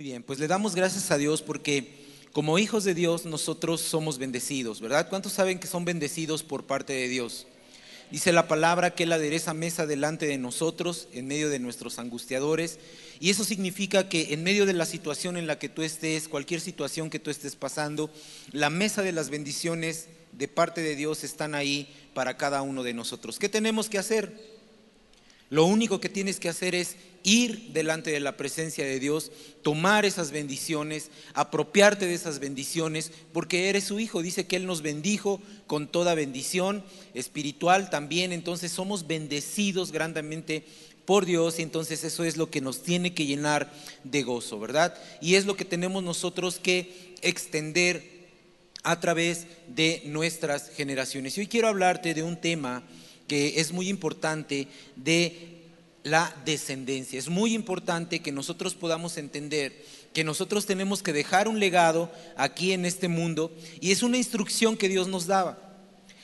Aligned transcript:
Muy 0.00 0.06
bien, 0.06 0.22
pues 0.22 0.38
le 0.38 0.48
damos 0.48 0.74
gracias 0.74 1.10
a 1.10 1.18
Dios 1.18 1.42
porque 1.42 2.06
como 2.32 2.58
hijos 2.58 2.84
de 2.84 2.94
Dios 2.94 3.26
nosotros 3.26 3.82
somos 3.82 4.16
bendecidos, 4.16 4.80
¿verdad? 4.80 5.10
¿Cuántos 5.10 5.34
saben 5.34 5.58
que 5.58 5.66
son 5.66 5.84
bendecidos 5.84 6.42
por 6.42 6.64
parte 6.64 6.94
de 6.94 7.06
Dios? 7.06 7.46
Dice 8.10 8.32
la 8.32 8.48
palabra 8.48 8.94
que 8.94 9.02
Él 9.02 9.12
adereza 9.12 9.52
mesa 9.52 9.84
delante 9.84 10.24
de 10.24 10.38
nosotros, 10.38 11.08
en 11.12 11.26
medio 11.26 11.50
de 11.50 11.58
nuestros 11.58 11.98
angustiadores. 11.98 12.78
Y 13.20 13.28
eso 13.28 13.44
significa 13.44 14.08
que 14.08 14.32
en 14.32 14.42
medio 14.42 14.64
de 14.64 14.72
la 14.72 14.86
situación 14.86 15.36
en 15.36 15.46
la 15.46 15.58
que 15.58 15.68
tú 15.68 15.82
estés, 15.82 16.28
cualquier 16.28 16.62
situación 16.62 17.10
que 17.10 17.18
tú 17.18 17.28
estés 17.28 17.54
pasando, 17.54 18.10
la 18.52 18.70
mesa 18.70 19.02
de 19.02 19.12
las 19.12 19.28
bendiciones 19.28 20.06
de 20.32 20.48
parte 20.48 20.80
de 20.80 20.96
Dios 20.96 21.24
están 21.24 21.54
ahí 21.54 21.94
para 22.14 22.38
cada 22.38 22.62
uno 22.62 22.82
de 22.84 22.94
nosotros. 22.94 23.38
¿Qué 23.38 23.50
tenemos 23.50 23.90
que 23.90 23.98
hacer? 23.98 24.59
Lo 25.50 25.64
único 25.64 26.00
que 26.00 26.08
tienes 26.08 26.38
que 26.38 26.48
hacer 26.48 26.74
es 26.74 26.96
ir 27.22 27.72
delante 27.72 28.10
de 28.10 28.20
la 28.20 28.36
presencia 28.36 28.84
de 28.84 29.00
Dios, 29.00 29.32
tomar 29.62 30.04
esas 30.04 30.30
bendiciones, 30.30 31.10
apropiarte 31.34 32.06
de 32.06 32.14
esas 32.14 32.38
bendiciones, 32.38 33.10
porque 33.32 33.68
eres 33.68 33.84
su 33.84 33.98
hijo. 33.98 34.22
Dice 34.22 34.46
que 34.46 34.56
Él 34.56 34.66
nos 34.66 34.80
bendijo 34.80 35.40
con 35.66 35.88
toda 35.88 36.14
bendición 36.14 36.84
espiritual 37.14 37.90
también. 37.90 38.32
Entonces 38.32 38.70
somos 38.70 39.08
bendecidos 39.08 39.90
grandemente 39.90 40.64
por 41.04 41.26
Dios 41.26 41.58
y 41.58 41.62
entonces 41.62 42.04
eso 42.04 42.22
es 42.22 42.36
lo 42.36 42.50
que 42.50 42.60
nos 42.60 42.84
tiene 42.84 43.12
que 43.12 43.26
llenar 43.26 43.72
de 44.04 44.22
gozo, 44.22 44.60
¿verdad? 44.60 44.96
Y 45.20 45.34
es 45.34 45.46
lo 45.46 45.56
que 45.56 45.64
tenemos 45.64 46.04
nosotros 46.04 46.60
que 46.62 47.16
extender 47.22 48.20
a 48.84 49.00
través 49.00 49.46
de 49.66 50.02
nuestras 50.06 50.70
generaciones. 50.70 51.36
Y 51.36 51.40
hoy 51.40 51.46
quiero 51.48 51.66
hablarte 51.66 52.14
de 52.14 52.22
un 52.22 52.40
tema 52.40 52.84
que 53.30 53.60
es 53.60 53.70
muy 53.70 53.88
importante 53.88 54.66
de 54.96 55.60
la 56.02 56.34
descendencia. 56.44 57.16
Es 57.16 57.28
muy 57.28 57.54
importante 57.54 58.18
que 58.18 58.32
nosotros 58.32 58.74
podamos 58.74 59.18
entender 59.18 59.84
que 60.12 60.24
nosotros 60.24 60.66
tenemos 60.66 61.00
que 61.00 61.12
dejar 61.12 61.46
un 61.46 61.60
legado 61.60 62.10
aquí 62.36 62.72
en 62.72 62.84
este 62.84 63.06
mundo 63.06 63.52
y 63.80 63.92
es 63.92 64.02
una 64.02 64.16
instrucción 64.16 64.76
que 64.76 64.88
Dios 64.88 65.06
nos 65.06 65.28
daba. 65.28 65.56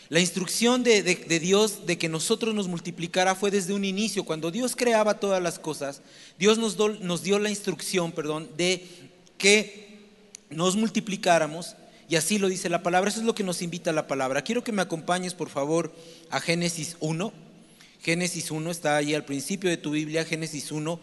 La 0.08 0.18
instrucción 0.18 0.82
de, 0.82 1.04
Dios 1.40 1.86
de 1.86 1.96
que 1.96 2.08
nosotros 2.08 2.52
nos 2.56 2.66
multiplicara 2.66 3.36
fue 3.36 3.52
desde 3.52 3.72
un 3.72 3.84
inicio. 3.84 4.24
Cuando 4.24 4.50
Dios 4.50 4.74
creaba 4.74 5.20
todas 5.20 5.40
las 5.40 5.60
cosas, 5.60 6.02
Dios 6.40 6.58
nos, 6.58 6.76
nos 6.76 7.22
dio 7.22 7.38
la 7.38 7.50
instrucción, 7.50 8.10
perdón, 8.10 8.48
de 8.56 8.84
que 9.38 10.00
nos 10.50 10.74
multiplicáramos 10.74 11.76
y 12.08 12.16
así 12.16 12.38
lo 12.38 12.48
dice 12.48 12.68
la 12.68 12.82
palabra. 12.82 13.10
Eso 13.10 13.20
es 13.20 13.26
lo 13.26 13.34
que 13.34 13.44
nos 13.44 13.62
invita 13.62 13.92
la 13.92 14.06
palabra. 14.06 14.42
Quiero 14.42 14.62
que 14.62 14.72
me 14.72 14.82
acompañes, 14.82 15.34
por 15.34 15.48
favor, 15.48 15.92
a 16.30 16.40
Génesis 16.40 16.96
1. 17.00 17.32
Génesis 18.00 18.50
1 18.50 18.70
está 18.70 18.96
ahí 18.96 19.14
al 19.14 19.24
principio 19.24 19.68
de 19.68 19.76
tu 19.76 19.90
Biblia, 19.90 20.24
Génesis 20.24 20.70
1, 20.70 21.00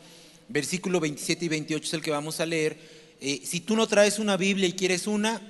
versículo 0.47 1.01
27 1.01 1.45
y 1.45 1.49
28 1.49 1.85
es 1.85 1.93
el 1.93 2.01
que 2.01 2.11
vamos 2.11 2.39
a 2.39 2.45
leer. 2.45 2.77
Eh, 3.19 3.41
si 3.43 3.59
tú 3.59 3.75
no 3.75 3.87
traes 3.87 4.19
una 4.19 4.37
Biblia 4.37 4.67
y 4.67 4.73
quieres 4.73 5.07
una, 5.07 5.41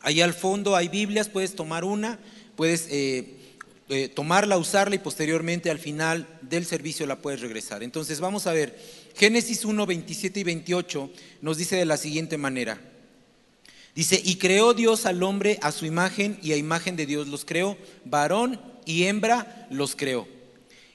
ahí 0.00 0.22
al 0.22 0.32
fondo 0.32 0.74
hay 0.74 0.88
Biblias, 0.88 1.28
puedes 1.28 1.54
tomar 1.54 1.84
una, 1.84 2.18
puedes 2.56 2.86
eh, 2.90 3.36
eh, 3.90 4.08
tomarla, 4.08 4.56
usarla 4.56 4.94
y 4.94 4.98
posteriormente 4.98 5.70
al 5.70 5.78
final 5.78 6.26
del 6.40 6.64
servicio 6.64 7.06
la 7.06 7.20
puedes 7.20 7.42
regresar. 7.42 7.82
Entonces 7.82 8.20
vamos 8.20 8.46
a 8.46 8.54
ver, 8.54 8.78
Génesis 9.14 9.66
1, 9.66 9.84
27 9.84 10.40
y 10.40 10.44
28 10.44 11.10
nos 11.42 11.58
dice 11.58 11.76
de 11.76 11.84
la 11.84 11.98
siguiente 11.98 12.38
manera. 12.38 12.91
Dice, 13.94 14.20
y 14.24 14.36
creó 14.36 14.72
Dios 14.72 15.04
al 15.04 15.22
hombre 15.22 15.58
a 15.60 15.70
su 15.70 15.84
imagen 15.84 16.38
y 16.42 16.52
a 16.52 16.56
imagen 16.56 16.96
de 16.96 17.04
Dios 17.04 17.28
los 17.28 17.44
creó, 17.44 17.76
varón 18.04 18.60
y 18.86 19.04
hembra 19.04 19.66
los 19.70 19.96
creó. 19.96 20.26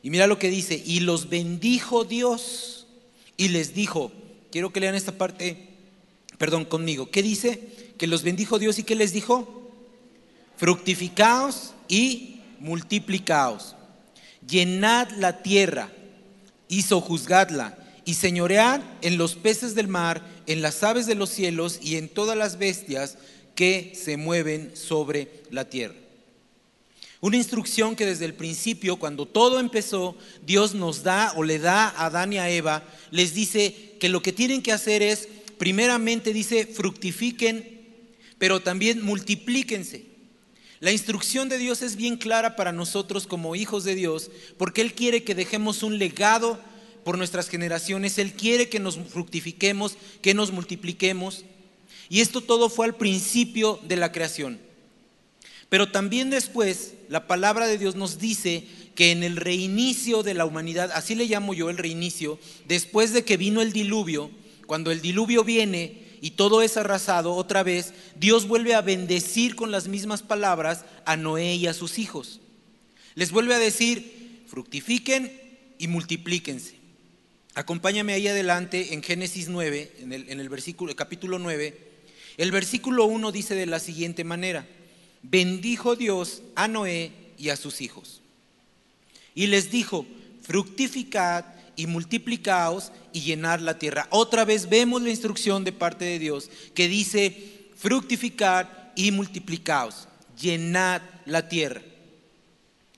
Y 0.01 0.09
mira 0.09 0.25
lo 0.25 0.39
que 0.39 0.49
dice, 0.49 0.81
y 0.83 1.01
los 1.01 1.29
bendijo 1.29 2.05
Dios 2.05 2.87
y 3.35 3.49
les 3.49 3.75
dijo, 3.75 4.11
quiero 4.51 4.73
que 4.73 4.79
lean 4.79 4.95
esta 4.95 5.11
parte, 5.11 5.69
perdón, 6.39 6.65
conmigo, 6.65 7.11
¿qué 7.11 7.21
dice? 7.21 7.69
Que 7.97 8.07
los 8.07 8.23
bendijo 8.23 8.57
Dios 8.57 8.79
y 8.79 8.83
¿qué 8.83 8.95
les 8.95 9.13
dijo? 9.13 9.71
Fructificaos 10.55 11.73
y 11.87 12.41
multiplicaos, 12.59 13.75
llenad 14.47 15.11
la 15.11 15.43
tierra 15.43 15.91
y 16.67 16.81
sojuzgadla 16.81 17.77
y 18.07 18.13
señoread 18.13 18.79
en 19.01 19.17
los 19.17 19.35
peces 19.35 19.75
del 19.75 19.89
mar, 19.89 20.25
en 20.47 20.61
las 20.61 20.81
aves 20.81 21.07
de 21.07 21.15
los 21.15 21.29
cielos 21.29 21.77
y 21.81 21.97
en 21.97 22.07
todas 22.07 22.37
las 22.37 22.57
bestias 22.57 23.17
que 23.53 23.91
se 24.01 24.15
mueven 24.15 24.71
sobre 24.77 25.43
la 25.51 25.69
tierra. 25.69 25.95
Una 27.19 27.35
instrucción 27.35 27.97
que 27.97 28.05
desde 28.05 28.23
el 28.23 28.33
principio, 28.33 28.95
cuando 28.95 29.25
todo 29.25 29.59
empezó, 29.59 30.15
Dios 30.45 30.73
nos 30.73 31.03
da 31.03 31.33
o 31.35 31.43
le 31.43 31.59
da 31.59 31.89
a 31.89 32.05
Adán 32.05 32.31
y 32.31 32.37
a 32.37 32.49
Eva, 32.49 32.81
les 33.11 33.33
dice 33.33 33.97
que 33.99 34.07
lo 34.07 34.21
que 34.21 34.31
tienen 34.31 34.61
que 34.61 34.71
hacer 34.71 35.01
es, 35.01 35.27
primeramente 35.57 36.31
dice, 36.31 36.65
fructifiquen, 36.65 37.81
pero 38.37 38.61
también 38.61 39.03
multiplíquense. 39.03 40.05
La 40.79 40.93
instrucción 40.93 41.49
de 41.49 41.57
Dios 41.57 41.81
es 41.81 41.97
bien 41.97 42.15
clara 42.15 42.55
para 42.55 42.71
nosotros 42.71 43.27
como 43.27 43.57
hijos 43.57 43.83
de 43.83 43.95
Dios, 43.95 44.31
porque 44.57 44.79
Él 44.79 44.93
quiere 44.93 45.25
que 45.25 45.35
dejemos 45.35 45.83
un 45.83 45.97
legado 45.97 46.57
por 47.07 47.17
nuestras 47.17 47.47
generaciones. 47.47 48.17
Él 48.17 48.33
quiere 48.33 48.67
que 48.67 48.81
nos 48.81 48.97
fructifiquemos, 48.97 49.95
que 50.21 50.33
nos 50.33 50.51
multipliquemos. 50.51 51.45
Y 52.09 52.19
esto 52.19 52.41
todo 52.41 52.67
fue 52.67 52.85
al 52.85 52.97
principio 52.97 53.79
de 53.87 53.95
la 53.95 54.11
creación. 54.11 54.59
Pero 55.69 55.89
también 55.89 56.29
después 56.29 56.95
la 57.07 57.25
palabra 57.25 57.65
de 57.65 57.77
Dios 57.77 57.95
nos 57.95 58.19
dice 58.19 58.65
que 58.93 59.11
en 59.11 59.23
el 59.23 59.37
reinicio 59.37 60.21
de 60.21 60.33
la 60.33 60.43
humanidad, 60.43 60.91
así 60.93 61.15
le 61.15 61.27
llamo 61.27 61.53
yo 61.53 61.69
el 61.69 61.77
reinicio, 61.77 62.39
después 62.67 63.13
de 63.13 63.23
que 63.23 63.37
vino 63.37 63.61
el 63.61 63.71
diluvio, 63.71 64.29
cuando 64.65 64.91
el 64.91 64.99
diluvio 64.99 65.45
viene 65.45 66.03
y 66.19 66.31
todo 66.31 66.61
es 66.61 66.75
arrasado 66.75 67.35
otra 67.35 67.63
vez, 67.63 67.93
Dios 68.19 68.49
vuelve 68.49 68.75
a 68.75 68.81
bendecir 68.81 69.55
con 69.55 69.71
las 69.71 69.87
mismas 69.87 70.23
palabras 70.23 70.83
a 71.05 71.15
Noé 71.15 71.55
y 71.55 71.67
a 71.67 71.73
sus 71.73 71.99
hijos. 71.99 72.41
Les 73.15 73.31
vuelve 73.31 73.55
a 73.55 73.59
decir, 73.59 74.43
fructifiquen 74.47 75.31
y 75.77 75.87
multiplíquense. 75.87 76.75
Acompáñame 77.57 78.13
ahí 78.13 78.27
adelante 78.27 78.93
en 78.93 79.01
Génesis 79.01 79.49
9, 79.49 79.91
en 80.01 80.39
el, 80.39 80.47
versículo, 80.47 80.95
capítulo 80.95 81.39
9. 81.39 81.75
El 82.37 82.51
versículo 82.51 83.05
1 83.05 83.31
dice 83.31 83.55
de 83.55 83.65
la 83.65 83.79
siguiente 83.79 84.23
manera, 84.23 84.67
bendijo 85.23 85.95
Dios 85.95 86.43
a 86.53 86.67
Noé 86.67 87.11
y 87.35 87.49
a 87.49 87.55
sus 87.55 87.81
hijos. 87.81 88.21
Y 89.33 89.47
les 89.47 89.71
dijo, 89.71 90.05
fructificad 90.43 91.45
y 91.75 91.87
multiplicaos 91.87 92.91
y 93.11 93.21
llenad 93.21 93.59
la 93.59 93.79
tierra. 93.79 94.07
Otra 94.11 94.45
vez 94.45 94.69
vemos 94.69 95.01
la 95.01 95.09
instrucción 95.09 95.63
de 95.63 95.71
parte 95.71 96.05
de 96.05 96.19
Dios 96.19 96.51
que 96.75 96.87
dice, 96.87 97.71
fructificad 97.75 98.67
y 98.95 99.09
multiplicaos, 99.09 100.07
llenad 100.39 101.01
la 101.25 101.49
tierra. 101.49 101.81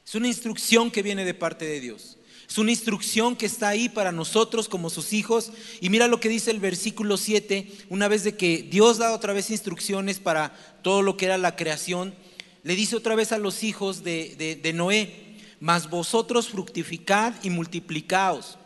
Es 0.06 0.16
una 0.16 0.28
instrucción 0.28 0.91
que 0.91 1.02
viene 1.02 1.24
de 1.24 1.34
parte 1.34 1.64
de 1.64 1.80
Dios. 1.80 2.18
Es 2.49 2.57
una 2.57 2.71
instrucción 2.71 3.35
que 3.35 3.45
está 3.45 3.69
ahí 3.69 3.89
para 3.89 4.11
nosotros 4.11 4.67
como 4.67 4.89
sus 4.89 5.13
hijos. 5.13 5.51
Y 5.81 5.89
mira 5.89 6.07
lo 6.07 6.19
que 6.19 6.29
dice 6.29 6.49
el 6.49 6.59
versículo 6.59 7.15
7, 7.15 7.71
una 7.89 8.07
vez 8.07 8.23
de 8.23 8.35
que 8.35 8.63
Dios 8.63 8.97
da 8.97 9.13
otra 9.13 9.33
vez 9.33 9.51
instrucciones 9.51 10.17
para 10.19 10.51
todo 10.81 11.03
lo 11.03 11.15
que 11.15 11.25
era 11.25 11.37
la 11.37 11.55
creación, 11.55 12.15
le 12.63 12.75
dice 12.75 12.95
otra 12.95 13.13
vez 13.13 13.31
a 13.31 13.37
los 13.37 13.63
hijos 13.63 14.03
de, 14.03 14.59
de 14.61 14.73
Noé, 14.73 15.37
mas 15.59 15.91
vosotros 15.91 16.49
fructificad 16.49 17.35
y 17.43 17.51
multiplicaos, 17.51 18.57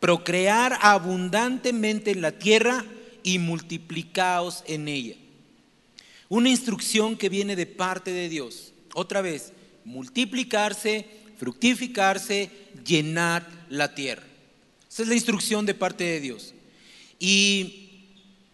procrear 0.00 0.76
abundantemente 0.82 2.10
en 2.10 2.22
la 2.22 2.32
tierra 2.32 2.84
y 3.22 3.38
multiplicaos 3.38 4.64
en 4.66 4.88
ella. 4.88 5.14
Una 6.28 6.48
instrucción 6.48 7.16
que 7.16 7.28
viene 7.28 7.54
de 7.54 7.66
parte 7.66 8.10
de 8.10 8.28
Dios. 8.28 8.72
Otra 8.94 9.22
vez, 9.22 9.52
multiplicarse, 9.84 11.06
fructificarse, 11.38 12.50
llenar 12.84 13.48
la 13.70 13.94
tierra. 13.94 14.24
Esa 14.90 15.02
es 15.02 15.08
la 15.08 15.14
instrucción 15.14 15.66
de 15.66 15.74
parte 15.74 16.04
de 16.04 16.20
Dios. 16.20 16.54
Y 17.18 17.88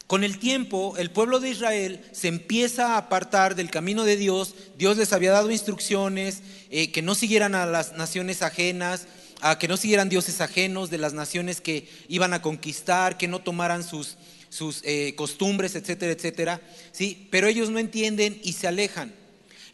con 0.06 0.22
el 0.22 0.38
tiempo, 0.38 0.94
el 0.98 1.10
pueblo 1.10 1.40
de 1.40 1.50
Israel 1.50 2.00
se 2.12 2.28
empieza 2.28 2.94
a 2.94 2.98
apartar 2.98 3.54
del 3.54 3.70
camino 3.70 4.04
de 4.04 4.16
Dios. 4.16 4.54
Dios 4.76 4.96
les 4.96 5.12
había 5.12 5.32
dado 5.32 5.50
instrucciones 5.50 6.42
eh, 6.70 6.92
que 6.92 7.02
no 7.02 7.14
siguieran 7.14 7.54
a 7.54 7.66
las 7.66 7.94
naciones 7.94 8.42
ajenas, 8.42 9.06
a 9.40 9.58
que 9.58 9.69
no 9.69 9.76
siguieran 9.76 10.08
dioses 10.08 10.40
ajenos 10.40 10.90
de 10.90 10.98
las 10.98 11.14
naciones 11.14 11.60
que 11.60 11.88
iban 12.08 12.34
a 12.34 12.42
conquistar, 12.42 13.16
que 13.16 13.28
no 13.28 13.40
tomaran 13.40 13.82
sus, 13.82 14.16
sus 14.50 14.82
eh, 14.84 15.14
costumbres, 15.16 15.75
etcétera, 15.75 16.12
etcétera. 16.12 16.60
¿sí? 16.92 17.26
Pero 17.30 17.46
ellos 17.46 17.70
no 17.70 17.78
entienden 17.78 18.38
y 18.42 18.52
se 18.52 18.69
alejan. 18.69 19.14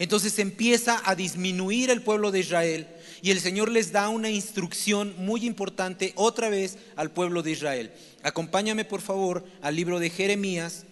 Entonces 0.01 0.39
empieza 0.39 1.03
a 1.05 1.15
disminuir 1.15 1.91
el 1.91 2.01
pueblo 2.01 2.31
de 2.31 2.41
Israel 2.41 2.89
y 3.21 3.33
el 3.33 3.41
Señor 3.41 3.71
les 3.71 3.93
da 3.93 4.09
una 4.09 4.31
instrucción 4.31 5.15
muy 5.19 5.45
importante 5.45 6.15
otra 6.17 6.49
vez 6.49 6.79
al 6.97 7.11
pueblo 7.11 7.43
de 7.43 7.51
Israel. 7.51 7.93
Acompáñame 8.23 8.87
por 8.87 9.03
favor 9.03 9.45
al 9.61 9.77
libro 9.77 9.99
de 9.99 10.09
Jeremías, 10.09 10.87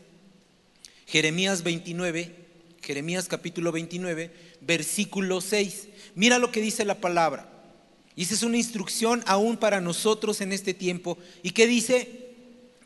Jeremías 1.07 1.63
29, 1.63 2.35
Jeremías 2.83 3.29
capítulo 3.29 3.73
29, 3.73 4.31
versículo 4.61 5.41
6. 5.41 5.89
Mira 6.15 6.39
lo 6.39 6.53
que 6.53 6.61
dice 6.61 6.85
la 6.85 7.01
palabra. 7.01 7.51
Y 8.15 8.25
esa 8.25 8.35
es 8.35 8.43
una 8.43 8.59
instrucción 8.59 9.23
aún 9.27 9.57
para 9.57 9.81
nosotros 9.81 10.43
en 10.43 10.53
este 10.53 10.75
tiempo. 10.75 11.17
¿Y 11.43 11.53
qué 11.53 11.67
dice? 11.67 12.35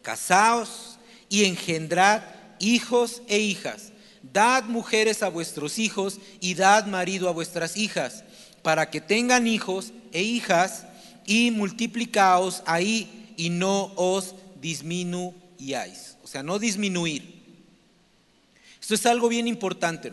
Casaos 0.03 1.01
y 1.29 1.47
engendrad 1.47 2.23
hijos 2.61 3.23
e 3.27 3.41
hijas. 3.41 3.92
Dad 4.23 4.65
mujeres 4.65 5.23
a 5.23 5.29
vuestros 5.29 5.79
hijos 5.79 6.19
y 6.41 6.55
dad 6.55 6.87
marido 6.87 7.29
a 7.29 7.33
vuestras 7.33 7.77
hijas, 7.77 8.25
para 8.63 8.91
que 8.91 9.01
tengan 9.01 9.47
hijos 9.47 9.93
e 10.13 10.23
hijas 10.23 10.87
y 11.27 11.51
multiplicaos 11.51 12.63
ahí 12.67 13.35
y 13.37 13.51
no 13.51 13.93
os 13.97 14.35
disminuyáis. 14.61 16.17
O 16.23 16.29
sea, 16.29 16.43
no 16.43 16.59
disminuir. 16.59 17.43
Esto 18.81 18.95
es 18.95 19.07
algo 19.07 19.29
bien 19.29 19.49
importante. 19.49 20.13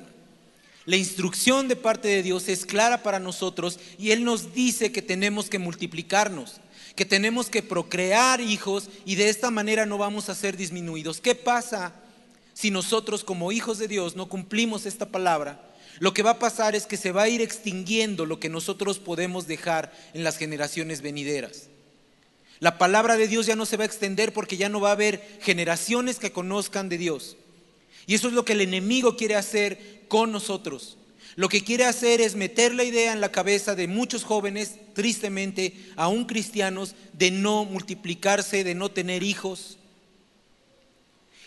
La 0.85 0.97
instrucción 0.97 1.67
de 1.67 1.75
parte 1.75 2.07
de 2.07 2.23
Dios 2.23 2.49
es 2.49 2.65
clara 2.65 3.03
para 3.03 3.19
nosotros 3.19 3.79
y 3.99 4.11
Él 4.11 4.23
nos 4.23 4.53
dice 4.53 4.91
que 4.91 5.03
tenemos 5.03 5.49
que 5.49 5.59
multiplicarnos, 5.59 6.61
que 6.95 7.05
tenemos 7.05 7.49
que 7.49 7.61
procrear 7.61 8.41
hijos 8.41 8.89
y 9.05 9.15
de 9.15 9.29
esta 9.29 9.51
manera 9.51 9.85
no 9.85 9.99
vamos 9.99 10.29
a 10.29 10.35
ser 10.35 10.57
disminuidos. 10.57 11.21
¿Qué 11.21 11.35
pasa 11.35 11.93
si 12.59 12.71
nosotros 12.71 13.23
como 13.23 13.53
hijos 13.53 13.77
de 13.77 13.87
Dios 13.87 14.17
no 14.17 14.27
cumplimos 14.27 14.85
esta 14.85 15.05
palabra? 15.05 15.63
Lo 15.99 16.13
que 16.13 16.23
va 16.23 16.31
a 16.31 16.39
pasar 16.39 16.75
es 16.75 16.87
que 16.87 16.97
se 16.97 17.13
va 17.13 17.21
a 17.21 17.29
ir 17.29 17.41
extinguiendo 17.41 18.25
lo 18.25 18.41
que 18.41 18.49
nosotros 18.49 18.99
podemos 18.99 19.47
dejar 19.47 19.93
en 20.13 20.25
las 20.25 20.35
generaciones 20.35 21.01
venideras. 21.01 21.69
La 22.59 22.77
palabra 22.77 23.15
de 23.15 23.29
Dios 23.29 23.45
ya 23.45 23.55
no 23.55 23.65
se 23.65 23.77
va 23.77 23.83
a 23.83 23.87
extender 23.87 24.33
porque 24.33 24.57
ya 24.57 24.67
no 24.67 24.81
va 24.81 24.89
a 24.89 24.91
haber 24.91 25.39
generaciones 25.39 26.19
que 26.19 26.33
conozcan 26.33 26.89
de 26.89 26.97
Dios. 26.97 27.37
Y 28.07 28.15
eso 28.15 28.27
es 28.27 28.33
lo 28.33 28.43
que 28.43 28.51
el 28.51 28.61
enemigo 28.61 29.15
quiere 29.15 29.37
hacer 29.37 30.01
con 30.09 30.33
nosotros. 30.33 30.97
Lo 31.37 31.47
que 31.47 31.63
quiere 31.63 31.85
hacer 31.85 32.19
es 32.19 32.35
meter 32.35 32.75
la 32.75 32.83
idea 32.83 33.13
en 33.13 33.21
la 33.21 33.31
cabeza 33.31 33.73
de 33.73 33.87
muchos 33.87 34.25
jóvenes, 34.25 34.75
tristemente, 34.93 35.73
aún 35.95 36.25
cristianos, 36.25 36.95
de 37.13 37.31
no 37.31 37.63
multiplicarse, 37.63 38.65
de 38.65 38.75
no 38.75 38.91
tener 38.91 39.23
hijos. 39.23 39.78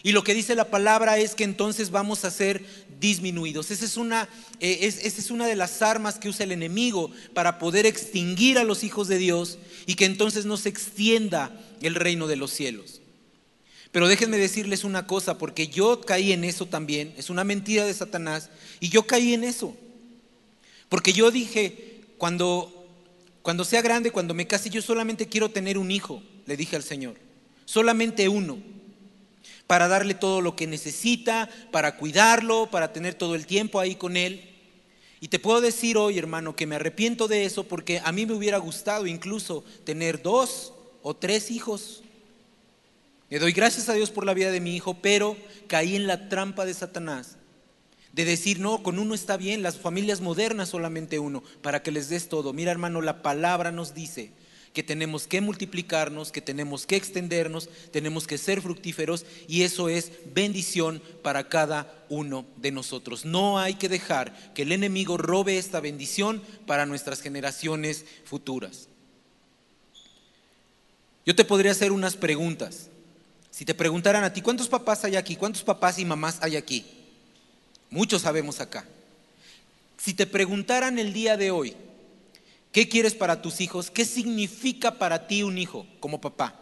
Y 0.02 0.12
lo 0.12 0.24
que 0.24 0.34
dice 0.34 0.54
la 0.54 0.70
palabra 0.70 1.18
es 1.18 1.34
que 1.34 1.44
entonces 1.44 1.90
vamos 1.90 2.24
a 2.24 2.30
ser 2.30 2.64
disminuidos. 2.98 3.70
Esa 3.70 3.84
es 3.84 3.96
una, 3.96 4.28
eh, 4.58 4.78
esa 4.82 5.20
es 5.20 5.30
una 5.30 5.46
de 5.46 5.54
las 5.54 5.80
armas 5.80 6.18
que 6.18 6.28
usa 6.28 6.44
el 6.44 6.52
enemigo 6.52 7.10
para 7.34 7.58
poder 7.58 7.86
extinguir 7.86 8.58
a 8.58 8.64
los 8.64 8.82
hijos 8.82 9.06
de 9.06 9.18
Dios 9.18 9.58
y 9.86 9.94
que 9.94 10.04
entonces 10.04 10.44
no 10.44 10.56
se 10.56 10.68
extienda 10.68 11.56
el 11.80 11.94
reino 11.94 12.26
de 12.26 12.36
los 12.36 12.50
cielos. 12.50 13.00
Pero 13.92 14.08
déjenme 14.08 14.38
decirles 14.38 14.84
una 14.84 15.06
cosa, 15.06 15.36
porque 15.36 15.68
yo 15.68 16.00
caí 16.00 16.32
en 16.32 16.44
eso 16.44 16.66
también, 16.66 17.12
es 17.18 17.28
una 17.28 17.44
mentira 17.44 17.84
de 17.84 17.92
Satanás, 17.92 18.48
y 18.80 18.88
yo 18.88 19.06
caí 19.06 19.34
en 19.34 19.44
eso. 19.44 19.76
Porque 20.88 21.12
yo 21.12 21.30
dije, 21.30 22.00
cuando, 22.16 22.88
cuando 23.42 23.64
sea 23.64 23.82
grande, 23.82 24.10
cuando 24.10 24.32
me 24.32 24.46
case, 24.46 24.70
yo 24.70 24.80
solamente 24.80 25.28
quiero 25.28 25.50
tener 25.50 25.76
un 25.76 25.90
hijo, 25.90 26.22
le 26.46 26.56
dije 26.56 26.74
al 26.74 26.82
Señor, 26.82 27.16
solamente 27.66 28.30
uno, 28.30 28.71
para 29.66 29.88
darle 29.88 30.14
todo 30.14 30.40
lo 30.40 30.56
que 30.56 30.66
necesita, 30.66 31.48
para 31.70 31.96
cuidarlo, 31.96 32.68
para 32.70 32.92
tener 32.92 33.14
todo 33.14 33.34
el 33.34 33.46
tiempo 33.46 33.80
ahí 33.80 33.94
con 33.94 34.16
él. 34.16 34.48
Y 35.20 35.28
te 35.28 35.38
puedo 35.38 35.60
decir 35.60 35.96
hoy, 35.96 36.18
hermano, 36.18 36.56
que 36.56 36.66
me 36.66 36.74
arrepiento 36.76 37.28
de 37.28 37.44
eso 37.44 37.64
porque 37.64 38.00
a 38.04 38.10
mí 38.12 38.26
me 38.26 38.34
hubiera 38.34 38.58
gustado 38.58 39.06
incluso 39.06 39.64
tener 39.84 40.20
dos 40.20 40.72
o 41.02 41.14
tres 41.14 41.50
hijos. 41.50 42.02
Le 43.30 43.38
doy 43.38 43.52
gracias 43.52 43.88
a 43.88 43.94
Dios 43.94 44.10
por 44.10 44.26
la 44.26 44.34
vida 44.34 44.50
de 44.50 44.60
mi 44.60 44.74
hijo, 44.74 44.98
pero 45.00 45.36
caí 45.68 45.96
en 45.96 46.06
la 46.06 46.28
trampa 46.28 46.66
de 46.66 46.74
Satanás. 46.74 47.36
De 48.12 48.24
decir, 48.26 48.60
no, 48.60 48.82
con 48.82 48.98
uno 48.98 49.14
está 49.14 49.36
bien, 49.36 49.62
las 49.62 49.78
familias 49.78 50.20
modernas 50.20 50.68
solamente 50.68 51.18
uno, 51.18 51.42
para 51.62 51.82
que 51.82 51.92
les 51.92 52.08
des 52.08 52.28
todo. 52.28 52.52
Mira 52.52 52.72
hermano, 52.72 53.00
la 53.00 53.22
palabra 53.22 53.72
nos 53.72 53.94
dice 53.94 54.32
que 54.72 54.82
tenemos 54.82 55.26
que 55.26 55.40
multiplicarnos, 55.40 56.32
que 56.32 56.40
tenemos 56.40 56.86
que 56.86 56.96
extendernos, 56.96 57.68
tenemos 57.90 58.26
que 58.26 58.38
ser 58.38 58.62
fructíferos 58.62 59.26
y 59.46 59.62
eso 59.62 59.88
es 59.88 60.12
bendición 60.32 61.02
para 61.22 61.48
cada 61.48 62.04
uno 62.08 62.46
de 62.56 62.72
nosotros. 62.72 63.24
No 63.24 63.58
hay 63.58 63.74
que 63.74 63.88
dejar 63.88 64.54
que 64.54 64.62
el 64.62 64.72
enemigo 64.72 65.18
robe 65.18 65.58
esta 65.58 65.80
bendición 65.80 66.42
para 66.66 66.86
nuestras 66.86 67.20
generaciones 67.20 68.04
futuras. 68.24 68.88
Yo 71.24 71.36
te 71.36 71.44
podría 71.44 71.72
hacer 71.72 71.92
unas 71.92 72.16
preguntas. 72.16 72.88
Si 73.50 73.64
te 73.64 73.74
preguntaran 73.74 74.24
a 74.24 74.32
ti, 74.32 74.40
¿cuántos 74.40 74.68
papás 74.68 75.04
hay 75.04 75.16
aquí? 75.16 75.36
¿Cuántos 75.36 75.62
papás 75.62 75.98
y 75.98 76.04
mamás 76.04 76.38
hay 76.40 76.56
aquí? 76.56 76.86
Muchos 77.90 78.22
sabemos 78.22 78.60
acá. 78.60 78.86
Si 79.98 80.14
te 80.14 80.26
preguntaran 80.26 80.98
el 80.98 81.12
día 81.12 81.36
de 81.36 81.50
hoy, 81.50 81.76
¿qué 82.72 82.88
quieres 82.88 83.14
para 83.14 83.40
tus 83.40 83.60
hijos? 83.60 83.90
¿Qué 83.90 84.04
significa 84.04 84.98
para 84.98 85.26
ti 85.26 85.42
un 85.42 85.58
hijo 85.58 85.86
como 86.00 86.20
papá? 86.20 86.58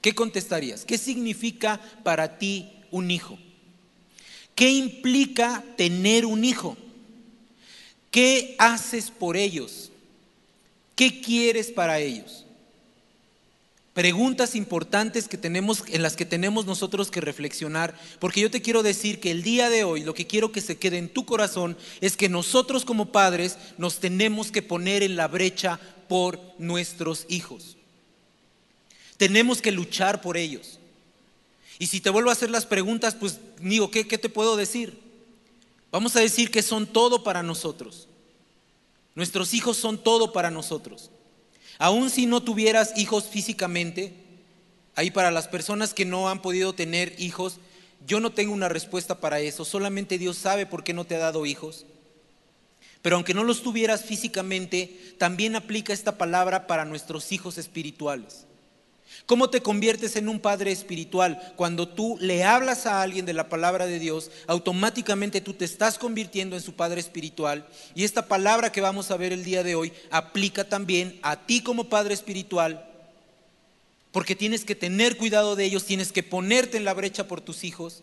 ¿Qué 0.00 0.14
contestarías? 0.14 0.84
¿Qué 0.84 0.96
significa 0.96 1.80
para 2.02 2.38
ti 2.38 2.70
un 2.90 3.10
hijo? 3.10 3.38
¿Qué 4.54 4.70
implica 4.70 5.64
tener 5.76 6.24
un 6.24 6.44
hijo? 6.44 6.76
¿Qué 8.10 8.56
haces 8.58 9.10
por 9.10 9.36
ellos? 9.36 9.90
¿Qué 10.96 11.20
quieres 11.20 11.70
para 11.70 11.98
ellos? 11.98 12.44
Preguntas 13.94 14.54
importantes 14.54 15.26
que 15.28 15.36
tenemos, 15.36 15.82
en 15.88 16.02
las 16.02 16.16
que 16.16 16.24
tenemos 16.24 16.66
nosotros 16.66 17.10
que 17.10 17.20
reflexionar, 17.20 17.98
porque 18.18 18.40
yo 18.40 18.50
te 18.50 18.62
quiero 18.62 18.82
decir 18.82 19.20
que 19.20 19.30
el 19.30 19.42
día 19.42 19.68
de 19.68 19.84
hoy 19.84 20.04
lo 20.04 20.14
que 20.14 20.26
quiero 20.26 20.52
que 20.52 20.60
se 20.60 20.78
quede 20.78 20.98
en 20.98 21.08
tu 21.08 21.24
corazón 21.24 21.76
es 22.00 22.16
que 22.16 22.28
nosotros 22.28 22.84
como 22.84 23.12
padres 23.12 23.58
nos 23.78 23.98
tenemos 23.98 24.52
que 24.52 24.62
poner 24.62 25.02
en 25.02 25.16
la 25.16 25.28
brecha 25.28 25.80
por 26.08 26.40
nuestros 26.58 27.26
hijos. 27.28 27.76
Tenemos 29.16 29.60
que 29.60 29.72
luchar 29.72 30.22
por 30.22 30.36
ellos. 30.36 30.78
Y 31.78 31.86
si 31.86 32.00
te 32.00 32.10
vuelvo 32.10 32.30
a 32.30 32.34
hacer 32.34 32.50
las 32.50 32.66
preguntas, 32.66 33.14
pues 33.14 33.40
digo, 33.60 33.90
¿qué, 33.90 34.06
qué 34.06 34.18
te 34.18 34.28
puedo 34.28 34.56
decir? 34.56 35.00
Vamos 35.90 36.14
a 36.14 36.20
decir 36.20 36.50
que 36.50 36.62
son 36.62 36.86
todo 36.86 37.24
para 37.24 37.42
nosotros. 37.42 38.06
Nuestros 39.14 39.52
hijos 39.54 39.76
son 39.76 39.98
todo 39.98 40.32
para 40.32 40.50
nosotros. 40.50 41.10
Aún 41.80 42.10
si 42.10 42.26
no 42.26 42.42
tuvieras 42.42 42.92
hijos 42.98 43.24
físicamente, 43.24 44.12
ahí 44.94 45.10
para 45.10 45.30
las 45.30 45.48
personas 45.48 45.94
que 45.94 46.04
no 46.04 46.28
han 46.28 46.42
podido 46.42 46.74
tener 46.74 47.14
hijos, 47.16 47.58
yo 48.06 48.20
no 48.20 48.32
tengo 48.32 48.52
una 48.52 48.68
respuesta 48.68 49.18
para 49.18 49.40
eso, 49.40 49.64
solamente 49.64 50.18
Dios 50.18 50.36
sabe 50.36 50.66
por 50.66 50.84
qué 50.84 50.92
no 50.92 51.06
te 51.06 51.14
ha 51.16 51.20
dado 51.20 51.46
hijos. 51.46 51.86
Pero 53.00 53.16
aunque 53.16 53.32
no 53.32 53.44
los 53.44 53.62
tuvieras 53.62 54.04
físicamente, 54.04 55.14
también 55.16 55.56
aplica 55.56 55.94
esta 55.94 56.18
palabra 56.18 56.66
para 56.66 56.84
nuestros 56.84 57.32
hijos 57.32 57.56
espirituales. 57.56 58.44
¿Cómo 59.26 59.50
te 59.50 59.62
conviertes 59.62 60.16
en 60.16 60.28
un 60.28 60.40
padre 60.40 60.72
espiritual? 60.72 61.52
Cuando 61.56 61.88
tú 61.88 62.18
le 62.20 62.42
hablas 62.44 62.86
a 62.86 63.02
alguien 63.02 63.26
de 63.26 63.32
la 63.32 63.48
palabra 63.48 63.86
de 63.86 63.98
Dios, 63.98 64.30
automáticamente 64.46 65.40
tú 65.40 65.54
te 65.54 65.64
estás 65.64 65.98
convirtiendo 65.98 66.56
en 66.56 66.62
su 66.62 66.74
padre 66.74 67.00
espiritual. 67.00 67.66
Y 67.94 68.04
esta 68.04 68.26
palabra 68.26 68.72
que 68.72 68.80
vamos 68.80 69.10
a 69.10 69.16
ver 69.16 69.32
el 69.32 69.44
día 69.44 69.62
de 69.62 69.74
hoy 69.74 69.92
aplica 70.10 70.68
también 70.68 71.18
a 71.22 71.46
ti 71.46 71.62
como 71.62 71.88
padre 71.88 72.14
espiritual, 72.14 72.86
porque 74.10 74.34
tienes 74.34 74.64
que 74.64 74.74
tener 74.74 75.16
cuidado 75.16 75.54
de 75.54 75.64
ellos, 75.64 75.84
tienes 75.84 76.10
que 76.10 76.22
ponerte 76.22 76.76
en 76.76 76.84
la 76.84 76.94
brecha 76.94 77.28
por 77.28 77.40
tus 77.40 77.62
hijos, 77.62 78.02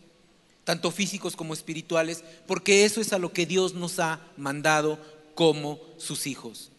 tanto 0.63 0.91
físicos 0.91 1.35
como 1.35 1.53
espirituales, 1.53 2.23
porque 2.45 2.85
eso 2.85 3.01
es 3.01 3.11
a 3.11 3.19
lo 3.19 3.33
que 3.33 3.45
Dios 3.45 3.73
nos 3.73 3.99
ha 3.99 4.21
mandado 4.37 4.99
como 5.35 5.79
sus 5.97 6.27
hijos. 6.27 6.71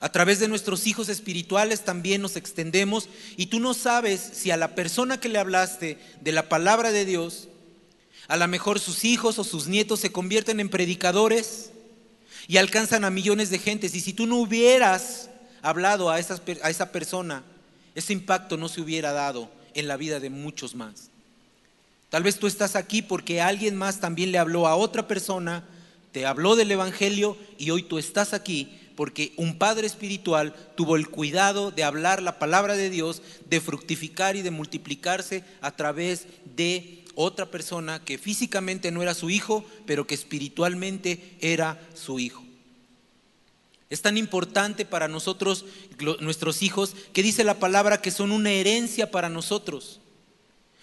A 0.00 0.10
través 0.10 0.40
de 0.40 0.48
nuestros 0.48 0.86
hijos 0.86 1.10
espirituales 1.10 1.84
también 1.84 2.22
nos 2.22 2.36
extendemos 2.36 3.10
y 3.36 3.46
tú 3.46 3.60
no 3.60 3.74
sabes 3.74 4.18
si 4.32 4.50
a 4.50 4.56
la 4.56 4.74
persona 4.74 5.20
que 5.20 5.28
le 5.28 5.38
hablaste 5.38 5.98
de 6.22 6.32
la 6.32 6.48
palabra 6.48 6.90
de 6.90 7.04
Dios, 7.04 7.48
a 8.26 8.38
lo 8.38 8.48
mejor 8.48 8.80
sus 8.80 9.04
hijos 9.04 9.38
o 9.38 9.44
sus 9.44 9.66
nietos 9.66 10.00
se 10.00 10.10
convierten 10.10 10.58
en 10.58 10.70
predicadores 10.70 11.70
y 12.48 12.56
alcanzan 12.56 13.04
a 13.04 13.10
millones 13.10 13.50
de 13.50 13.58
gentes. 13.58 13.94
Y 13.94 14.00
si 14.00 14.14
tú 14.14 14.26
no 14.26 14.36
hubieras 14.36 15.28
hablado 15.60 16.08
a, 16.08 16.14
a 16.14 16.18
esa 16.70 16.92
persona, 16.92 17.44
ese 17.94 18.14
impacto 18.14 18.56
no 18.56 18.70
se 18.70 18.80
hubiera 18.80 19.12
dado 19.12 19.50
en 19.74 19.86
la 19.86 19.98
vida 19.98 20.18
de 20.18 20.30
muchos 20.30 20.74
más. 20.74 21.10
Tal 22.08 22.22
vez 22.22 22.38
tú 22.38 22.46
estás 22.46 22.74
aquí 22.74 23.02
porque 23.02 23.42
alguien 23.42 23.76
más 23.76 24.00
también 24.00 24.32
le 24.32 24.38
habló 24.38 24.66
a 24.66 24.76
otra 24.76 25.06
persona, 25.06 25.64
te 26.12 26.24
habló 26.24 26.56
del 26.56 26.70
Evangelio 26.70 27.36
y 27.58 27.70
hoy 27.70 27.82
tú 27.82 27.98
estás 27.98 28.32
aquí 28.32 28.80
porque 29.00 29.32
un 29.38 29.56
padre 29.56 29.86
espiritual 29.86 30.54
tuvo 30.76 30.94
el 30.94 31.08
cuidado 31.08 31.70
de 31.70 31.84
hablar 31.84 32.20
la 32.20 32.38
palabra 32.38 32.76
de 32.76 32.90
Dios, 32.90 33.22
de 33.48 33.58
fructificar 33.58 34.36
y 34.36 34.42
de 34.42 34.50
multiplicarse 34.50 35.42
a 35.62 35.70
través 35.70 36.26
de 36.54 37.02
otra 37.14 37.46
persona 37.46 38.04
que 38.04 38.18
físicamente 38.18 38.90
no 38.90 39.00
era 39.00 39.14
su 39.14 39.30
hijo, 39.30 39.64
pero 39.86 40.06
que 40.06 40.14
espiritualmente 40.14 41.34
era 41.40 41.80
su 41.94 42.18
hijo. 42.18 42.44
Es 43.88 44.02
tan 44.02 44.18
importante 44.18 44.84
para 44.84 45.08
nosotros, 45.08 45.64
nuestros 46.20 46.60
hijos, 46.60 46.94
que 47.14 47.22
dice 47.22 47.42
la 47.42 47.58
palabra 47.58 48.02
que 48.02 48.10
son 48.10 48.30
una 48.30 48.50
herencia 48.50 49.10
para 49.10 49.30
nosotros. 49.30 49.99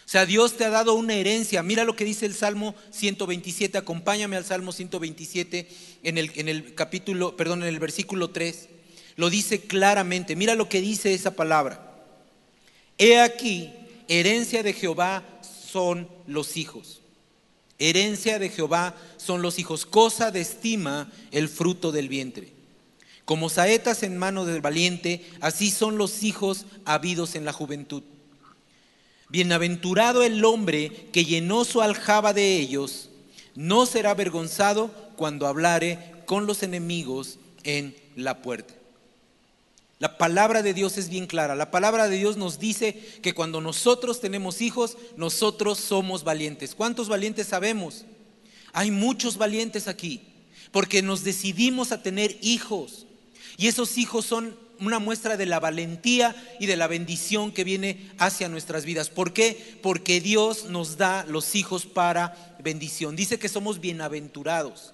Sea, 0.07 0.25
Dios 0.25 0.55
te 0.55 0.63
ha 0.63 0.69
dado 0.69 0.93
una 0.93 1.15
herencia. 1.15 1.61
Mira 1.63 1.83
lo 1.83 1.97
que 1.97 2.05
dice 2.05 2.25
el 2.25 2.33
Salmo 2.33 2.75
127. 2.91 3.77
Acompáñame 3.77 4.37
al 4.37 4.45
Salmo 4.45 4.71
127 4.71 5.67
en 6.01 6.17
el, 6.17 6.31
en 6.35 6.47
el 6.47 6.73
capítulo, 6.75 7.35
perdón, 7.35 7.61
en 7.63 7.67
el 7.67 7.79
versículo 7.79 8.29
3. 8.29 8.69
Lo 9.17 9.29
dice 9.29 9.59
claramente. 9.67 10.37
Mira 10.37 10.55
lo 10.55 10.69
que 10.69 10.79
dice 10.79 11.13
esa 11.13 11.31
palabra. 11.35 11.93
He 12.97 13.19
aquí, 13.19 13.69
herencia 14.07 14.63
de 14.63 14.71
Jehová 14.71 15.25
son 15.41 16.07
los 16.25 16.55
hijos. 16.55 17.01
Herencia 17.77 18.39
de 18.39 18.47
Jehová 18.47 18.95
son 19.17 19.41
los 19.41 19.59
hijos, 19.59 19.85
cosa 19.85 20.31
de 20.31 20.39
estima 20.39 21.11
el 21.31 21.49
fruto 21.49 21.91
del 21.91 22.07
vientre. 22.07 22.53
Como 23.25 23.49
saetas 23.49 24.03
en 24.03 24.17
mano 24.17 24.45
del 24.45 24.61
valiente, 24.61 25.29
así 25.41 25.69
son 25.69 25.97
los 25.97 26.23
hijos 26.23 26.65
habidos 26.85 27.35
en 27.35 27.43
la 27.43 27.51
juventud. 27.51 28.03
Bienaventurado 29.29 30.23
el 30.23 30.43
hombre 30.45 31.09
que 31.11 31.25
llenó 31.25 31.65
su 31.65 31.81
aljaba 31.81 32.33
de 32.33 32.57
ellos, 32.57 33.09
no 33.55 33.85
será 33.85 34.11
avergonzado 34.11 34.91
cuando 35.15 35.47
hablare 35.47 36.13
con 36.25 36.45
los 36.45 36.63
enemigos 36.63 37.39
en 37.63 37.95
la 38.15 38.41
puerta. 38.41 38.73
La 39.99 40.17
palabra 40.17 40.61
de 40.61 40.73
Dios 40.73 40.97
es 40.97 41.09
bien 41.09 41.25
clara. 41.25 41.55
La 41.55 41.71
palabra 41.71 42.07
de 42.07 42.17
Dios 42.17 42.37
nos 42.37 42.59
dice 42.59 42.93
que 43.23 43.33
cuando 43.33 43.61
nosotros 43.61 44.21
tenemos 44.21 44.61
hijos, 44.61 44.95
nosotros 45.15 45.79
somos 45.79 46.23
valientes. 46.23 46.75
¿Cuántos 46.75 47.09
valientes 47.09 47.47
sabemos? 47.47 48.05
Hay 48.73 48.91
muchos 48.91 49.37
valientes 49.37 49.87
aquí, 49.87 50.21
porque 50.71 51.01
nos 51.01 51.23
decidimos 51.23 51.91
a 51.91 52.03
tener 52.03 52.37
hijos. 52.41 53.07
Y 53.57 53.67
esos 53.67 53.97
hijos 53.97 54.25
son 54.25 54.55
una 54.79 54.99
muestra 54.99 55.37
de 55.37 55.45
la 55.45 55.59
valentía 55.59 56.35
y 56.59 56.65
de 56.65 56.75
la 56.75 56.87
bendición 56.87 57.51
que 57.51 57.63
viene 57.63 58.11
hacia 58.17 58.49
nuestras 58.49 58.85
vidas. 58.85 59.09
¿Por 59.09 59.33
qué? 59.33 59.77
Porque 59.81 60.21
Dios 60.21 60.65
nos 60.65 60.97
da 60.97 61.25
los 61.27 61.55
hijos 61.55 61.85
para 61.85 62.55
bendición. 62.63 63.15
Dice 63.15 63.39
que 63.39 63.49
somos 63.49 63.79
bienaventurados. 63.79 64.93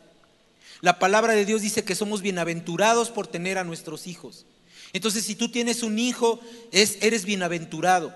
La 0.81 0.99
palabra 0.99 1.33
de 1.33 1.45
Dios 1.45 1.61
dice 1.61 1.83
que 1.83 1.95
somos 1.95 2.21
bienaventurados 2.21 3.09
por 3.09 3.27
tener 3.27 3.57
a 3.57 3.63
nuestros 3.63 4.07
hijos. 4.07 4.45
Entonces, 4.91 5.25
si 5.25 5.35
tú 5.35 5.49
tienes 5.49 5.81
un 5.81 5.97
hijo, 5.97 6.39
es, 6.71 6.97
eres 7.01 7.25
bienaventurado. 7.25 8.13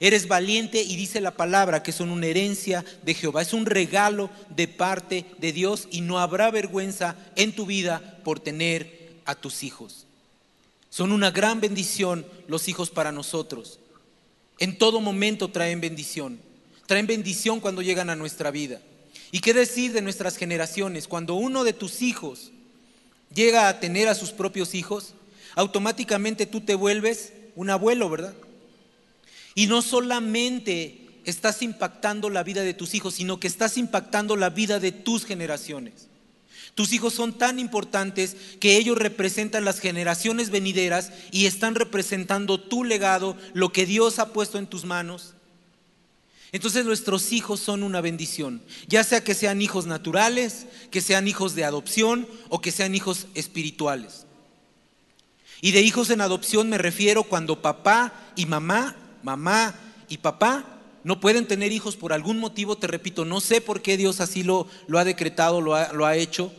Eres 0.00 0.28
valiente 0.28 0.82
y 0.82 0.96
dice 0.96 1.20
la 1.20 1.30
palabra 1.30 1.82
que 1.82 1.92
son 1.92 2.10
una 2.10 2.26
herencia 2.26 2.84
de 3.02 3.14
Jehová. 3.14 3.42
Es 3.42 3.52
un 3.52 3.64
regalo 3.64 4.28
de 4.50 4.68
parte 4.68 5.24
de 5.38 5.52
Dios 5.52 5.88
y 5.90 6.00
no 6.00 6.18
habrá 6.18 6.50
vergüenza 6.50 7.16
en 7.36 7.54
tu 7.54 7.64
vida 7.64 8.18
por 8.24 8.40
tener 8.40 9.14
a 9.24 9.34
tus 9.34 9.62
hijos. 9.62 10.06
Son 10.94 11.10
una 11.10 11.32
gran 11.32 11.60
bendición 11.60 12.24
los 12.46 12.68
hijos 12.68 12.88
para 12.88 13.10
nosotros. 13.10 13.80
En 14.60 14.78
todo 14.78 15.00
momento 15.00 15.50
traen 15.50 15.80
bendición. 15.80 16.38
Traen 16.86 17.08
bendición 17.08 17.58
cuando 17.58 17.82
llegan 17.82 18.10
a 18.10 18.14
nuestra 18.14 18.52
vida. 18.52 18.80
¿Y 19.32 19.40
qué 19.40 19.52
decir 19.54 19.92
de 19.92 20.02
nuestras 20.02 20.36
generaciones? 20.36 21.08
Cuando 21.08 21.34
uno 21.34 21.64
de 21.64 21.72
tus 21.72 22.00
hijos 22.00 22.52
llega 23.34 23.66
a 23.66 23.80
tener 23.80 24.06
a 24.06 24.14
sus 24.14 24.30
propios 24.30 24.76
hijos, 24.76 25.14
automáticamente 25.56 26.46
tú 26.46 26.60
te 26.60 26.76
vuelves 26.76 27.32
un 27.56 27.70
abuelo, 27.70 28.08
¿verdad? 28.08 28.34
Y 29.56 29.66
no 29.66 29.82
solamente 29.82 31.08
estás 31.24 31.62
impactando 31.62 32.30
la 32.30 32.44
vida 32.44 32.62
de 32.62 32.72
tus 32.72 32.94
hijos, 32.94 33.14
sino 33.14 33.40
que 33.40 33.48
estás 33.48 33.78
impactando 33.78 34.36
la 34.36 34.50
vida 34.50 34.78
de 34.78 34.92
tus 34.92 35.24
generaciones. 35.24 36.06
Tus 36.74 36.92
hijos 36.92 37.14
son 37.14 37.32
tan 37.32 37.58
importantes 37.58 38.36
que 38.58 38.76
ellos 38.76 38.98
representan 38.98 39.64
las 39.64 39.78
generaciones 39.78 40.50
venideras 40.50 41.12
y 41.30 41.46
están 41.46 41.76
representando 41.76 42.60
tu 42.60 42.82
legado, 42.82 43.36
lo 43.52 43.72
que 43.72 43.86
Dios 43.86 44.18
ha 44.18 44.32
puesto 44.32 44.58
en 44.58 44.66
tus 44.66 44.84
manos. 44.84 45.34
Entonces 46.50 46.84
nuestros 46.84 47.32
hijos 47.32 47.60
son 47.60 47.82
una 47.82 48.00
bendición, 48.00 48.62
ya 48.86 49.02
sea 49.02 49.24
que 49.24 49.34
sean 49.34 49.60
hijos 49.60 49.86
naturales, 49.86 50.66
que 50.90 51.00
sean 51.00 51.26
hijos 51.26 51.54
de 51.54 51.64
adopción 51.64 52.28
o 52.48 52.60
que 52.60 52.70
sean 52.70 52.94
hijos 52.94 53.26
espirituales. 53.34 54.26
Y 55.60 55.72
de 55.72 55.82
hijos 55.82 56.10
en 56.10 56.20
adopción 56.20 56.68
me 56.68 56.78
refiero 56.78 57.24
cuando 57.24 57.62
papá 57.62 58.12
y 58.36 58.46
mamá, 58.46 58.96
mamá 59.22 59.74
y 60.08 60.18
papá 60.18 60.64
no 61.04 61.20
pueden 61.20 61.46
tener 61.46 61.70
hijos 61.70 61.96
por 61.96 62.12
algún 62.12 62.38
motivo, 62.38 62.78
te 62.78 62.86
repito, 62.86 63.24
no 63.24 63.40
sé 63.40 63.60
por 63.60 63.82
qué 63.82 63.96
Dios 63.96 64.20
así 64.20 64.42
lo, 64.42 64.66
lo 64.86 64.98
ha 64.98 65.04
decretado, 65.04 65.60
lo 65.60 65.74
ha, 65.74 65.92
lo 65.92 66.06
ha 66.06 66.16
hecho. 66.16 66.52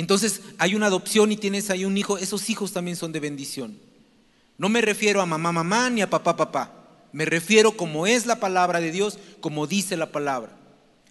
Entonces 0.00 0.40
hay 0.56 0.74
una 0.74 0.86
adopción 0.86 1.30
y 1.30 1.36
tienes 1.36 1.68
ahí 1.68 1.84
un 1.84 1.98
hijo, 1.98 2.16
esos 2.16 2.48
hijos 2.48 2.72
también 2.72 2.96
son 2.96 3.12
de 3.12 3.20
bendición. 3.20 3.78
No 4.56 4.70
me 4.70 4.80
refiero 4.80 5.20
a 5.20 5.26
mamá, 5.26 5.52
mamá, 5.52 5.90
ni 5.90 6.00
a 6.00 6.08
papá, 6.08 6.38
papá. 6.38 6.72
Me 7.12 7.26
refiero 7.26 7.76
como 7.76 8.06
es 8.06 8.24
la 8.24 8.40
palabra 8.40 8.80
de 8.80 8.92
Dios, 8.92 9.18
como 9.42 9.66
dice 9.66 9.98
la 9.98 10.10
palabra. 10.10 10.56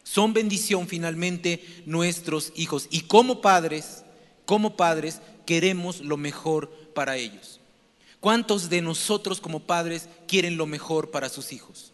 Son 0.01 0.33
bendición 0.33 0.87
finalmente 0.87 1.63
nuestros 1.85 2.51
hijos. 2.55 2.87
Y 2.89 3.01
como 3.01 3.41
padres, 3.41 4.05
como 4.45 4.75
padres, 4.75 5.21
queremos 5.45 6.01
lo 6.01 6.17
mejor 6.17 6.71
para 6.95 7.15
ellos. 7.15 7.59
¿Cuántos 8.19 8.71
de 8.71 8.81
nosotros 8.81 9.39
como 9.39 9.59
padres 9.59 10.09
quieren 10.27 10.57
lo 10.57 10.65
mejor 10.65 11.11
para 11.11 11.29
sus 11.29 11.53
hijos? 11.53 11.93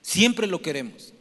Siempre 0.00 0.46
lo 0.46 0.62
queremos. 0.62 1.12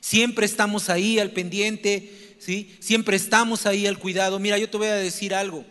Siempre 0.00 0.46
estamos 0.46 0.90
ahí 0.90 1.18
al 1.18 1.32
pendiente, 1.32 2.31
¿sí? 2.42 2.74
Siempre 2.80 3.16
estamos 3.16 3.66
ahí 3.66 3.86
al 3.86 3.98
cuidado. 3.98 4.38
Mira, 4.38 4.58
yo 4.58 4.68
te 4.68 4.76
voy 4.76 4.88
a 4.88 4.94
decir 4.94 5.34
algo. 5.34 5.64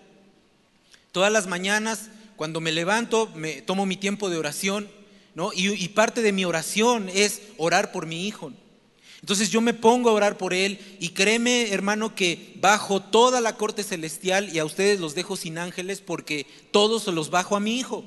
Todas 1.12 1.32
las 1.32 1.48
mañanas, 1.48 2.10
cuando 2.38 2.62
me 2.62 2.72
levanto, 2.72 3.30
me 3.36 3.62
tomo 3.62 3.86
mi 3.86 3.98
tiempo 3.98 4.30
de 4.30 4.38
oración, 4.38 4.90
¿no? 5.36 5.52
Y, 5.54 5.70
y 5.72 5.90
parte 5.90 6.22
de 6.22 6.32
mi 6.32 6.46
oración 6.46 7.10
es 7.14 7.42
orar 7.58 7.92
por 7.92 8.06
mi 8.06 8.26
hijo. 8.28 8.54
Entonces 9.20 9.52
yo 9.52 9.62
me 9.62 9.74
pongo 9.74 10.10
a 10.10 10.14
orar 10.14 10.38
por 10.38 10.54
él 10.54 10.80
y 11.00 11.10
créeme, 11.10 11.72
hermano, 11.72 12.16
que 12.16 12.54
bajo 12.56 13.02
toda 13.02 13.42
la 13.42 13.56
corte 13.58 13.84
celestial 13.84 14.50
y 14.56 14.58
a 14.60 14.66
ustedes 14.66 15.00
los 15.00 15.14
dejo 15.14 15.36
sin 15.36 15.58
ángeles 15.58 16.02
porque 16.02 16.48
todos 16.72 17.06
los 17.08 17.30
bajo 17.30 17.56
a 17.56 17.60
mi 17.60 17.78
hijo. 17.78 18.04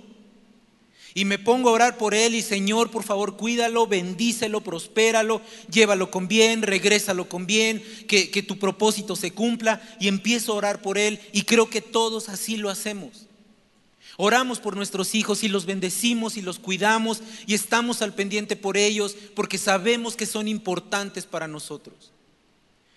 Y 1.16 1.24
me 1.24 1.38
pongo 1.38 1.68
a 1.68 1.72
orar 1.72 1.96
por 1.96 2.12
él 2.12 2.34
y 2.34 2.42
Señor, 2.42 2.90
por 2.90 3.04
favor, 3.04 3.36
cuídalo, 3.36 3.86
bendícelo, 3.86 4.62
prospéralo, 4.62 5.40
llévalo 5.70 6.10
con 6.10 6.26
bien, 6.26 6.62
regrésalo 6.62 7.28
con 7.28 7.46
bien, 7.46 7.84
que, 8.08 8.30
que 8.30 8.42
tu 8.42 8.58
propósito 8.58 9.14
se 9.14 9.30
cumpla 9.30 9.80
y 10.00 10.08
empiezo 10.08 10.52
a 10.52 10.56
orar 10.56 10.82
por 10.82 10.98
él 10.98 11.20
y 11.32 11.42
creo 11.42 11.70
que 11.70 11.80
todos 11.80 12.28
así 12.28 12.56
lo 12.56 12.68
hacemos. 12.68 13.28
Oramos 14.16 14.58
por 14.58 14.76
nuestros 14.76 15.14
hijos 15.14 15.44
y 15.44 15.48
los 15.48 15.66
bendecimos 15.66 16.36
y 16.36 16.42
los 16.42 16.58
cuidamos 16.58 17.22
y 17.46 17.54
estamos 17.54 18.02
al 18.02 18.14
pendiente 18.14 18.56
por 18.56 18.76
ellos 18.76 19.16
porque 19.36 19.58
sabemos 19.58 20.16
que 20.16 20.26
son 20.26 20.48
importantes 20.48 21.26
para 21.26 21.46
nosotros. 21.46 22.12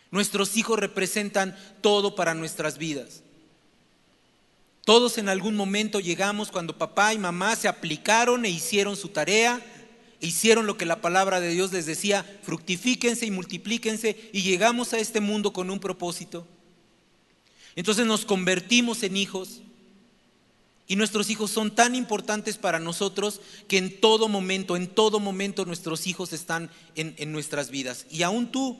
Nuestros 0.09 0.57
hijos 0.57 0.79
representan 0.79 1.55
todo 1.81 2.15
para 2.15 2.33
nuestras 2.33 2.79
vidas. 2.79 3.21
Todos 4.87 5.17
en 5.17 5.27
algún 5.27 5.57
momento 5.57 5.99
llegamos 5.99 6.49
cuando 6.49 6.77
papá 6.77 7.13
y 7.13 7.17
mamá 7.17 7.57
se 7.57 7.67
aplicaron 7.67 8.45
e 8.45 8.49
hicieron 8.49 8.95
su 8.95 9.09
tarea, 9.09 9.59
hicieron 10.21 10.65
lo 10.65 10.77
que 10.77 10.85
la 10.85 11.01
palabra 11.01 11.41
de 11.41 11.49
Dios 11.49 11.73
les 11.73 11.85
decía, 11.85 12.25
fructifíquense 12.43 13.25
y 13.25 13.31
multiplíquense 13.31 14.29
y 14.31 14.43
llegamos 14.43 14.93
a 14.93 14.99
este 14.99 15.19
mundo 15.19 15.51
con 15.51 15.69
un 15.69 15.81
propósito. 15.81 16.47
Entonces 17.75 18.05
nos 18.05 18.23
convertimos 18.23 19.03
en 19.03 19.17
hijos 19.17 19.59
y 20.87 20.95
nuestros 20.95 21.29
hijos 21.29 21.51
son 21.51 21.75
tan 21.75 21.93
importantes 21.93 22.57
para 22.57 22.79
nosotros 22.79 23.41
que 23.67 23.79
en 23.79 23.99
todo 23.99 24.29
momento, 24.29 24.77
en 24.77 24.87
todo 24.87 25.19
momento 25.19 25.65
nuestros 25.65 26.07
hijos 26.07 26.31
están 26.31 26.71
en, 26.95 27.33
nuestras 27.33 27.71
vidas. 27.71 28.05
Y 28.09 28.23
aún 28.23 28.53
tú, 28.53 28.77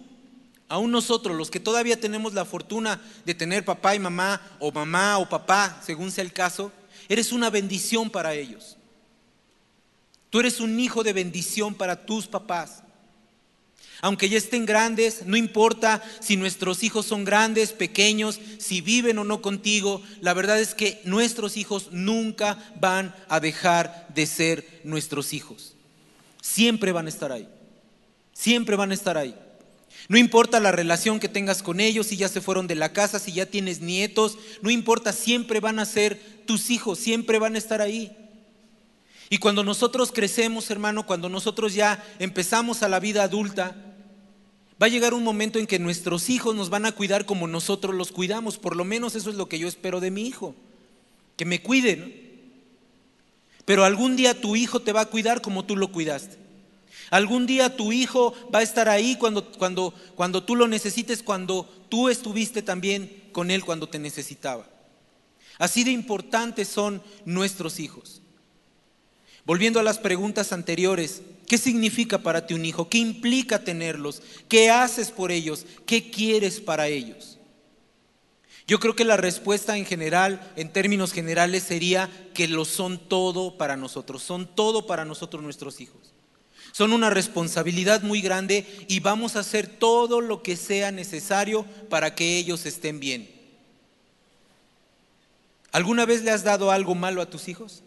aún 0.70 0.92
nosotros, 0.92 1.36
los 1.36 1.52
que 1.52 1.60
todavía 1.60 2.00
tenemos 2.00 2.34
la 2.34 2.46
fortuna 2.46 3.02
de 3.26 3.36
tener 3.36 3.66
papá 3.66 3.96
y 3.96 4.00
mamá, 4.00 4.42
o 4.60 4.72
mamá 4.72 5.18
o 5.18 5.30
papá, 5.30 5.82
según 5.86 6.12
sea 6.12 6.24
el 6.24 6.34
caso, 6.34 6.72
eres 7.10 7.32
una 7.32 7.50
bendición 7.50 8.10
para 8.10 8.34
ellos. 8.34 8.78
Tú 10.30 10.40
eres 10.40 10.60
un 10.60 10.80
hijo 10.80 11.04
de 11.04 11.14
bendición 11.14 11.74
para 11.74 12.06
tus 12.06 12.28
papás. 12.28 12.84
Aunque 14.02 14.30
ya 14.30 14.38
estén 14.38 14.66
grandes, 14.66 15.26
no 15.26 15.38
importa 15.38 16.04
si 16.20 16.38
nuestros 16.38 16.84
hijos 16.84 17.06
son 17.06 17.26
grandes, 17.26 17.74
pequeños, 17.74 18.40
si 18.60 18.82
viven 18.82 19.18
o 19.18 19.24
no 19.24 19.42
contigo, 19.42 20.04
la 20.22 20.34
verdad 20.34 20.60
es 20.60 20.76
que 20.76 21.02
nuestros 21.04 21.58
hijos 21.58 21.90
nunca 21.92 22.58
van 22.80 23.16
a 23.28 23.40
dejar 23.40 24.08
de 24.14 24.28
ser 24.28 24.82
nuestros 24.84 25.34
hijos. 25.34 25.74
Siempre 26.42 26.92
van 26.92 27.08
a 27.08 27.10
estar 27.10 27.32
ahí. 27.32 27.50
Siempre 28.34 28.76
van 28.76 28.92
a 28.92 28.94
estar 28.94 29.18
ahí. 29.18 29.36
No 30.08 30.18
importa 30.18 30.60
la 30.60 30.72
relación 30.72 31.20
que 31.20 31.28
tengas 31.28 31.62
con 31.62 31.80
ellos, 31.80 32.08
si 32.08 32.18
ya 32.18 32.30
se 32.30 32.42
fueron 32.42 32.68
de 32.68 32.76
la 32.76 32.94
casa, 32.94 33.20
si 33.20 33.34
ya 33.34 33.46
tienes 33.46 33.82
nietos, 33.82 34.38
no 34.62 34.70
importa, 34.70 35.12
siempre 35.12 35.60
van 35.60 35.80
a 35.80 35.86
ser 35.86 36.44
tus 36.46 36.70
hijos, 36.70 37.00
siempre 37.00 37.40
van 37.40 37.56
a 37.56 37.58
estar 37.58 37.82
ahí. 37.82 38.16
Y 39.30 39.40
cuando 39.40 39.64
nosotros 39.64 40.14
crecemos, 40.14 40.72
hermano, 40.72 41.06
cuando 41.06 41.28
nosotros 41.28 41.74
ya 41.74 42.02
empezamos 42.20 42.84
a 42.84 42.88
la 42.88 43.02
vida 43.02 43.24
adulta, 43.24 43.76
Va 44.82 44.86
a 44.86 44.90
llegar 44.90 45.16
un 45.16 45.24
momento 45.24 45.58
en 45.58 45.66
que 45.66 45.80
nuestros 45.80 46.30
hijos 46.30 46.56
nos 46.56 46.70
van 46.70 46.86
a 46.86 46.92
cuidar 46.92 47.26
como 47.26 47.48
nosotros 47.48 47.96
los 47.96 48.12
cuidamos. 48.12 48.60
Por 48.60 48.76
lo 48.76 48.86
menos 48.86 49.16
eso 49.16 49.30
es 49.30 49.36
lo 49.36 49.50
que 49.50 49.58
yo 49.58 49.68
espero 49.68 50.00
de 50.00 50.12
mi 50.12 50.28
hijo. 50.28 50.54
Que 51.36 51.46
me 51.46 51.62
cuide. 51.62 52.42
Pero 53.66 53.84
algún 53.84 54.16
día 54.16 54.40
tu 54.40 54.56
hijo 54.56 54.82
te 54.82 54.94
va 54.94 55.02
a 55.02 55.06
cuidar 55.08 55.42
como 55.42 55.66
tú 55.66 55.76
lo 55.76 55.92
cuidaste. 55.92 56.38
Algún 57.10 57.46
día 57.46 57.76
tu 57.76 57.92
hijo 57.92 58.34
va 58.54 58.60
a 58.60 58.64
estar 58.64 58.90
ahí 58.90 59.16
cuando, 59.16 59.52
cuando, 59.52 59.94
cuando 60.16 60.44
tú 60.44 60.56
lo 60.56 60.68
necesites, 60.68 61.24
cuando 61.24 61.64
tú 61.90 62.10
estuviste 62.10 62.62
también 62.62 63.30
con 63.32 63.52
él 63.52 63.64
cuando 63.64 63.88
te 63.88 64.00
necesitaba. 64.00 64.68
Así 65.58 65.84
de 65.84 65.92
importantes 65.92 66.68
son 66.68 67.02
nuestros 67.26 67.80
hijos. 67.80 68.22
Volviendo 69.46 69.80
a 69.80 69.84
las 69.84 69.98
preguntas 69.98 70.52
anteriores, 70.52 71.22
¿Qué 71.48 71.58
significa 71.58 72.18
para 72.18 72.46
ti 72.46 72.54
un 72.54 72.66
hijo? 72.66 72.90
¿Qué 72.90 72.98
implica 72.98 73.64
tenerlos? 73.64 74.22
¿Qué 74.50 74.70
haces 74.70 75.12
por 75.12 75.32
ellos? 75.32 75.66
¿Qué 75.86 76.12
quieres 76.12 76.60
para 76.60 76.90
ellos? 76.90 77.38
Yo 78.68 78.82
creo 78.82 78.98
que 78.98 79.06
la 79.06 79.16
respuesta 79.16 79.78
en 79.78 79.86
general, 79.86 80.52
en 80.58 80.74
términos 80.74 81.14
generales, 81.14 81.64
sería 81.64 82.10
que 82.34 82.50
lo 82.50 82.66
son 82.66 83.00
todo 83.00 83.58
para 83.58 83.78
nosotros, 83.78 84.24
son 84.24 84.46
todo 84.46 84.86
para 84.86 85.06
nosotros 85.06 85.42
nuestros 85.42 85.80
hijos. 85.80 86.17
Son 86.78 86.94
una 86.94 87.10
responsabilidad 87.10 88.04
muy 88.04 88.22
grande 88.22 88.64
y 88.88 89.00
vamos 89.00 89.36
a 89.36 89.40
hacer 89.40 89.66
todo 89.66 90.22
lo 90.22 90.44
que 90.44 90.56
sea 90.56 90.92
necesario 90.92 91.66
para 91.90 92.14
que 92.14 92.38
ellos 92.38 92.68
estén 92.68 93.00
bien. 93.00 93.28
¿Alguna 95.72 96.06
vez 96.06 96.22
le 96.22 96.30
has 96.30 96.44
dado 96.44 96.70
algo 96.70 96.94
malo 96.94 97.24
a 97.24 97.32
tus 97.32 97.48
hijos? 97.48 97.82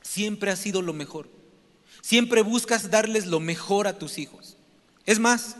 Siempre 0.00 0.50
ha 0.50 0.56
sido 0.56 0.80
lo 0.80 0.94
mejor. 0.94 1.28
Siempre 2.00 2.40
buscas 2.40 2.90
darles 2.90 3.26
lo 3.26 3.38
mejor 3.38 3.86
a 3.86 3.98
tus 3.98 4.16
hijos. 4.16 4.56
Es 5.04 5.18
más, 5.18 5.56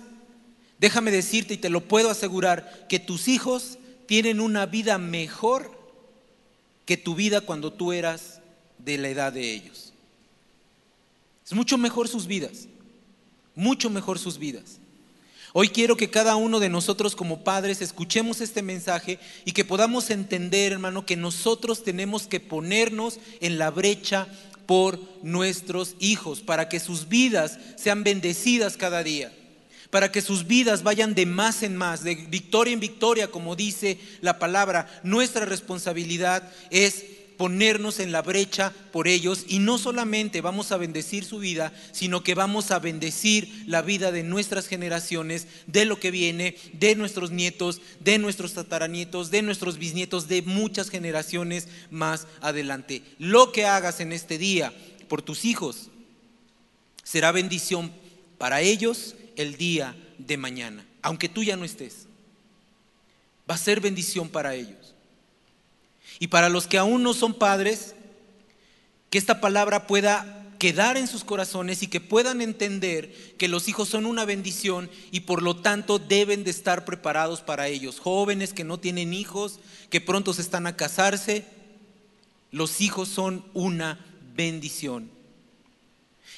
déjame 0.79 1.11
decirte 1.11 1.53
y 1.53 1.59
te 1.59 1.69
lo 1.69 1.87
puedo 1.87 2.09
asegurar, 2.09 2.87
que 2.89 2.99
tus 2.99 3.29
hijos 3.29 3.77
tienen 4.07 4.41
una 4.41 4.65
vida 4.65 4.97
mejor 4.97 5.79
que 6.87 6.97
tu 6.97 7.15
vida 7.17 7.43
cuando 7.43 7.71
tú 7.71 7.93
eras 7.93 8.41
de 8.79 8.97
la 8.97 9.11
edad 9.11 9.35
de 9.35 9.53
ellos. 9.53 9.86
Es 11.47 11.53
mucho 11.53 11.79
mejor 11.79 12.09
sus 12.09 12.27
vidas, 12.27 12.67
mucho 13.55 13.89
mejor 13.89 14.19
sus 14.19 14.39
vidas. 14.39 14.81
Hoy 15.53 15.69
quiero 15.69 15.97
que 15.97 16.11
cada 16.11 16.35
uno 16.35 16.59
de 16.59 16.69
nosotros 16.69 17.15
como 17.15 17.45
padres 17.45 17.81
escuchemos 17.81 18.41
este 18.41 18.63
mensaje 18.63 19.21
y 19.45 19.53
que 19.53 19.65
podamos 19.65 20.11
entender, 20.11 20.73
hermano, 20.73 21.07
que 21.07 21.17
nosotros 21.17 21.85
tenemos 21.85 22.27
que 22.27 22.41
ponernos 22.41 23.21
en 23.41 23.59
la 23.59 23.71
brecha 23.71 24.27
por 24.67 25.01
nuestros 25.23 25.95
hijos, 26.01 26.41
para 26.41 26.69
que 26.69 26.81
sus 26.81 27.09
vidas 27.09 27.59
sean 27.77 28.03
bendecidas 28.03 28.77
cada 28.77 29.05
día, 29.05 29.33
para 29.91 30.11
que 30.11 30.23
sus 30.23 30.49
vidas 30.49 30.83
vayan 30.83 31.15
de 31.15 31.27
más 31.27 31.63
en 31.63 31.77
más, 31.77 32.03
de 32.03 32.17
victoria 32.17 32.75
en 32.75 32.81
victoria, 32.81 33.31
como 33.31 33.55
dice 33.55 33.99
la 34.21 34.41
palabra. 34.41 34.89
Nuestra 35.05 35.47
responsabilidad 35.47 36.53
es 36.71 37.05
ponernos 37.37 38.01
en 38.01 38.13
la 38.13 38.23
brecha 38.23 38.73
por 38.93 39.09
ellos 39.09 39.45
y 39.49 39.59
no 39.59 39.79
solamente 39.79 40.41
vamos 40.41 40.73
a 40.73 40.77
bendecir 40.77 41.25
su 41.25 41.39
vida, 41.39 41.73
sino 41.93 42.23
que 42.23 42.35
vamos 42.35 42.71
a 42.71 42.79
bendecir 42.79 43.65
la 43.67 43.83
vida 43.83 44.13
de 44.13 44.23
nuestras 44.23 44.67
generaciones, 44.67 45.47
de 45.67 45.85
lo 45.85 46.01
que 46.01 46.11
viene, 46.11 46.57
de 46.73 46.95
nuestros 46.95 47.31
nietos, 47.31 47.81
de 48.01 48.19
nuestros 48.19 48.55
tataranietos, 48.55 49.31
de 49.31 49.43
nuestros 49.43 49.79
bisnietos, 49.79 50.29
de 50.29 50.43
muchas 50.43 50.91
generaciones 50.91 51.69
más 51.91 52.27
adelante. 52.41 53.03
Lo 53.19 53.53
que 53.53 53.67
hagas 53.67 54.01
en 54.01 54.13
este 54.13 54.39
día 54.39 54.73
por 55.09 55.23
tus 55.23 55.45
hijos 55.45 55.89
será 57.03 57.33
bendición 57.33 57.93
para 58.39 58.61
ellos 58.61 59.15
el 59.37 59.57
día 59.57 59.97
de 60.19 60.37
mañana, 60.37 60.87
aunque 61.03 61.29
tú 61.29 61.43
ya 61.43 61.57
no 61.57 61.65
estés. 61.65 62.07
Va 63.49 63.55
a 63.55 63.59
ser 63.59 63.81
bendición 63.81 64.29
para 64.29 64.55
ellos. 64.55 64.86
Y 66.19 66.29
para 66.29 66.49
los 66.49 66.67
que 66.67 66.79
aún 66.79 67.03
no 67.03 67.15
son 67.15 67.35
padres, 67.35 67.95
que 69.11 69.19
esta 69.19 69.41
palabra 69.41 69.87
pueda 69.87 70.37
quedar 70.59 70.97
en 70.97 71.07
sus 71.07 71.25
corazones 71.25 71.83
y 71.83 71.87
que 71.87 72.01
puedan 72.01 72.41
entender 72.41 73.13
que 73.39 73.49
los 73.49 73.69
hijos 73.69 73.89
son 73.89 74.07
una 74.07 74.25
bendición 74.25 74.91
y 75.11 75.21
por 75.21 75.43
lo 75.43 75.57
tanto 75.57 75.99
deben 75.99 76.45
de 76.45 76.51
estar 76.51 76.85
preparados 76.85 77.41
para 77.41 77.69
ellos. 77.69 78.01
Jóvenes 78.01 78.53
que 78.53 78.65
no 78.65 78.79
tienen 78.79 79.13
hijos, 79.13 79.61
que 79.91 80.01
pronto 80.01 80.33
se 80.33 80.43
están 80.43 80.67
a 80.67 80.77
casarse, 80.77 81.45
los 82.51 82.81
hijos 82.81 83.09
son 83.09 83.45
una 83.55 84.05
bendición. 84.35 85.11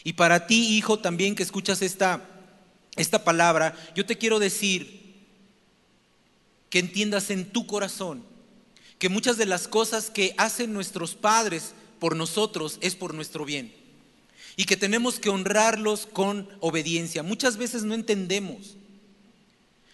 Y 0.04 0.14
para 0.14 0.46
ti, 0.46 0.76
hijo, 0.76 0.98
también 0.98 1.34
que 1.34 1.42
escuchas 1.42 1.82
esta, 1.82 2.22
esta 2.96 3.24
palabra, 3.24 3.76
yo 3.94 4.06
te 4.06 4.18
quiero 4.18 4.38
decir 4.38 4.98
que 6.70 6.78
entiendas 6.78 7.30
en 7.30 7.50
tu 7.50 7.66
corazón 7.66 8.24
que 8.98 9.08
muchas 9.08 9.36
de 9.36 9.46
las 9.46 9.68
cosas 9.68 10.10
que 10.10 10.34
hacen 10.36 10.72
nuestros 10.72 11.14
padres 11.14 11.72
por 11.98 12.16
nosotros 12.16 12.78
es 12.80 12.94
por 12.94 13.14
nuestro 13.14 13.44
bien 13.44 13.72
y 14.56 14.64
que 14.64 14.76
tenemos 14.76 15.20
que 15.20 15.30
honrarlos 15.30 16.06
con 16.06 16.48
obediencia. 16.58 17.22
Muchas 17.22 17.56
veces 17.56 17.84
no 17.84 17.94
entendemos. 17.94 18.76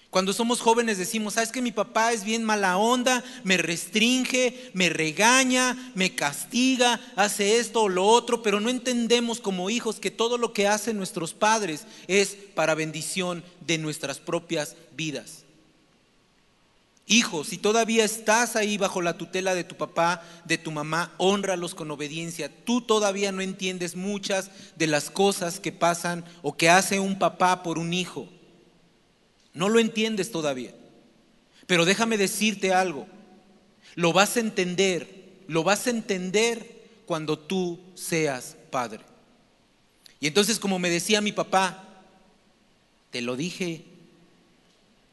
Cuando 0.08 0.32
somos 0.32 0.60
jóvenes 0.60 0.96
decimos, 0.96 1.34
sabes 1.34 1.50
que 1.50 1.60
mi 1.60 1.72
papá 1.72 2.12
es 2.12 2.24
bien 2.24 2.44
mala 2.44 2.78
onda, 2.78 3.22
me 3.42 3.56
restringe, 3.56 4.70
me 4.72 4.88
regaña, 4.88 5.92
me 5.94 6.14
castiga, 6.14 7.00
hace 7.16 7.58
esto 7.58 7.82
o 7.82 7.88
lo 7.88 8.06
otro, 8.06 8.42
pero 8.42 8.60
no 8.60 8.70
entendemos 8.70 9.40
como 9.40 9.70
hijos 9.70 10.00
que 10.00 10.10
todo 10.12 10.38
lo 10.38 10.52
que 10.52 10.68
hacen 10.68 10.96
nuestros 10.96 11.34
padres 11.34 11.84
es 12.06 12.36
para 12.54 12.76
bendición 12.76 13.44
de 13.66 13.76
nuestras 13.76 14.18
propias 14.18 14.76
vidas. 14.96 15.43
Hijo, 17.06 17.44
si 17.44 17.58
todavía 17.58 18.04
estás 18.04 18.56
ahí 18.56 18.78
bajo 18.78 19.02
la 19.02 19.18
tutela 19.18 19.54
de 19.54 19.64
tu 19.64 19.76
papá, 19.76 20.22
de 20.46 20.56
tu 20.56 20.70
mamá, 20.70 21.12
honralos 21.18 21.74
con 21.74 21.90
obediencia. 21.90 22.50
Tú 22.64 22.80
todavía 22.80 23.30
no 23.30 23.42
entiendes 23.42 23.94
muchas 23.94 24.50
de 24.76 24.86
las 24.86 25.10
cosas 25.10 25.60
que 25.60 25.70
pasan 25.70 26.24
o 26.40 26.56
que 26.56 26.70
hace 26.70 27.00
un 27.00 27.18
papá 27.18 27.62
por 27.62 27.78
un 27.78 27.92
hijo. 27.92 28.28
No 29.52 29.68
lo 29.68 29.80
entiendes 29.80 30.30
todavía. 30.30 30.74
Pero 31.66 31.84
déjame 31.84 32.16
decirte 32.16 32.72
algo. 32.72 33.06
Lo 33.96 34.14
vas 34.14 34.38
a 34.38 34.40
entender, 34.40 35.42
lo 35.46 35.62
vas 35.62 35.86
a 35.86 35.90
entender 35.90 37.02
cuando 37.04 37.38
tú 37.38 37.78
seas 37.94 38.56
padre. 38.70 39.04
Y 40.20 40.26
entonces, 40.26 40.58
como 40.58 40.78
me 40.78 40.88
decía 40.88 41.20
mi 41.20 41.32
papá, 41.32 41.84
te 43.10 43.20
lo 43.20 43.36
dije, 43.36 43.84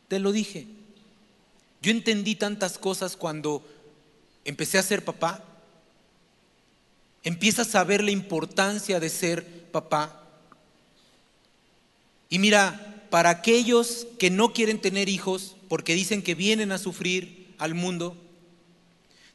te 0.07 0.19
lo 0.19 0.31
dije. 0.31 0.67
Yo 1.81 1.91
entendí 1.91 2.35
tantas 2.35 2.77
cosas 2.77 3.17
cuando 3.17 3.65
empecé 4.45 4.77
a 4.77 4.83
ser 4.83 5.03
papá. 5.03 5.43
Empiezas 7.23 7.73
a 7.75 7.83
ver 7.83 8.03
la 8.03 8.11
importancia 8.11 8.99
de 8.99 9.09
ser 9.09 9.69
papá. 9.71 10.23
Y 12.29 12.39
mira, 12.39 13.07
para 13.09 13.29
aquellos 13.29 14.07
que 14.19 14.29
no 14.29 14.53
quieren 14.53 14.79
tener 14.79 15.09
hijos 15.09 15.55
porque 15.67 15.95
dicen 15.95 16.21
que 16.21 16.35
vienen 16.35 16.71
a 16.71 16.77
sufrir 16.77 17.53
al 17.57 17.73
mundo, 17.73 18.15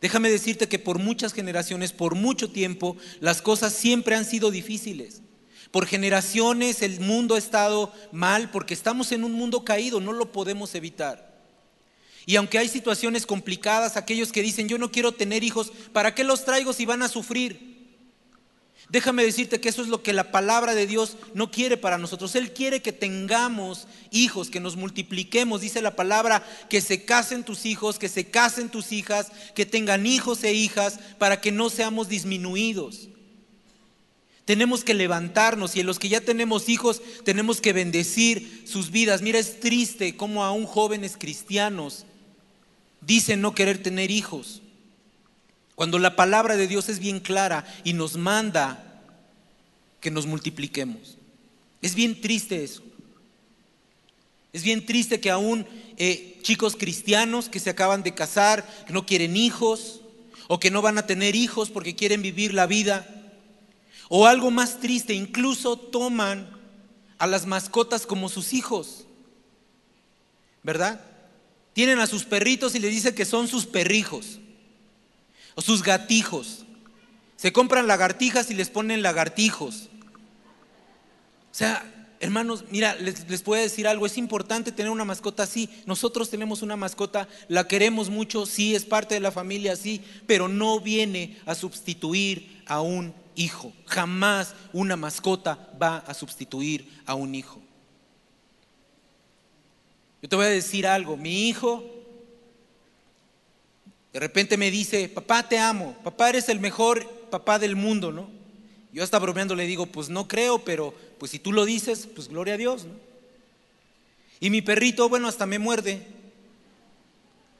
déjame 0.00 0.30
decirte 0.30 0.68
que 0.68 0.78
por 0.78 0.98
muchas 0.98 1.32
generaciones, 1.32 1.92
por 1.92 2.14
mucho 2.14 2.50
tiempo, 2.50 2.96
las 3.20 3.42
cosas 3.42 3.72
siempre 3.72 4.14
han 4.14 4.24
sido 4.24 4.50
difíciles. 4.50 5.20
Por 5.72 5.86
generaciones 5.86 6.80
el 6.82 7.00
mundo 7.00 7.34
ha 7.34 7.38
estado 7.38 7.92
mal 8.12 8.50
porque 8.50 8.72
estamos 8.72 9.10
en 9.10 9.24
un 9.24 9.32
mundo 9.32 9.64
caído, 9.64 10.00
no 10.00 10.12
lo 10.12 10.30
podemos 10.32 10.74
evitar. 10.74 11.25
Y 12.28 12.34
aunque 12.34 12.58
hay 12.58 12.68
situaciones 12.68 13.24
complicadas, 13.24 13.96
aquellos 13.96 14.32
que 14.32 14.42
dicen, 14.42 14.68
yo 14.68 14.78
no 14.78 14.90
quiero 14.90 15.12
tener 15.12 15.44
hijos, 15.44 15.72
¿para 15.92 16.12
qué 16.12 16.24
los 16.24 16.44
traigo 16.44 16.72
si 16.72 16.84
van 16.84 17.02
a 17.02 17.08
sufrir? 17.08 17.76
Déjame 18.88 19.24
decirte 19.24 19.60
que 19.60 19.68
eso 19.68 19.82
es 19.82 19.88
lo 19.88 20.02
que 20.02 20.12
la 20.12 20.32
palabra 20.32 20.74
de 20.74 20.88
Dios 20.88 21.16
no 21.34 21.52
quiere 21.52 21.76
para 21.76 21.98
nosotros. 21.98 22.34
Él 22.34 22.52
quiere 22.52 22.82
que 22.82 22.92
tengamos 22.92 23.86
hijos, 24.10 24.50
que 24.50 24.58
nos 24.60 24.76
multipliquemos. 24.76 25.60
Dice 25.60 25.82
la 25.82 25.94
palabra, 25.94 26.44
que 26.68 26.80
se 26.80 27.04
casen 27.04 27.44
tus 27.44 27.64
hijos, 27.64 27.98
que 27.98 28.08
se 28.08 28.26
casen 28.28 28.70
tus 28.70 28.90
hijas, 28.90 29.30
que 29.54 29.64
tengan 29.64 30.04
hijos 30.04 30.42
e 30.42 30.52
hijas, 30.52 30.98
para 31.18 31.40
que 31.40 31.52
no 31.52 31.70
seamos 31.70 32.08
disminuidos. 32.08 33.08
Tenemos 34.44 34.82
que 34.84 34.94
levantarnos 34.94 35.74
y 35.74 35.80
en 35.80 35.86
los 35.86 35.98
que 35.98 36.08
ya 36.08 36.20
tenemos 36.20 36.68
hijos 36.68 37.02
tenemos 37.24 37.60
que 37.60 37.72
bendecir 37.72 38.64
sus 38.66 38.92
vidas. 38.92 39.22
Mira, 39.22 39.40
es 39.40 39.58
triste 39.58 40.16
como 40.16 40.44
aún 40.44 40.66
jóvenes 40.66 41.16
cristianos 41.18 42.06
dicen 43.06 43.40
no 43.40 43.54
querer 43.54 43.82
tener 43.82 44.10
hijos. 44.10 44.62
Cuando 45.74 45.98
la 45.98 46.16
palabra 46.16 46.56
de 46.56 46.66
Dios 46.66 46.88
es 46.88 46.98
bien 46.98 47.20
clara 47.20 47.64
y 47.84 47.92
nos 47.92 48.16
manda 48.16 49.02
que 50.00 50.10
nos 50.10 50.26
multipliquemos. 50.26 51.18
Es 51.82 51.94
bien 51.94 52.20
triste 52.20 52.64
eso. 52.64 52.82
Es 54.52 54.62
bien 54.62 54.86
triste 54.86 55.20
que 55.20 55.30
aún 55.30 55.66
eh, 55.98 56.38
chicos 56.42 56.76
cristianos 56.76 57.48
que 57.48 57.60
se 57.60 57.70
acaban 57.70 58.02
de 58.02 58.14
casar, 58.14 58.66
que 58.86 58.92
no 58.92 59.04
quieren 59.04 59.36
hijos 59.36 60.00
o 60.48 60.58
que 60.58 60.70
no 60.70 60.82
van 60.82 60.98
a 60.98 61.06
tener 61.06 61.36
hijos 61.36 61.70
porque 61.70 61.94
quieren 61.94 62.22
vivir 62.22 62.54
la 62.54 62.66
vida. 62.66 63.06
O 64.08 64.26
algo 64.26 64.50
más 64.50 64.80
triste, 64.80 65.12
incluso 65.12 65.76
toman 65.76 66.48
a 67.18 67.26
las 67.26 67.46
mascotas 67.46 68.06
como 68.06 68.28
sus 68.28 68.52
hijos. 68.54 69.04
¿Verdad? 70.62 71.00
Tienen 71.76 72.00
a 72.00 72.06
sus 72.06 72.24
perritos 72.24 72.74
y 72.74 72.78
les 72.78 72.90
dicen 72.90 73.14
que 73.14 73.26
son 73.26 73.48
sus 73.48 73.66
perrijos 73.66 74.38
o 75.54 75.60
sus 75.60 75.82
gatijos. 75.82 76.64
Se 77.36 77.52
compran 77.52 77.86
lagartijas 77.86 78.50
y 78.50 78.54
les 78.54 78.70
ponen 78.70 79.02
lagartijos. 79.02 79.90
O 81.52 81.54
sea, 81.54 81.84
hermanos, 82.18 82.64
mira, 82.70 82.94
les, 82.94 83.28
les 83.28 83.42
puedo 83.42 83.60
decir 83.60 83.86
algo, 83.86 84.06
es 84.06 84.16
importante 84.16 84.72
tener 84.72 84.90
una 84.90 85.04
mascota 85.04 85.42
así. 85.42 85.68
Nosotros 85.84 86.30
tenemos 86.30 86.62
una 86.62 86.76
mascota, 86.76 87.28
la 87.46 87.68
queremos 87.68 88.08
mucho, 88.08 88.46
sí, 88.46 88.74
es 88.74 88.86
parte 88.86 89.14
de 89.14 89.20
la 89.20 89.30
familia, 89.30 89.76
sí, 89.76 90.00
pero 90.26 90.48
no 90.48 90.80
viene 90.80 91.36
a 91.44 91.54
sustituir 91.54 92.62
a 92.64 92.80
un 92.80 93.12
hijo. 93.34 93.74
Jamás 93.84 94.54
una 94.72 94.96
mascota 94.96 95.68
va 95.80 95.98
a 95.98 96.14
sustituir 96.14 96.88
a 97.04 97.14
un 97.14 97.34
hijo. 97.34 97.60
Yo 100.22 100.28
te 100.28 100.36
voy 100.36 100.46
a 100.46 100.50
decir 100.50 100.86
algo, 100.86 101.16
mi 101.16 101.48
hijo 101.48 101.84
de 104.16 104.20
repente 104.20 104.56
me 104.56 104.70
dice, 104.70 105.10
papá 105.10 105.46
te 105.46 105.58
amo, 105.58 105.94
papá 106.02 106.30
eres 106.30 106.48
el 106.48 106.58
mejor 106.58 107.06
papá 107.28 107.58
del 107.58 107.76
mundo, 107.76 108.12
¿no? 108.12 108.30
Yo 108.90 109.04
hasta 109.04 109.18
bromeando 109.18 109.54
le 109.54 109.66
digo, 109.66 109.84
pues 109.84 110.08
no 110.08 110.26
creo, 110.26 110.64
pero 110.64 110.94
pues 111.18 111.32
si 111.32 111.38
tú 111.38 111.52
lo 111.52 111.66
dices, 111.66 112.08
pues 112.14 112.28
gloria 112.28 112.54
a 112.54 112.56
Dios. 112.56 112.86
Y 114.40 114.48
mi 114.48 114.62
perrito, 114.62 115.10
bueno, 115.10 115.28
hasta 115.28 115.44
me 115.44 115.58
muerde. 115.58 116.00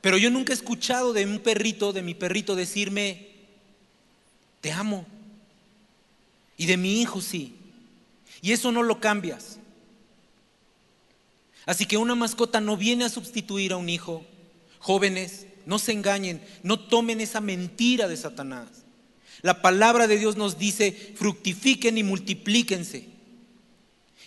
Pero 0.01 0.17
yo 0.17 0.31
nunca 0.31 0.55
he 0.55 0.57
escuchado 0.57 1.13
de 1.13 1.27
un 1.27 1.41
perrito, 1.41 1.93
de 1.93 2.01
mi 2.01 2.15
perrito, 2.15 2.55
decirme, 2.55 3.29
te 4.63 4.73
amo. 4.73 5.05
Y 6.57 6.65
de 6.65 6.79
mi 6.79 7.03
hijo 7.03 7.21
sí. 7.21 7.55
Y 8.41 8.53
eso 8.53 8.73
no 8.73 8.83
lo 8.83 8.99
cambias. 8.99 9.59
Así 11.67 11.85
que 11.85 11.97
una 11.97 12.15
mascota 12.15 12.61
no 12.61 12.77
viene 12.77 13.05
a 13.05 13.11
sustituir 13.11 13.73
a 13.73 13.77
un 13.77 13.89
hijo. 13.89 14.25
Jóvenes, 14.79 15.47
no 15.67 15.81
se 15.81 15.93
engañen, 15.93 16.41
no 16.63 16.79
tomen 16.79 17.21
esa 17.21 17.41
mentira 17.41 18.07
de 18.07 18.17
Satanás. 18.17 18.69
La 19.43 19.61
palabra 19.61 20.07
de 20.07 20.17
Dios 20.17 20.37
nos 20.37 20.59
dice, 20.59 20.93
fructifiquen 21.17 21.99
y 21.99 22.05
multiplíquense. 22.05 23.09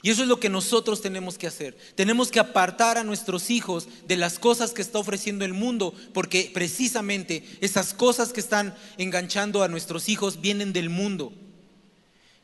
Y 0.02 0.10
eso 0.10 0.22
es 0.22 0.28
lo 0.28 0.40
que 0.40 0.50
nosotros 0.50 1.02
tenemos 1.02 1.38
que 1.38 1.48
hacer. 1.48 1.78
Tenemos 1.96 2.32
que 2.32 2.40
apartar 2.40 2.98
a 2.98 3.04
nuestros 3.04 3.50
hijos 3.50 3.88
de 4.08 4.16
las 4.16 4.40
cosas 4.40 4.72
que 4.72 4.82
está 4.82 5.00
ofreciendo 5.00 5.44
el 5.44 5.54
mundo, 5.54 5.94
porque 6.14 6.52
precisamente 6.54 7.44
esas 7.60 7.94
cosas 7.94 8.32
que 8.32 8.40
están 8.40 8.76
enganchando 8.98 9.64
a 9.64 9.68
nuestros 9.68 10.08
hijos 10.08 10.40
vienen 10.40 10.72
del 10.72 10.90
mundo. 10.90 11.34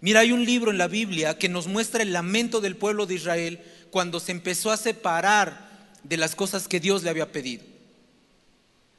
Mira, 0.01 0.19
hay 0.19 0.33
un 0.33 0.45
libro 0.45 0.69
en 0.71 0.77
la 0.77 0.87
Biblia 0.87 1.37
que 1.37 1.49
nos 1.49 1.67
muestra 1.67 2.03
el 2.03 2.13
lamento 2.13 2.59
del 2.59 2.75
pueblo 2.75 3.05
de 3.05 3.15
Israel 3.15 3.63
cuando 3.95 4.19
se 4.19 4.33
empezó 4.33 4.71
a 4.71 4.77
separar 4.77 5.69
de 6.03 6.17
las 6.17 6.35
cosas 6.35 6.67
que 6.67 6.81
Dios 6.81 7.01
le 7.03 7.09
había 7.09 7.31
pedido. 7.31 7.63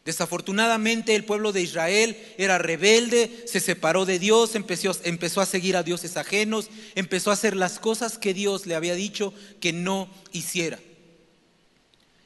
Desafortunadamente 0.07 1.15
el 1.15 1.27
pueblo 1.27 1.53
de 1.53 1.61
Israel 1.61 2.17
era 2.39 2.57
rebelde, 2.57 3.45
se 3.47 3.61
separó 3.61 4.07
de 4.07 4.19
Dios, 4.19 4.55
empezó, 4.55 4.97
empezó, 5.05 5.43
a 5.43 5.45
seguir 5.45 5.77
a 5.77 5.83
dioses 5.83 6.17
ajenos, 6.17 6.71
empezó 6.95 7.29
a 7.29 7.35
hacer 7.35 7.55
las 7.55 7.79
cosas 7.79 8.17
que 8.17 8.33
Dios 8.33 8.65
le 8.65 8.75
había 8.75 8.95
dicho 8.95 9.35
que 9.61 9.75
no 9.75 10.09
hiciera. 10.33 10.79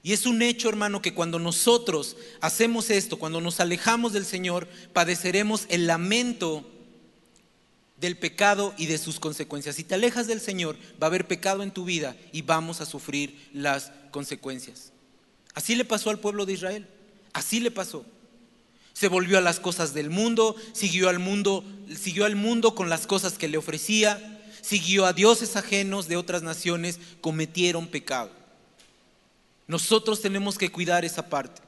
Y 0.04 0.12
es 0.12 0.24
un 0.24 0.40
hecho, 0.40 0.68
hermano, 0.68 1.02
que 1.02 1.12
cuando 1.12 1.40
nosotros 1.40 2.16
hacemos 2.40 2.88
esto, 2.90 3.18
cuando 3.18 3.40
nos 3.40 3.59
alejamos 3.59 4.12
del 4.12 4.24
Señor, 4.24 4.68
padeceremos 4.92 5.66
el 5.70 5.88
lamento 5.88 6.70
del 8.00 8.16
pecado 8.16 8.74
y 8.78 8.86
de 8.86 8.98
sus 8.98 9.20
consecuencias. 9.20 9.76
Si 9.76 9.84
te 9.84 9.94
alejas 9.94 10.26
del 10.26 10.40
Señor, 10.40 10.76
va 11.00 11.06
a 11.06 11.08
haber 11.08 11.26
pecado 11.26 11.62
en 11.62 11.70
tu 11.70 11.84
vida 11.84 12.16
y 12.32 12.42
vamos 12.42 12.80
a 12.80 12.86
sufrir 12.86 13.48
las 13.52 13.92
consecuencias. 14.10 14.92
Así 15.54 15.74
le 15.74 15.84
pasó 15.84 16.10
al 16.10 16.18
pueblo 16.18 16.46
de 16.46 16.54
Israel. 16.54 16.86
Así 17.32 17.60
le 17.60 17.70
pasó. 17.70 18.04
Se 18.92 19.08
volvió 19.08 19.38
a 19.38 19.42
las 19.42 19.60
cosas 19.60 19.94
del 19.94 20.10
mundo, 20.10 20.56
siguió 20.72 21.08
al 21.08 21.18
mundo, 21.18 21.64
siguió 21.98 22.24
al 22.24 22.36
mundo 22.36 22.74
con 22.74 22.88
las 22.88 23.06
cosas 23.06 23.38
que 23.38 23.48
le 23.48 23.58
ofrecía, 23.58 24.40
siguió 24.62 25.06
a 25.06 25.12
dioses 25.12 25.56
ajenos 25.56 26.08
de 26.08 26.16
otras 26.16 26.42
naciones, 26.42 26.98
cometieron 27.20 27.86
pecado. 27.86 28.30
Nosotros 29.66 30.20
tenemos 30.20 30.58
que 30.58 30.72
cuidar 30.72 31.04
esa 31.04 31.28
parte. 31.28 31.62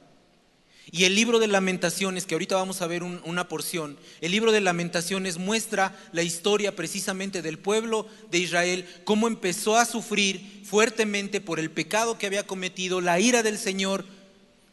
Y 0.91 1.05
el 1.05 1.15
libro 1.15 1.39
de 1.39 1.47
lamentaciones, 1.47 2.27
que 2.27 2.35
ahorita 2.35 2.57
vamos 2.57 2.83
a 2.83 2.87
ver 2.87 3.03
una 3.03 3.49
porción, 3.49 3.97
el 4.21 4.33
libro 4.33 4.53
de 4.53 4.61
lamentaciones 4.61 5.39
muestra 5.39 5.97
la 6.13 6.23
historia 6.23 6.75
precisamente 6.75 7.41
del 7.41 7.59
pueblo 7.59 8.09
de 8.31 8.39
Israel, 8.39 8.87
cómo 9.05 9.29
empezó 9.29 9.77
a 9.77 9.85
sufrir 9.85 10.63
fuertemente 10.65 11.41
por 11.41 11.61
el 11.61 11.71
pecado 11.71 12.19
que 12.19 12.27
había 12.27 12.47
cometido, 12.47 13.01
la 13.01 13.21
ira 13.21 13.43
del 13.43 13.59
Señor 13.59 14.05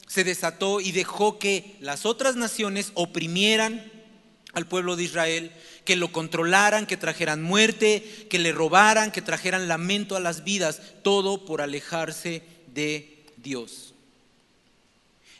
se 0.08 0.24
desató 0.24 0.82
y 0.82 0.92
dejó 0.92 1.38
que 1.38 1.76
las 1.80 2.06
otras 2.06 2.36
naciones 2.36 2.92
oprimieran 2.96 3.92
al 4.54 4.66
pueblo 4.66 4.96
de 4.96 5.04
Israel, 5.04 5.52
que 5.86 5.96
lo 5.96 6.12
controlaran, 6.12 6.88
que 6.88 6.98
trajeran 6.98 7.44
muerte, 7.44 8.28
que 8.30 8.40
le 8.40 8.52
robaran, 8.52 9.12
que 9.12 9.22
trajeran 9.22 9.68
lamento 9.68 10.16
a 10.16 10.20
las 10.20 10.44
vidas, 10.44 10.82
todo 11.04 11.46
por 11.46 11.62
alejarse 11.62 12.42
de 12.74 13.24
Dios. 13.38 13.94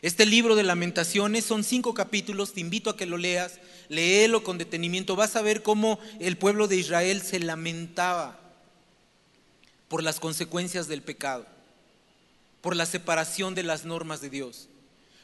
Este 0.02 0.24
libro 0.26 0.56
de 0.56 0.62
lamentaciones 0.62 1.44
son 1.44 1.64
cinco 1.64 1.94
capítulos, 1.94 2.52
te 2.54 2.60
invito 2.60 2.90
a 2.90 2.96
que 2.96 3.06
lo 3.06 3.18
leas, 3.18 3.60
léelo 3.88 4.42
con 4.42 4.58
detenimiento, 4.58 5.16
vas 5.16 5.36
a 5.36 5.42
ver 5.42 5.62
cómo 5.62 5.98
el 6.20 6.38
pueblo 6.38 6.68
de 6.68 6.76
Israel 6.76 7.22
se 7.22 7.38
lamentaba 7.38 8.38
por 9.88 10.02
las 10.02 10.20
consecuencias 10.20 10.88
del 10.88 11.02
pecado 11.02 11.46
por 12.60 12.76
la 12.76 12.86
separación 12.86 13.54
de 13.54 13.62
las 13.62 13.84
normas 13.84 14.20
de 14.20 14.30
Dios. 14.30 14.68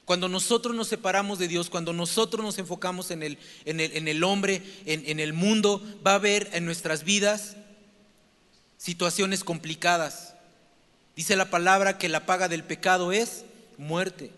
Cuando 0.05 0.29
nosotros 0.29 0.75
nos 0.75 0.89
separamos 0.89 1.39
de 1.39 1.49
Dios, 1.49 1.69
cuando 1.69 1.93
nosotros 1.93 2.45
nos 2.45 2.59
enfocamos 2.59 3.11
en 3.11 3.23
el, 3.23 3.39
en 3.65 3.81
el, 3.81 4.25
hombre, 4.25 4.63
en, 4.87 5.03
en 5.07 5.19
el 5.19 5.33
mundo, 5.33 5.83
va 6.07 6.13
a 6.13 6.17
haber 6.17 6.49
en 6.53 6.65
nuestras 6.65 7.03
vidas 7.03 7.57
situaciones 8.77 9.43
complicadas. 9.43 10.35
Dice 11.17 11.35
la 11.35 11.51
palabra 11.51 11.99
que 11.99 12.09
la 12.09 12.25
paga 12.25 12.49
del 12.49 12.63
pecado 12.63 13.11
es 13.11 13.45
muerte. 13.79 14.31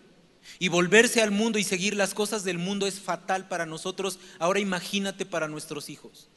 Y 0.57 0.69
volverse 0.69 1.21
al 1.21 1.31
mundo 1.31 1.59
y 1.59 1.63
seguir 1.63 1.95
las 1.95 2.13
cosas 2.13 2.43
del 2.43 2.57
mundo 2.57 2.87
es 2.87 2.99
fatal 2.99 3.47
para 3.47 3.65
nosotros. 3.65 4.19
Ahora 4.39 4.59
imagínate 4.59 5.25
para 5.25 5.47
nuestros 5.47 5.89
hijos. 5.89 6.27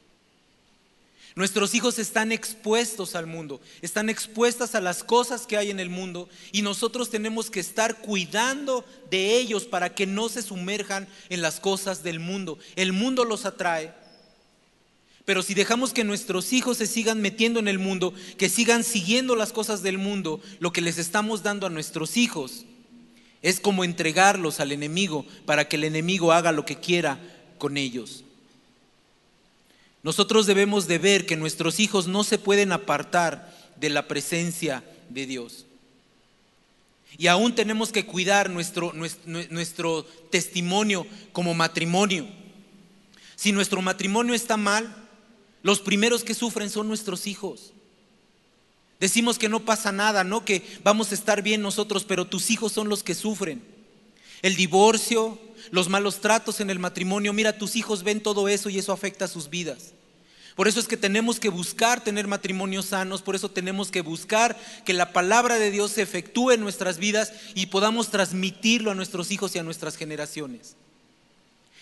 Nuestros 1.35 1.73
hijos 1.73 1.97
están 1.97 2.31
expuestos 2.31 3.15
al 3.15 3.25
mundo, 3.25 3.59
están 3.81 4.07
expuestas 4.07 4.75
a 4.75 4.81
las 4.81 5.03
cosas 5.03 5.47
que 5.47 5.57
hay 5.57 5.71
en 5.71 5.79
el 5.79 5.89
mundo 5.89 6.29
y 6.51 6.61
nosotros 6.61 7.09
tenemos 7.09 7.49
que 7.49 7.59
estar 7.59 8.01
cuidando 8.01 8.85
de 9.09 9.37
ellos 9.37 9.65
para 9.65 9.95
que 9.95 10.05
no 10.05 10.29
se 10.29 10.43
sumerjan 10.43 11.07
en 11.29 11.41
las 11.41 11.59
cosas 11.59 12.03
del 12.03 12.19
mundo. 12.19 12.59
El 12.75 12.93
mundo 12.93 13.25
los 13.25 13.45
atrae, 13.45 13.95
pero 15.25 15.41
si 15.41 15.55
dejamos 15.55 15.91
que 15.91 16.03
nuestros 16.03 16.53
hijos 16.53 16.77
se 16.77 16.85
sigan 16.85 17.19
metiendo 17.19 17.59
en 17.59 17.67
el 17.67 17.79
mundo, 17.79 18.13
que 18.37 18.47
sigan 18.47 18.83
siguiendo 18.83 19.35
las 19.35 19.53
cosas 19.53 19.81
del 19.81 19.97
mundo, 19.97 20.39
lo 20.59 20.71
que 20.71 20.81
les 20.81 20.99
estamos 20.99 21.41
dando 21.41 21.65
a 21.65 21.71
nuestros 21.71 22.15
hijos 22.15 22.65
es 23.43 23.59
como 23.59 23.83
entregarlos 23.83 24.59
al 24.59 24.71
enemigo 24.71 25.25
para 25.45 25.67
que 25.67 25.75
el 25.75 25.83
enemigo 25.83 26.31
haga 26.31 26.53
lo 26.53 26.65
que 26.65 26.77
quiera 26.77 27.19
con 27.59 27.77
ellos. 27.77 28.23
Nosotros 30.01 30.45
debemos 30.45 30.87
de 30.87 30.97
ver 30.97 31.25
que 31.25 31.35
nuestros 31.35 31.79
hijos 31.79 32.07
no 32.07 32.23
se 32.23 32.37
pueden 32.37 32.71
apartar 32.71 33.53
de 33.75 33.89
la 33.89 34.07
presencia 34.07 34.83
de 35.09 35.25
Dios. 35.25 35.65
Y 37.17 37.27
aún 37.27 37.53
tenemos 37.53 37.91
que 37.91 38.05
cuidar 38.05 38.49
nuestro, 38.49 38.93
nuestro, 38.93 40.03
testimonio 40.31 41.05
como 41.31 41.53
matrimonio. 41.53 42.25
Si 43.35 43.51
nuestro 43.51 43.81
matrimonio 43.81 44.33
está 44.33 44.57
mal, 44.57 44.95
los 45.61 45.79
primeros 45.79 46.23
que 46.23 46.33
sufren 46.33 46.69
son 46.69 46.87
nuestros 46.87 47.27
hijos. 47.27 47.72
Decimos 49.03 49.37
que 49.37 49.49
no 49.49 49.59
pasa 49.59 49.91
nada, 49.91 50.23
no 50.23 50.45
que 50.45 50.63
vamos 50.81 51.11
a 51.11 51.15
estar 51.15 51.41
bien 51.41 51.61
nosotros, 51.61 52.05
pero 52.05 52.23
tus 52.23 52.49
hijos 52.49 52.71
son 52.71 52.87
los 52.87 53.03
que 53.03 53.15
sufren. 53.15 53.61
El 54.41 54.55
divorcio, 54.55 55.37
los 55.71 55.89
malos 55.89 56.21
tratos 56.21 56.61
en 56.61 56.69
el 56.69 56.79
matrimonio. 56.79 57.33
Mira, 57.33 57.57
tus 57.57 57.75
hijos 57.75 58.03
ven 58.03 58.23
todo 58.23 58.47
eso 58.47 58.69
y 58.69 58.79
eso 58.79 58.93
afecta 58.93 59.25
a 59.25 59.27
sus 59.27 59.49
vidas. 59.49 59.91
Por 60.55 60.69
eso 60.69 60.79
es 60.79 60.87
que 60.87 60.95
tenemos 60.95 61.41
que 61.41 61.49
buscar 61.49 62.01
tener 62.01 62.27
matrimonios 62.27 62.85
sanos, 62.85 63.21
por 63.21 63.35
eso 63.35 63.51
tenemos 63.51 63.91
que 63.91 63.99
buscar 63.99 64.57
que 64.85 64.93
la 64.93 65.11
palabra 65.11 65.59
de 65.59 65.69
Dios 65.69 65.91
se 65.91 66.01
efectúe 66.01 66.51
en 66.51 66.61
nuestras 66.61 66.97
vidas 66.97 67.33
y 67.55 67.65
podamos 67.65 68.09
transmitirlo 68.09 68.89
a 68.89 68.95
nuestros 68.95 69.31
hijos 69.31 69.53
y 69.53 69.59
a 69.59 69.63
nuestras 69.63 69.97
generaciones. 69.97 70.77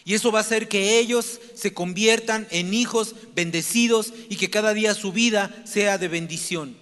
Y 0.05 0.15
eso 0.15 0.31
va 0.31 0.39
a 0.39 0.41
hacer 0.41 0.67
que 0.67 0.97
ellos 0.97 1.39
se 1.53 1.71
conviertan 1.75 2.47
en 2.49 2.73
hijos 2.73 3.13
bendecidos 3.35 4.11
y 4.27 4.37
que 4.37 4.49
cada 4.49 4.73
día 4.73 4.95
su 4.95 5.11
vida 5.11 5.63
sea 5.65 5.99
de 5.99 6.07
bendición. 6.07 6.81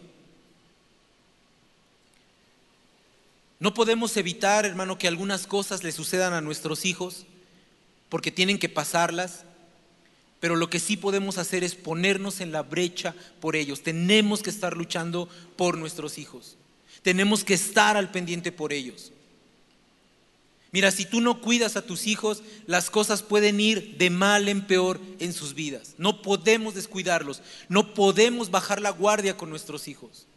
No 3.60 3.74
podemos 3.74 4.16
evitar, 4.16 4.66
hermano, 4.66 4.98
que 4.98 5.08
algunas 5.08 5.46
cosas 5.46 5.84
le 5.84 5.92
sucedan 5.92 6.34
a 6.34 6.40
nuestros 6.42 6.86
hijos, 6.86 7.26
porque 8.08 8.32
tienen 8.32 8.58
que 8.58 8.70
pasarlas, 8.70 9.44
pero 10.40 10.56
lo 10.56 10.70
que 10.70 10.80
sí 10.80 10.96
podemos 10.96 11.38
hacer 11.38 11.66
es 11.66 11.76
ponernos 11.76 12.40
en 12.40 12.54
la 12.54 12.64
brecha 12.64 13.14
por 13.42 13.58
ellos. 13.58 13.84
Tenemos 13.84 14.42
que 14.42 14.50
estar 14.50 14.78
luchando 14.78 15.28
por 15.58 15.78
nuestros 15.78 16.18
hijos. 16.18 16.56
Tenemos 17.02 17.44
que 17.44 17.54
estar 17.54 17.98
al 17.98 18.12
pendiente 18.12 18.54
por 18.54 18.72
ellos. 18.72 19.12
Mira, 20.72 20.92
si 20.92 21.06
tú 21.06 21.20
no 21.20 21.42
cuidas 21.42 21.76
a 21.76 21.82
tus 21.82 22.08
hijos, 22.08 22.44
las 22.66 22.90
cosas 22.90 23.24
pueden 23.24 23.60
ir 23.60 23.98
de 23.98 24.10
mal 24.10 24.48
en 24.48 24.66
peor 24.66 25.02
en 25.20 25.34
sus 25.34 25.54
vidas. 25.54 25.96
No 25.98 26.22
podemos 26.22 26.76
descuidarlos, 26.76 27.42
no 27.68 27.94
podemos 27.94 28.52
bajar 28.52 28.80
la 28.80 28.92
guardia 28.92 29.36
con 29.36 29.50
nuestros 29.50 29.90
hijos 29.90 30.28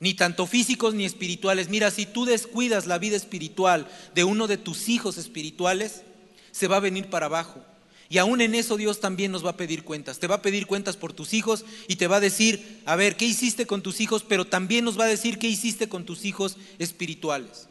ni 0.00 0.14
tanto 0.14 0.46
físicos 0.46 0.94
ni 0.94 1.04
espirituales. 1.04 1.68
Mira, 1.68 1.90
si 1.90 2.06
tú 2.06 2.24
descuidas 2.24 2.86
la 2.86 2.98
vida 2.98 3.16
espiritual 3.16 3.88
de 4.14 4.24
uno 4.24 4.46
de 4.46 4.56
tus 4.56 4.88
hijos 4.88 5.18
espirituales, 5.18 6.02
se 6.50 6.68
va 6.68 6.76
a 6.76 6.80
venir 6.80 7.10
para 7.10 7.26
abajo. 7.26 7.64
Y 8.08 8.18
aún 8.18 8.40
en 8.40 8.54
eso 8.54 8.76
Dios 8.76 9.00
también 9.00 9.32
nos 9.32 9.44
va 9.44 9.50
a 9.50 9.56
pedir 9.56 9.82
cuentas. 9.82 10.18
Te 10.18 10.26
va 10.26 10.36
a 10.36 10.42
pedir 10.42 10.66
cuentas 10.66 10.96
por 10.96 11.12
tus 11.12 11.34
hijos 11.34 11.64
y 11.88 11.96
te 11.96 12.06
va 12.06 12.16
a 12.16 12.20
decir, 12.20 12.80
a 12.84 12.96
ver, 12.96 13.16
¿qué 13.16 13.24
hiciste 13.24 13.66
con 13.66 13.82
tus 13.82 14.00
hijos? 14.00 14.22
Pero 14.22 14.44
también 14.44 14.84
nos 14.84 14.98
va 14.98 15.04
a 15.04 15.08
decir 15.08 15.38
qué 15.38 15.48
hiciste 15.48 15.88
con 15.88 16.04
tus 16.04 16.24
hijos 16.24 16.56
espirituales. 16.78 17.68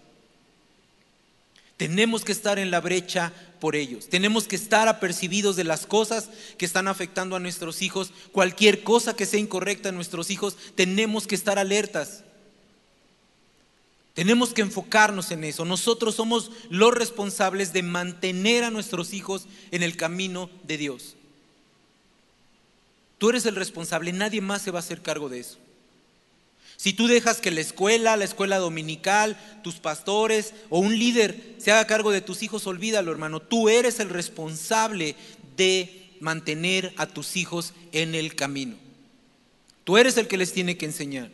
Tenemos 1.77 2.23
que 2.23 2.31
estar 2.31 2.59
en 2.59 2.71
la 2.71 2.81
brecha 2.81 3.33
por 3.59 3.75
ellos. 3.75 4.07
Tenemos 4.07 4.47
que 4.47 4.55
estar 4.55 4.88
apercibidos 4.88 5.55
de 5.55 5.63
las 5.63 5.86
cosas 5.86 6.29
que 6.57 6.65
están 6.65 6.88
afectando 6.88 7.36
a 7.36 7.39
nuestros 7.39 7.81
hijos. 7.81 8.12
Cualquier 8.31 8.83
cosa 8.83 9.15
que 9.15 9.25
sea 9.25 9.39
incorrecta 9.39 9.89
en 9.89 9.95
nuestros 9.95 10.29
hijos, 10.29 10.57
tenemos 10.75 11.27
que 11.27 11.36
estar 11.36 11.57
alertas. 11.57 12.23
Tenemos 14.13 14.53
que 14.53 14.62
enfocarnos 14.62 15.31
en 15.31 15.43
eso. 15.43 15.65
Nosotros 15.65 16.15
somos 16.15 16.51
los 16.69 16.93
responsables 16.93 17.73
de 17.73 17.81
mantener 17.81 18.63
a 18.63 18.69
nuestros 18.69 19.13
hijos 19.13 19.47
en 19.71 19.81
el 19.81 19.97
camino 19.97 20.51
de 20.63 20.77
Dios. 20.77 21.15
Tú 23.17 23.29
eres 23.29 23.45
el 23.45 23.55
responsable, 23.55 24.12
nadie 24.13 24.41
más 24.41 24.62
se 24.62 24.69
va 24.69 24.79
a 24.79 24.81
hacer 24.81 25.01
cargo 25.01 25.29
de 25.29 25.39
eso. 25.39 25.57
Si 26.84 26.91
tú 26.91 27.08
dejas 27.08 27.39
que 27.39 27.50
la 27.50 27.62
escuela, 27.62 28.17
la 28.17 28.26
escuela 28.26 28.58
dominical, 28.58 29.38
tus 29.63 29.76
pastores 29.76 30.54
o 30.69 30.80
un 30.80 31.00
líder 31.00 31.56
se 31.58 31.72
haga 31.72 31.88
cargo 31.88 32.12
de 32.12 32.19
tus 32.19 32.43
hijos, 32.43 32.67
olvídalo, 32.67 33.10
hermano. 33.10 33.39
Tú 33.39 33.69
eres 33.69 34.02
el 34.02 34.10
responsable 34.10 35.15
de 35.56 36.10
mantener 36.19 36.93
a 36.98 37.08
tus 37.08 37.38
hijos 37.38 37.74
en 37.93 38.15
el 38.15 38.36
camino. 38.36 38.76
Tú 39.86 39.96
eres 39.96 40.17
el 40.17 40.28
que 40.28 40.36
les 40.36 40.52
tiene 40.52 40.76
que 40.76 40.86
enseñar. 40.86 41.32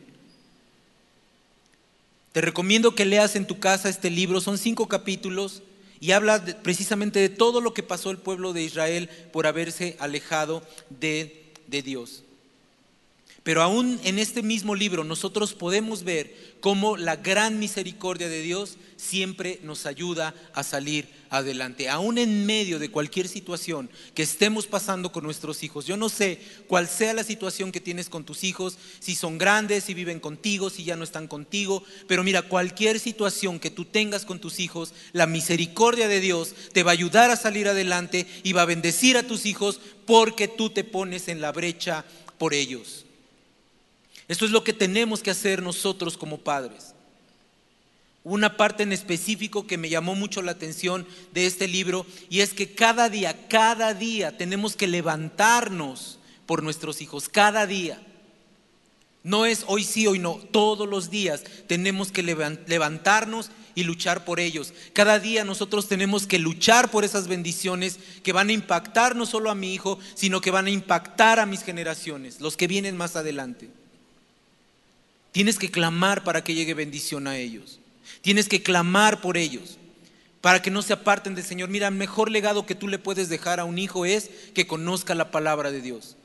Te 2.32 2.42
recomiendo 2.42 2.94
que 2.94 3.06
leas 3.06 3.36
en 3.36 3.48
tu 3.48 3.58
casa 3.58 3.90
este 3.90 4.12
libro, 4.12 4.42
son 4.42 4.60
cinco 4.60 4.88
capítulos 4.88 5.64
y 6.00 6.12
habla 6.12 6.46
precisamente 6.62 7.18
de 7.18 7.30
todo 7.30 7.60
lo 7.60 7.74
que 7.74 7.82
pasó 7.82 8.12
el 8.12 8.20
pueblo 8.20 8.54
de 8.54 8.62
Israel 8.62 9.10
por 9.34 9.48
haberse 9.48 9.98
alejado 10.00 10.62
de, 10.92 11.52
de 11.66 11.82
Dios. 11.82 12.22
Pero 13.50 13.64
aún 13.64 14.00
en 14.04 14.20
este 14.20 14.44
mismo 14.44 14.76
libro 14.76 15.04
nosotros 15.04 15.56
podemos 15.56 16.04
ver 16.04 16.54
cómo 16.60 16.98
la 16.98 17.16
gran 17.16 17.58
misericordia 17.58 18.30
de 18.30 18.44
Dios 18.44 18.78
siempre 18.96 19.60
nos 19.64 19.88
ayuda 19.88 20.36
a 20.54 20.62
salir 20.62 21.10
adelante, 21.32 21.90
aún 21.90 22.20
en 22.20 22.46
medio 22.46 22.78
de 22.78 22.92
cualquier 22.92 23.28
situación 23.28 23.90
que 24.14 24.22
estemos 24.22 24.68
pasando 24.68 25.12
con 25.12 25.24
nuestros 25.24 25.64
hijos. 25.64 25.88
Yo 25.88 25.98
no 25.98 26.10
sé 26.10 26.40
cuál 26.68 26.88
sea 26.88 27.16
la 27.16 27.24
situación 27.24 27.72
que 27.72 27.82
tienes 27.82 28.08
con 28.08 28.24
tus 28.24 28.44
hijos, 28.44 28.78
si 29.00 29.16
son 29.16 29.40
grandes, 29.40 29.86
si 29.86 29.96
viven 29.96 30.20
contigo, 30.20 30.70
si 30.70 30.84
ya 30.84 30.96
no 30.96 31.04
están 31.04 31.28
contigo, 31.28 31.84
pero 32.08 32.24
mira, 32.24 32.44
cualquier 32.44 33.00
situación 33.00 33.60
que 33.60 33.72
tú 33.72 33.84
tengas 33.84 34.26
con 34.26 34.38
tus 34.38 34.60
hijos, 34.60 34.94
la 35.12 35.26
misericordia 35.26 36.08
de 36.08 36.20
Dios 36.20 36.54
te 36.72 36.84
va 36.84 36.92
a 36.92 36.94
ayudar 36.94 37.32
a 37.32 37.36
salir 37.36 37.68
adelante 37.68 38.28
y 38.44 38.54
va 38.54 38.62
a 38.62 38.66
bendecir 38.66 39.18
a 39.18 39.24
tus 39.24 39.48
hijos 39.48 39.82
porque 40.06 40.48
tú 40.48 40.70
te 40.70 40.84
pones 40.84 41.28
en 41.30 41.42
la 41.42 41.52
brecha 41.52 42.06
por 42.38 42.54
ellos. 42.54 43.06
Esto 44.30 44.46
es 44.46 44.52
lo 44.52 44.63
que 44.63 44.74
tenemos 44.74 45.24
que 45.24 45.32
hacer 45.32 45.63
nosotros 45.63 46.15
como 46.15 46.38
padres. 46.38 46.94
Una 48.24 48.58
parte 48.58 48.84
en 48.84 48.94
específico 48.94 49.65
que 49.65 49.80
me 49.80 49.89
llamó 49.89 50.13
mucho 50.13 50.44
la 50.44 50.52
atención 50.52 51.08
de 51.34 51.48
este 51.48 51.68
libro 51.68 52.06
y 52.30 52.42
es 52.42 52.54
que 52.54 52.76
cada 52.76 53.10
día, 53.10 53.48
cada 53.48 53.96
día 53.96 54.38
tenemos 54.38 54.76
que 54.76 54.88
levantarnos 54.88 56.20
por 56.46 56.62
nuestros 56.62 57.02
hijos, 57.02 57.28
cada 57.28 57.65
día. 57.65 58.00
No 59.24 59.48
es 59.48 59.63
hoy 59.68 59.84
sí, 59.84 60.06
hoy 60.06 60.20
no, 60.20 60.36
todos 60.52 60.88
los 60.88 61.10
días 61.10 61.44
tenemos 61.68 62.12
que 62.12 62.22
levantarnos 62.22 63.50
y 63.74 63.84
luchar 63.84 64.26
por 64.26 64.39
ellos. 64.39 64.74
Cada 64.94 65.18
día 65.18 65.44
nosotros 65.44 65.88
tenemos 65.88 66.28
que 66.28 66.38
luchar 66.38 66.92
por 66.92 67.04
esas 67.04 67.28
bendiciones 67.28 67.98
que 68.22 68.34
van 68.34 68.50
a 68.50 68.54
impactar 68.54 69.15
no 69.15 69.26
solo 69.26 69.50
a 69.50 69.56
mi 69.56 69.74
hijo, 69.74 69.98
sino 70.13 70.39
que 70.39 70.52
van 70.52 70.68
a 70.68 70.72
impactar 70.72 71.39
a 71.39 71.48
mis 71.48 71.63
generaciones, 71.63 72.42
los 72.42 72.58
que 72.58 72.68
vienen 72.68 72.96
más 72.96 73.15
adelante. 73.15 73.79
Tienes 75.32 75.60
que 75.60 75.70
clamar 75.70 76.24
para 76.24 76.44
que 76.44 76.56
llegue 76.56 76.74
bendición 76.74 77.28
a 77.28 77.38
ellos. 77.38 77.80
Tienes 78.22 78.50
que 78.50 78.63
clamar 78.63 79.22
por 79.22 79.38
ellos 79.38 79.78
para 80.42 80.62
que 80.62 80.72
no 80.72 80.82
se 80.82 80.94
aparten 80.94 81.36
del 81.36 81.46
Señor. 81.46 81.70
Mira, 81.70 81.88
el 81.88 81.96
mejor 81.96 82.32
legado 82.32 82.65
que 82.65 82.76
tú 82.76 82.88
le 82.88 83.00
puedes 83.00 83.30
dejar 83.30 83.60
a 83.60 83.65
un 83.65 83.78
hijo 83.78 84.06
es 84.06 84.30
que 84.54 84.68
conozca 84.68 85.15
la 85.15 85.32
palabra 85.32 85.72
de 85.72 85.82
Dios. 85.82 86.15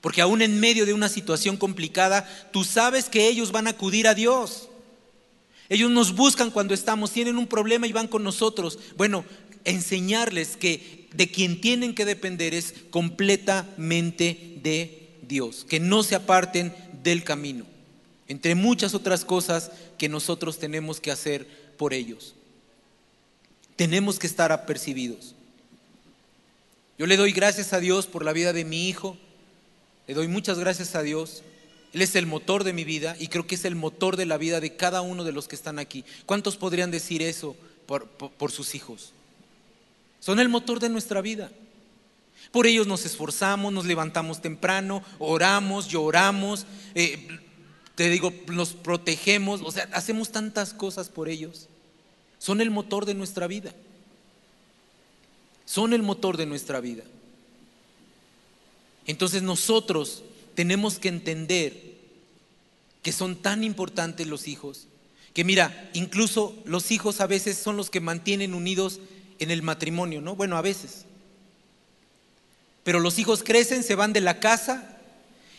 Porque 0.00 0.20
aún 0.20 0.42
en 0.42 0.60
medio 0.60 0.86
de 0.86 0.92
una 0.92 1.08
situación 1.08 1.56
complicada, 1.56 2.28
tú 2.52 2.64
sabes 2.64 3.08
que 3.08 3.28
ellos 3.28 3.52
van 3.52 3.66
a 3.66 3.70
acudir 3.70 4.06
a 4.06 4.14
Dios. 4.14 4.68
Ellos 5.68 5.90
nos 5.90 6.14
buscan 6.14 6.50
cuando 6.50 6.74
estamos, 6.74 7.12
tienen 7.12 7.36
un 7.36 7.46
problema 7.46 7.86
y 7.86 7.92
van 7.92 8.08
con 8.08 8.22
nosotros. 8.22 8.78
Bueno, 8.96 9.24
enseñarles 9.64 10.56
que 10.56 11.08
de 11.12 11.30
quien 11.30 11.60
tienen 11.60 11.94
que 11.94 12.04
depender 12.04 12.54
es 12.54 12.74
completamente 12.90 14.58
de 14.62 15.08
Dios, 15.22 15.66
que 15.68 15.80
no 15.80 16.02
se 16.02 16.14
aparten 16.14 16.74
del 17.02 17.24
camino 17.24 17.66
entre 18.28 18.54
muchas 18.54 18.94
otras 18.94 19.24
cosas 19.24 19.70
que 19.96 20.08
nosotros 20.08 20.58
tenemos 20.58 21.00
que 21.00 21.10
hacer 21.10 21.46
por 21.76 21.94
ellos. 21.94 22.34
Tenemos 23.74 24.18
que 24.18 24.26
estar 24.26 24.52
apercibidos. 24.52 25.34
Yo 26.98 27.06
le 27.06 27.16
doy 27.16 27.32
gracias 27.32 27.72
a 27.72 27.80
Dios 27.80 28.06
por 28.06 28.24
la 28.24 28.32
vida 28.32 28.52
de 28.52 28.64
mi 28.64 28.88
hijo, 28.88 29.16
le 30.06 30.14
doy 30.14 30.28
muchas 30.28 30.58
gracias 30.58 30.94
a 30.94 31.02
Dios. 31.02 31.42
Él 31.92 32.02
es 32.02 32.14
el 32.16 32.26
motor 32.26 32.64
de 32.64 32.72
mi 32.72 32.84
vida 32.84 33.16
y 33.18 33.28
creo 33.28 33.46
que 33.46 33.54
es 33.54 33.64
el 33.64 33.74
motor 33.74 34.16
de 34.16 34.26
la 34.26 34.36
vida 34.36 34.60
de 34.60 34.76
cada 34.76 35.00
uno 35.00 35.24
de 35.24 35.32
los 35.32 35.48
que 35.48 35.56
están 35.56 35.78
aquí. 35.78 36.04
¿Cuántos 36.26 36.56
podrían 36.56 36.90
decir 36.90 37.22
eso 37.22 37.56
por, 37.86 38.08
por 38.08 38.52
sus 38.52 38.74
hijos? 38.74 39.12
Son 40.20 40.38
el 40.40 40.48
motor 40.48 40.80
de 40.80 40.88
nuestra 40.90 41.22
vida. 41.22 41.50
Por 42.50 42.66
ellos 42.66 42.86
nos 42.86 43.06
esforzamos, 43.06 43.72
nos 43.72 43.86
levantamos 43.86 44.40
temprano, 44.40 45.02
oramos, 45.18 45.88
lloramos, 45.88 46.66
eh, 46.94 47.38
te 47.98 48.08
digo, 48.08 48.32
nos 48.46 48.74
protegemos, 48.74 49.60
o 49.60 49.72
sea, 49.72 49.88
hacemos 49.92 50.30
tantas 50.30 50.72
cosas 50.72 51.08
por 51.08 51.28
ellos. 51.28 51.66
Son 52.38 52.60
el 52.60 52.70
motor 52.70 53.06
de 53.06 53.14
nuestra 53.14 53.48
vida. 53.48 53.74
Son 55.64 55.92
el 55.92 56.04
motor 56.04 56.36
de 56.36 56.46
nuestra 56.46 56.78
vida. 56.78 57.02
Entonces 59.04 59.42
nosotros 59.42 60.22
tenemos 60.54 61.00
que 61.00 61.08
entender 61.08 61.96
que 63.02 63.10
son 63.10 63.34
tan 63.34 63.64
importantes 63.64 64.28
los 64.28 64.46
hijos, 64.46 64.86
que 65.34 65.42
mira, 65.42 65.90
incluso 65.92 66.56
los 66.66 66.92
hijos 66.92 67.20
a 67.20 67.26
veces 67.26 67.58
son 67.58 67.76
los 67.76 67.90
que 67.90 67.98
mantienen 67.98 68.54
unidos 68.54 69.00
en 69.40 69.50
el 69.50 69.62
matrimonio, 69.62 70.20
¿no? 70.20 70.36
Bueno, 70.36 70.56
a 70.56 70.62
veces. 70.62 71.04
Pero 72.84 73.00
los 73.00 73.18
hijos 73.18 73.42
crecen, 73.42 73.82
se 73.82 73.96
van 73.96 74.12
de 74.12 74.20
la 74.20 74.38
casa 74.38 74.97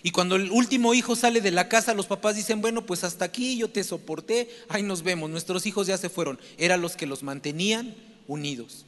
y 0.01 0.11
cuando 0.11 0.35
el 0.35 0.49
último 0.51 0.93
hijo 0.93 1.15
sale 1.15 1.41
de 1.41 1.51
la 1.51 1.67
casa, 1.67 1.93
los 1.93 2.07
papás 2.07 2.35
dicen, 2.35 2.61
bueno, 2.61 2.85
pues 2.85 3.03
hasta 3.03 3.25
aquí 3.25 3.57
yo 3.57 3.69
te 3.69 3.83
soporté, 3.83 4.49
ahí 4.69 4.81
nos 4.81 5.03
vemos, 5.03 5.29
nuestros 5.29 5.65
hijos 5.65 5.87
ya 5.87 5.97
se 5.97 6.09
fueron. 6.09 6.39
Eran 6.57 6.81
los 6.81 6.95
que 6.95 7.05
los 7.05 7.21
mantenían 7.21 7.95
unidos. 8.27 8.85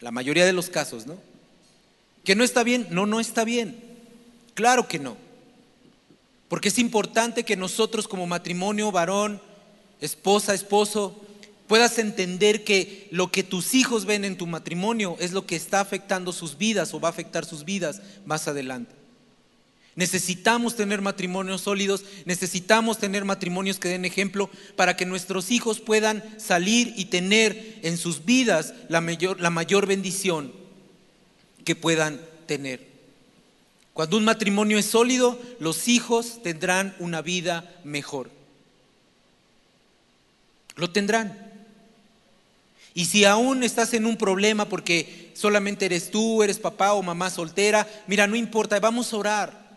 La 0.00 0.12
mayoría 0.12 0.46
de 0.46 0.52
los 0.52 0.70
casos, 0.70 1.06
¿no? 1.06 1.18
¿Que 2.24 2.36
no 2.36 2.44
está 2.44 2.62
bien? 2.62 2.86
No, 2.90 3.06
no 3.06 3.18
está 3.18 3.44
bien. 3.44 3.82
Claro 4.54 4.86
que 4.86 5.00
no. 5.00 5.16
Porque 6.48 6.68
es 6.68 6.78
importante 6.78 7.44
que 7.44 7.56
nosotros 7.56 8.06
como 8.06 8.26
matrimonio, 8.26 8.92
varón, 8.92 9.42
esposa, 10.00 10.54
esposo, 10.54 11.20
puedas 11.66 11.98
entender 11.98 12.62
que 12.62 13.08
lo 13.10 13.32
que 13.32 13.42
tus 13.42 13.74
hijos 13.74 14.04
ven 14.04 14.24
en 14.24 14.38
tu 14.38 14.46
matrimonio 14.46 15.16
es 15.18 15.32
lo 15.32 15.46
que 15.46 15.56
está 15.56 15.80
afectando 15.80 16.32
sus 16.32 16.56
vidas 16.56 16.94
o 16.94 17.00
va 17.00 17.08
a 17.08 17.10
afectar 17.10 17.44
sus 17.44 17.64
vidas 17.64 18.00
más 18.24 18.46
adelante. 18.46 18.97
Necesitamos 19.98 20.76
tener 20.76 21.02
matrimonios 21.02 21.62
sólidos, 21.62 22.04
necesitamos 22.24 22.98
tener 22.98 23.24
matrimonios 23.24 23.80
que 23.80 23.88
den 23.88 24.04
ejemplo 24.04 24.48
para 24.76 24.94
que 24.94 25.04
nuestros 25.04 25.50
hijos 25.50 25.80
puedan 25.80 26.22
salir 26.38 26.94
y 26.96 27.06
tener 27.06 27.80
en 27.82 27.98
sus 27.98 28.24
vidas 28.24 28.74
la 28.88 29.00
mayor, 29.00 29.40
la 29.40 29.50
mayor 29.50 29.86
bendición 29.86 30.52
que 31.64 31.74
puedan 31.74 32.20
tener. 32.46 32.86
Cuando 33.92 34.18
un 34.18 34.24
matrimonio 34.24 34.78
es 34.78 34.86
sólido, 34.86 35.36
los 35.58 35.88
hijos 35.88 36.44
tendrán 36.44 36.94
una 37.00 37.20
vida 37.20 37.68
mejor. 37.82 38.30
Lo 40.76 40.92
tendrán. 40.92 41.36
Y 42.94 43.06
si 43.06 43.24
aún 43.24 43.64
estás 43.64 43.92
en 43.94 44.06
un 44.06 44.16
problema 44.16 44.68
porque 44.68 45.32
solamente 45.34 45.86
eres 45.86 46.12
tú, 46.12 46.44
eres 46.44 46.60
papá 46.60 46.92
o 46.92 47.02
mamá 47.02 47.30
soltera, 47.30 47.84
mira, 48.06 48.28
no 48.28 48.36
importa, 48.36 48.78
vamos 48.78 49.12
a 49.12 49.16
orar. 49.16 49.67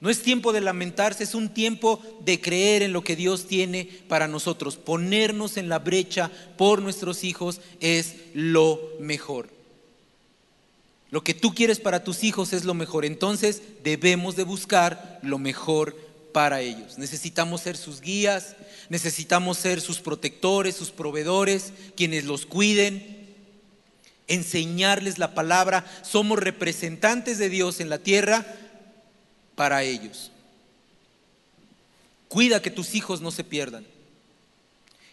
No 0.00 0.10
es 0.10 0.22
tiempo 0.22 0.52
de 0.52 0.60
lamentarse, 0.60 1.24
es 1.24 1.34
un 1.34 1.48
tiempo 1.48 2.00
de 2.24 2.40
creer 2.40 2.82
en 2.82 2.92
lo 2.92 3.02
que 3.02 3.16
Dios 3.16 3.46
tiene 3.46 3.88
para 4.08 4.28
nosotros. 4.28 4.76
Ponernos 4.76 5.56
en 5.56 5.68
la 5.68 5.78
brecha 5.78 6.30
por 6.58 6.82
nuestros 6.82 7.24
hijos 7.24 7.60
es 7.80 8.16
lo 8.34 8.80
mejor. 9.00 9.48
Lo 11.10 11.24
que 11.24 11.32
tú 11.34 11.54
quieres 11.54 11.80
para 11.80 12.04
tus 12.04 12.24
hijos 12.24 12.52
es 12.52 12.64
lo 12.64 12.74
mejor. 12.74 13.06
Entonces 13.06 13.62
debemos 13.82 14.36
de 14.36 14.42
buscar 14.42 15.18
lo 15.22 15.38
mejor 15.38 15.96
para 16.32 16.60
ellos. 16.60 16.98
Necesitamos 16.98 17.62
ser 17.62 17.78
sus 17.78 18.02
guías, 18.02 18.56
necesitamos 18.90 19.56
ser 19.56 19.80
sus 19.80 20.00
protectores, 20.00 20.76
sus 20.76 20.90
proveedores, 20.90 21.72
quienes 21.96 22.24
los 22.24 22.44
cuiden. 22.44 23.14
enseñarles 24.28 25.18
la 25.18 25.34
palabra, 25.34 25.86
somos 26.02 26.40
representantes 26.40 27.38
de 27.38 27.48
Dios 27.48 27.78
en 27.78 27.88
la 27.88 27.98
tierra 27.98 28.44
para 29.56 29.82
ellos. 29.82 30.30
Cuida 32.28 32.62
que 32.62 32.70
tus 32.70 32.94
hijos 32.94 33.20
no 33.20 33.32
se 33.32 33.42
pierdan. 33.42 33.84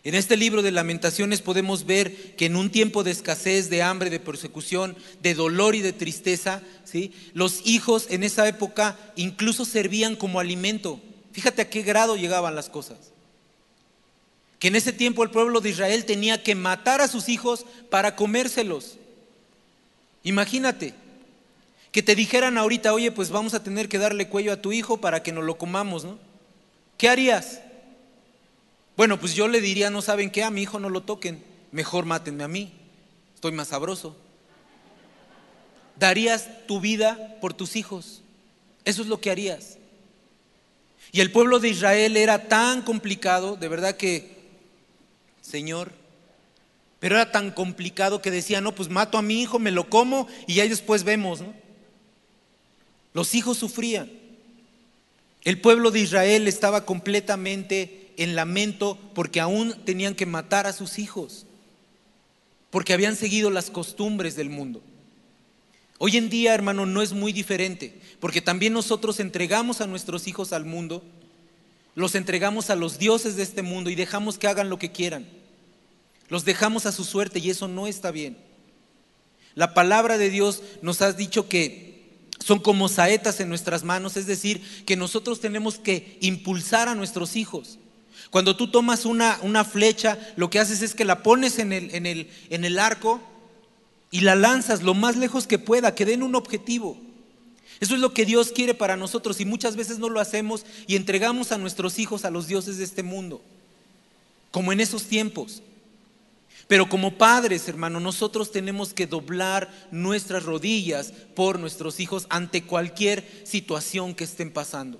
En 0.03 0.15
este 0.15 0.36
libro 0.36 0.62
de 0.62 0.71
lamentaciones 0.71 1.41
podemos 1.41 1.86
ver 1.86 2.36
que 2.36 2.45
en 2.45 2.58
un 2.58 2.69
tiempo 2.69 3.03
de 3.03 3.12
escasez, 3.12 3.69
de 3.69 3.82
hambre, 3.82 4.10
de 4.10 4.19
persecución, 4.19 4.97
de 5.21 5.34
dolor 5.34 5.75
y 5.75 5.82
de 5.82 5.93
tristeza, 5.93 6.62
¿sí? 6.84 7.13
los 7.34 7.62
hijos 7.65 8.08
en 8.10 8.23
esa 8.23 8.45
época 8.47 8.99
incluso 9.15 9.63
servían 9.63 10.17
como 10.17 10.41
alimento. 10.41 10.99
Fíjate 11.32 11.62
a 11.62 11.69
qué 11.69 11.84
grado 11.84 12.17
llegaban 12.17 12.53
las 12.53 12.69
cosas. 12.69 12.97
Que 14.60 14.67
en 14.67 14.75
ese 14.75 14.91
tiempo 14.91 15.23
el 15.23 15.29
pueblo 15.29 15.62
de 15.62 15.69
Israel 15.69 16.03
tenía 16.03 16.43
que 16.43 16.56
matar 16.56 16.99
a 16.99 17.08
sus 17.08 17.29
hijos 17.29 17.65
para 17.89 18.17
comérselos. 18.17 18.97
Imagínate 20.23 20.93
que 21.93 22.01
te 22.01 22.15
dijeran 22.15 22.58
ahorita, 22.58 22.91
oye, 22.91 23.12
pues 23.12 23.29
vamos 23.29 23.53
a 23.53 23.62
tener 23.62 23.88
que 23.88 23.99
darle 23.99 24.27
cuello 24.27 24.51
a 24.51 24.62
tu 24.62 24.73
hijo 24.73 24.97
para 24.97 25.21
que 25.21 25.32
nos 25.32 25.43
lo 25.43 25.60
comamos, 25.60 26.03
¿no? 26.03 26.17
¿Qué 26.97 27.08
harías? 27.08 27.62
Bueno, 28.97 29.19
pues 29.19 29.36
yo 29.36 29.47
le 29.47 29.62
diría, 29.62 29.91
no 29.91 30.01
saben 30.01 30.32
qué, 30.32 30.43
a 30.43 30.49
mi 30.49 30.63
hijo 30.63 30.79
no 30.79 30.89
lo 30.89 31.03
toquen, 31.03 31.43
mejor 31.71 32.06
mátenme 32.06 32.43
a 32.43 32.47
mí, 32.47 32.73
estoy 33.36 33.51
más 33.51 33.67
sabroso. 33.67 34.17
Darías 35.95 36.65
tu 36.65 36.82
vida 36.82 37.38
por 37.39 37.53
tus 37.53 37.75
hijos, 37.75 38.23
eso 38.86 39.03
es 39.03 39.08
lo 39.08 39.21
que 39.21 39.29
harías. 39.29 39.77
Y 41.12 41.21
el 41.21 41.32
pueblo 41.32 41.60
de 41.60 41.69
Israel 41.69 42.17
era 42.17 42.47
tan 42.47 42.82
complicado, 42.82 43.56
de 43.56 43.67
verdad 43.67 43.97
que, 43.97 44.36
Señor, 45.41 45.91
pero 46.99 47.17
era 47.17 47.32
tan 47.32 47.51
complicado 47.51 48.19
que 48.19 48.32
decía, 48.32 48.62
no, 48.62 48.73
pues 48.73 48.89
mato 48.89 49.19
a 49.19 49.21
mi 49.21 49.43
hijo, 49.43 49.60
me 49.60 49.69
lo 49.69 49.91
como 49.91 50.27
y 50.47 50.60
ahí 50.60 50.69
después 50.69 51.03
vemos, 51.03 51.41
¿no? 51.41 51.62
Los 53.13 53.36
hijos 53.36 53.58
sufrían. 53.58 54.12
El 55.43 55.60
pueblo 55.60 55.91
de 55.91 55.99
Israel 55.99 56.47
estaba 56.47 56.86
completamente 56.86 58.12
en 58.17 58.36
lamento 58.36 58.97
porque 59.13 59.39
aún 59.39 59.76
tenían 59.86 60.15
que 60.15 60.26
matar 60.26 60.67
a 60.67 60.73
sus 60.73 60.99
hijos, 60.99 61.45
porque 62.69 62.93
habían 62.93 63.15
seguido 63.15 63.49
las 63.49 63.69
costumbres 63.69 64.36
del 64.36 64.49
mundo. 64.49 64.82
Hoy 65.99 66.17
en 66.17 66.30
día, 66.30 66.54
hermano, 66.54 66.86
no 66.86 67.02
es 67.02 67.13
muy 67.13 67.34
diferente, 67.34 67.99
porque 68.19 68.41
también 68.41 68.73
nosotros 68.73 69.19
entregamos 69.19 69.82
a 69.82 69.88
nuestros 69.88 70.28
hijos 70.28 70.54
al 70.54 70.65
mundo, 70.65 71.04
los 71.95 72.15
entregamos 72.15 72.69
a 72.69 72.76
los 72.76 72.97
dioses 72.97 73.36
de 73.36 73.43
este 73.43 73.62
mundo 73.62 73.89
y 73.89 73.95
dejamos 73.95 74.38
que 74.38 74.47
hagan 74.47 74.69
lo 74.69 74.80
que 74.80 74.91
quieran. 74.91 75.28
Los 76.30 76.45
dejamos 76.45 76.86
a 76.86 76.91
su 76.91 77.04
suerte 77.04 77.39
y 77.39 77.49
eso 77.49 77.67
no 77.67 77.86
está 77.86 78.12
bien. 78.12 78.38
La 79.56 79.73
palabra 79.73 80.17
de 80.17 80.30
Dios 80.30 80.63
nos 80.82 81.02
ha 81.02 81.13
dicho 81.13 81.47
que 81.47 81.92
son 82.43 82.60
como 82.60 82.89
saetas 82.89 83.39
en 83.39 83.49
nuestras 83.49 83.84
manos, 83.84 84.17
es 84.17 84.27
decir, 84.27 84.62
que 84.86 84.97
nosotros 84.97 85.39
tenemos 85.39 85.77
que 85.77 86.17
impulsar 86.19 86.89
a 86.89 86.95
nuestros 86.95 87.36
hijos. 87.36 87.79
Cuando 88.32 88.58
tú 88.58 88.69
tomas 88.69 89.06
una, 89.06 89.39
una 89.43 89.63
flecha, 89.63 90.17
lo 90.36 90.49
que 90.49 90.60
haces 90.60 90.82
es 90.82 90.93
que 90.93 91.06
la 91.06 91.23
pones 91.23 91.60
en 91.60 91.71
el, 91.71 91.93
en, 91.95 92.06
el, 92.06 92.29
en 92.49 92.65
el 92.65 92.79
arco 92.79 93.21
y 94.12 94.21
la 94.21 94.36
lanzas 94.36 94.84
lo 94.84 94.93
más 94.93 95.15
lejos 95.15 95.47
que 95.47 95.58
pueda, 95.58 95.95
que 95.95 96.06
den 96.06 96.21
un 96.21 96.36
objetivo. 96.36 96.97
Eso 97.79 97.95
es 97.95 98.01
lo 98.01 98.13
que 98.13 98.25
Dios 98.25 98.51
quiere 98.51 98.73
para 98.73 98.97
nosotros 98.97 99.39
y 99.39 99.45
muchas 99.45 99.75
veces 99.75 99.99
no 99.99 100.10
lo 100.10 100.19
hacemos 100.19 100.65
y 100.88 100.95
entregamos 100.95 101.51
a 101.51 101.58
nuestros 101.58 101.97
hijos 101.97 102.25
a 102.25 102.29
los 102.29 102.47
dioses 102.47 102.77
de 102.77 102.84
este 102.84 103.03
mundo, 103.03 103.41
como 104.51 104.71
en 104.73 104.79
esos 104.79 105.03
tiempos. 105.03 105.62
Pero 106.67 106.88
como 106.88 107.17
padres, 107.17 107.67
hermano, 107.67 107.99
nosotros 107.99 108.52
tenemos 108.52 108.93
que 108.93 109.08
doblar 109.08 109.69
nuestras 109.91 110.43
rodillas 110.43 111.12
por 111.36 111.60
nuestros 111.60 111.99
hijos 111.99 112.26
ante 112.30 112.63
cualquier 112.63 113.28
situación 113.43 114.15
que 114.15 114.23
estén 114.23 114.52
pasando. 114.52 114.99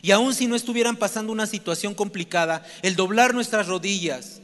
Y 0.00 0.10
aun 0.10 0.34
si 0.34 0.46
no 0.46 0.56
estuvieran 0.56 0.96
pasando 0.96 1.32
una 1.32 1.46
situación 1.46 1.94
complicada, 1.94 2.66
el 2.82 2.96
doblar 2.96 3.34
nuestras 3.34 3.68
rodillas 3.68 4.40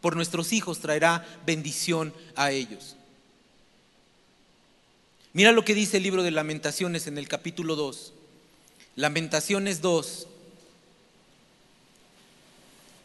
por 0.00 0.16
nuestros 0.16 0.52
hijos 0.52 0.80
traerá 0.80 1.26
bendición 1.44 2.14
a 2.34 2.50
ellos. 2.50 2.96
Mira 5.34 5.52
lo 5.52 5.64
que 5.64 5.74
dice 5.74 5.98
el 5.98 6.02
libro 6.04 6.22
de 6.22 6.30
lamentaciones 6.30 7.06
en 7.06 7.18
el 7.18 7.28
capítulo 7.28 7.76
2. 7.76 8.14
Lamentaciones 8.96 9.80
2, 9.80 10.26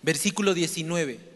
versículo 0.01 0.53
19. 0.55 1.33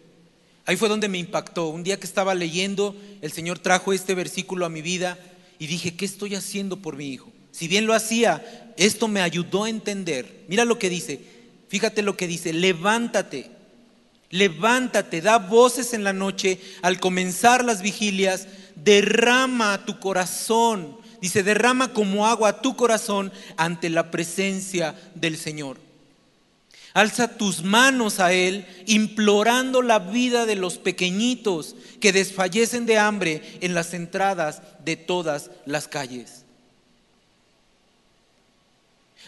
Ahí 0.68 0.76
fue 0.76 0.90
donde 0.90 1.08
me 1.08 1.18
impactó. 1.18 1.70
Un 1.70 1.84
día 1.84 1.98
que 1.98 2.06
estaba 2.06 2.36
leyendo, 2.36 2.94
el 3.22 3.32
Señor 3.32 3.58
trajo 3.58 3.94
este 3.94 4.14
versículo 4.14 4.66
a 4.66 4.70
mi 4.70 4.82
vida 4.82 5.18
y 5.60 5.68
dije, 5.68 5.96
¿qué 5.96 6.04
estoy 6.04 6.36
haciendo 6.36 6.78
por 6.78 6.98
mi 6.98 7.08
hijo? 7.08 7.32
Si 7.52 7.70
bien 7.70 7.86
lo 7.88 7.94
hacía, 7.94 8.74
esto 8.76 9.08
me 9.08 9.22
ayudó 9.22 9.64
a 9.64 9.70
entender. 9.70 10.44
Mira 10.50 10.66
lo 10.66 10.78
que 10.78 10.90
dice, 10.90 11.22
fíjate 11.70 12.02
lo 12.02 12.18
que 12.18 12.28
dice, 12.28 12.52
levántate, 12.52 13.50
levántate, 14.30 15.22
da 15.22 15.38
voces 15.38 15.94
en 15.94 16.04
la 16.04 16.12
noche 16.12 16.60
al 16.82 17.00
comenzar 17.00 17.64
las 17.64 17.82
vigilias, 17.82 18.48
derrama 18.76 19.86
tu 19.86 20.02
corazón, 20.02 20.98
dice, 21.22 21.44
derrama 21.44 21.94
como 21.94 22.28
agua 22.28 22.62
tu 22.62 22.76
corazón 22.76 23.32
ante 23.56 23.90
la 23.90 24.12
presencia 24.12 24.94
del 25.16 25.38
Señor. 25.38 25.87
Alza 26.98 27.28
tus 27.28 27.62
manos 27.62 28.20
a 28.20 28.34
Él, 28.34 28.66
implorando 28.88 29.84
la 29.84 30.00
vida 30.00 30.48
de 30.48 30.56
los 30.56 30.80
pequeñitos 30.80 31.76
que 32.00 32.12
desfallecen 32.12 32.88
de 32.88 32.98
hambre 32.98 33.60
en 33.62 33.76
las 33.76 33.94
entradas 33.94 34.64
de 34.84 34.96
todas 34.96 35.52
las 35.68 35.88
calles. 35.88 36.44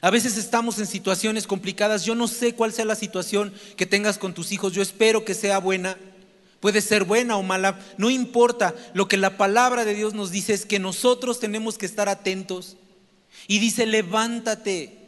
A 0.02 0.10
veces 0.10 0.36
estamos 0.36 0.80
en 0.80 0.88
situaciones 0.88 1.46
complicadas. 1.46 2.06
Yo 2.06 2.16
no 2.16 2.28
sé 2.28 2.56
cuál 2.56 2.74
sea 2.74 2.86
la 2.86 2.96
situación 2.96 3.54
que 3.78 3.86
tengas 3.86 4.18
con 4.18 4.34
tus 4.34 4.52
hijos. 4.52 4.74
Yo 4.74 4.82
espero 4.82 5.24
que 5.24 5.36
sea 5.36 5.60
buena. 5.60 5.96
Puede 6.62 6.82
ser 6.82 7.04
buena 7.04 7.38
o 7.38 7.44
mala. 7.44 7.80
No 8.00 8.10
importa. 8.10 8.74
Lo 8.96 9.08
que 9.08 9.18
la 9.18 9.38
palabra 9.38 9.86
de 9.86 9.94
Dios 9.94 10.16
nos 10.16 10.32
dice 10.32 10.56
es 10.56 10.66
que 10.66 10.80
nosotros 10.80 11.40
tenemos 11.40 11.78
que 11.78 11.86
estar 11.86 12.10
atentos. 12.10 12.78
Y 13.48 13.60
dice, 13.60 13.86
levántate. 13.86 14.99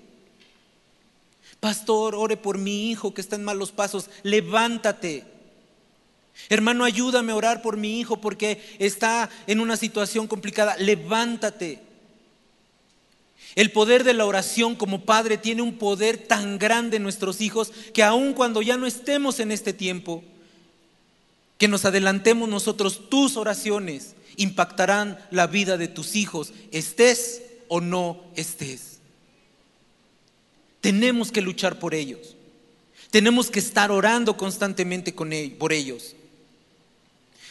Pastor, 1.61 2.15
ore 2.15 2.37
por 2.37 2.57
mi 2.57 2.89
hijo 2.89 3.13
que 3.13 3.21
está 3.21 3.37
en 3.37 3.43
malos 3.43 3.71
pasos. 3.71 4.09
Levántate. 4.23 5.23
Hermano, 6.49 6.83
ayúdame 6.83 7.31
a 7.31 7.35
orar 7.35 7.61
por 7.61 7.77
mi 7.77 7.99
hijo 7.99 8.19
porque 8.19 8.75
está 8.79 9.29
en 9.45 9.61
una 9.61 9.77
situación 9.77 10.27
complicada. 10.27 10.75
Levántate. 10.77 11.79
El 13.53 13.71
poder 13.71 14.03
de 14.03 14.15
la 14.15 14.25
oración 14.25 14.75
como 14.75 15.05
padre 15.05 15.37
tiene 15.37 15.61
un 15.61 15.77
poder 15.77 16.17
tan 16.17 16.57
grande 16.57 16.97
en 16.97 17.03
nuestros 17.03 17.41
hijos 17.41 17.71
que 17.93 18.01
aun 18.01 18.33
cuando 18.33 18.63
ya 18.63 18.75
no 18.77 18.87
estemos 18.87 19.39
en 19.39 19.51
este 19.51 19.71
tiempo, 19.71 20.23
que 21.59 21.67
nos 21.67 21.85
adelantemos 21.85 22.49
nosotros, 22.49 23.07
tus 23.07 23.37
oraciones 23.37 24.15
impactarán 24.35 25.19
la 25.29 25.45
vida 25.45 25.77
de 25.77 25.87
tus 25.87 26.15
hijos, 26.15 26.53
estés 26.71 27.43
o 27.67 27.81
no 27.81 28.23
estés. 28.35 28.90
Tenemos 30.81 31.31
que 31.31 31.41
luchar 31.41 31.79
por 31.79 31.93
ellos. 31.93 32.35
Tenemos 33.11 33.49
que 33.49 33.59
estar 33.59 33.91
orando 33.91 34.35
constantemente 34.35 35.13
con 35.13 35.31
por 35.57 35.73
ellos. 35.73 36.15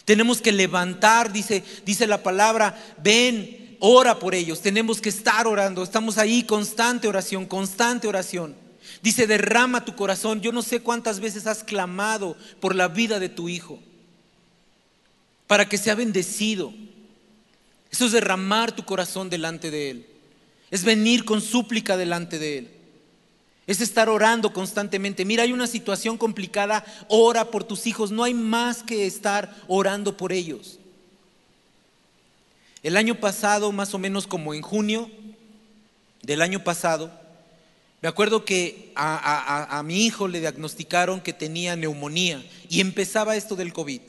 Tenemos 0.04 0.40
que 0.40 0.52
levantar, 0.52 1.32
dice, 1.32 1.62
dice 1.84 2.06
la 2.06 2.22
palabra, 2.22 2.76
ven, 3.02 3.76
ora 3.78 4.18
por 4.18 4.34
ellos, 4.34 4.60
tenemos 4.60 5.00
que 5.00 5.10
estar 5.10 5.46
orando, 5.46 5.82
estamos 5.82 6.18
ahí, 6.18 6.42
constante 6.42 7.06
oración, 7.06 7.46
constante 7.46 8.08
oración. 8.08 8.56
Dice, 9.02 9.26
derrama 9.26 9.84
tu 9.84 9.94
corazón. 9.94 10.40
Yo 10.40 10.52
no 10.52 10.62
sé 10.62 10.80
cuántas 10.80 11.20
veces 11.20 11.46
has 11.46 11.62
clamado 11.62 12.36
por 12.58 12.74
la 12.74 12.88
vida 12.88 13.20
de 13.20 13.28
tu 13.28 13.48
hijo, 13.48 13.78
para 15.46 15.68
que 15.68 15.78
sea 15.78 15.94
bendecido. 15.94 16.72
Eso 17.90 18.06
es 18.06 18.12
derramar 18.12 18.72
tu 18.72 18.84
corazón 18.84 19.30
delante 19.30 19.70
de 19.70 19.90
Él. 19.90 20.06
Es 20.70 20.84
venir 20.84 21.24
con 21.24 21.40
súplica 21.40 21.96
delante 21.96 22.38
de 22.38 22.58
Él. 22.58 22.79
Es 23.70 23.80
estar 23.80 24.08
orando 24.08 24.52
constantemente. 24.52 25.24
Mira, 25.24 25.44
hay 25.44 25.52
una 25.52 25.68
situación 25.68 26.18
complicada, 26.18 26.84
ora 27.06 27.52
por 27.52 27.62
tus 27.62 27.86
hijos. 27.86 28.10
No 28.10 28.24
hay 28.24 28.34
más 28.34 28.82
que 28.82 29.06
estar 29.06 29.56
orando 29.68 30.16
por 30.16 30.32
ellos. 30.32 30.80
El 32.82 32.96
año 32.96 33.20
pasado, 33.20 33.70
más 33.70 33.94
o 33.94 33.98
menos 34.00 34.26
como 34.26 34.54
en 34.54 34.62
junio 34.62 35.08
del 36.20 36.42
año 36.42 36.64
pasado, 36.64 37.12
me 38.02 38.08
acuerdo 38.08 38.44
que 38.44 38.90
a, 38.96 39.80
mi 39.84 40.04
hijo 40.04 40.26
le 40.26 40.40
diagnosticaron 40.40 41.20
que 41.20 41.32
tenía 41.32 41.76
neumonía 41.76 42.44
y 42.68 42.80
empezaba 42.80 43.36
esto 43.36 43.54
del 43.54 43.72
COVID. 43.72 44.00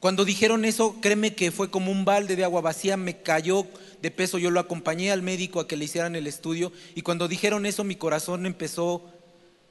Cuando 0.00 0.24
dijeron 0.24 0.64
eso, 0.64 0.96
créeme 1.00 1.34
que 1.34 1.50
fue 1.50 1.70
como 1.70 1.90
un 1.90 2.04
balde 2.04 2.36
de 2.36 2.44
agua 2.44 2.60
vacía, 2.60 2.96
me 2.96 3.22
cayó 3.22 3.66
de 4.02 4.10
peso, 4.10 4.38
yo 4.38 4.50
lo 4.50 4.60
acompañé 4.60 5.10
al 5.10 5.22
médico 5.22 5.58
a 5.58 5.66
que 5.66 5.76
le 5.76 5.86
hicieran 5.86 6.16
el 6.16 6.26
estudio 6.26 6.72
y 6.94 7.02
cuando 7.02 7.28
dijeron 7.28 7.64
eso 7.64 7.82
mi 7.82 7.96
corazón 7.96 8.44
empezó, 8.44 9.02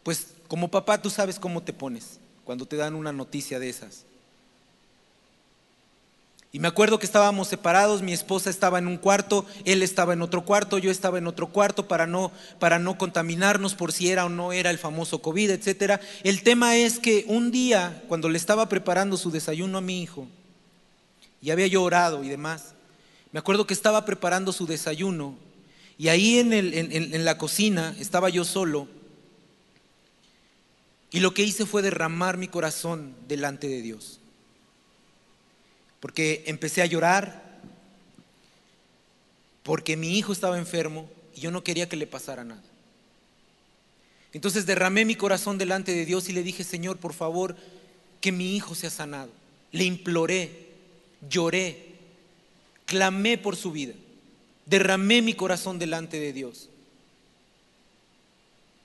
pues 0.03 0.33
como 0.47 0.71
papá 0.71 1.01
tú 1.01 1.09
sabes 1.09 1.39
cómo 1.39 1.63
te 1.63 1.73
pones 1.73 2.19
cuando 2.43 2.65
te 2.65 2.75
dan 2.75 2.95
una 2.95 3.11
noticia 3.11 3.59
de 3.59 3.69
esas. 3.69 4.05
Y 6.55 6.59
me 6.59 6.69
acuerdo 6.69 6.99
que 6.99 7.05
estábamos 7.05 7.49
separados, 7.49 8.01
mi 8.01 8.13
esposa 8.13 8.49
estaba 8.49 8.79
en 8.79 8.87
un 8.87 8.95
cuarto, 8.95 9.45
él 9.65 9.83
estaba 9.83 10.13
en 10.13 10.21
otro 10.21 10.45
cuarto, 10.45 10.77
yo 10.77 10.89
estaba 10.89 11.17
en 11.17 11.27
otro 11.27 11.47
cuarto 11.47 11.89
para 11.89 12.07
no, 12.07 12.31
para 12.59 12.79
no 12.79 12.97
contaminarnos 12.97 13.75
por 13.75 13.91
si 13.91 14.09
era 14.09 14.23
o 14.23 14.29
no 14.29 14.53
era 14.53 14.69
el 14.69 14.77
famoso 14.77 15.21
COVID, 15.21 15.49
etc. 15.51 15.99
El 16.23 16.43
tema 16.43 16.77
es 16.77 16.97
que 16.97 17.25
un 17.27 17.51
día, 17.51 18.01
cuando 18.07 18.29
le 18.29 18.37
estaba 18.37 18.69
preparando 18.69 19.17
su 19.17 19.31
desayuno 19.31 19.79
a 19.79 19.81
mi 19.81 20.01
hijo, 20.01 20.29
y 21.41 21.49
había 21.49 21.67
yo 21.67 21.83
orado 21.83 22.23
y 22.23 22.29
demás, 22.29 22.73
me 23.33 23.39
acuerdo 23.39 23.67
que 23.67 23.73
estaba 23.73 24.05
preparando 24.05 24.53
su 24.53 24.65
desayuno 24.65 25.35
y 25.97 26.07
ahí 26.07 26.39
en, 26.39 26.53
en 26.53 27.25
la 27.25 27.37
cocina 27.37 27.93
estaba 27.99 28.29
yo 28.29 28.45
solo 28.45 28.87
y 31.11 31.19
lo 31.19 31.33
que 31.33 31.43
hice 31.43 31.65
fue 31.65 31.81
derramar 31.81 32.37
mi 32.37 32.47
corazón 32.47 33.13
delante 33.27 33.67
de 33.67 33.81
Dios 33.81 34.21
porque 36.05 36.43
empecé 36.45 36.83
a 36.83 36.85
llorar, 36.85 37.59
porque 39.63 39.97
mi 39.97 40.19
hijo 40.19 40.33
estaba 40.33 40.59
enfermo 40.59 41.09
y 41.35 41.39
yo 41.39 41.49
no 41.49 41.63
quería 41.63 41.89
que 41.89 41.95
le 41.95 42.05
pasara 42.05 42.43
nada. 42.43 42.61
Entonces 44.31 44.67
derramé 44.67 45.03
mi 45.03 45.15
corazón 45.15 45.57
delante 45.57 45.93
de 45.93 46.05
Dios 46.05 46.29
y 46.29 46.33
le 46.33 46.43
dije, 46.43 46.63
Señor, 46.63 46.97
por 46.97 47.13
favor, 47.13 47.55
que 48.21 48.31
mi 48.31 48.55
hijo 48.55 48.75
sea 48.75 48.91
sanado. 48.91 49.31
Le 49.71 49.85
imploré, 49.85 50.67
lloré, 51.27 51.95
clamé 52.85 53.39
por 53.39 53.55
su 53.55 53.71
vida, 53.71 53.95
derramé 54.67 55.23
mi 55.23 55.33
corazón 55.33 55.79
delante 55.79 56.19
de 56.19 56.33
Dios. 56.33 56.69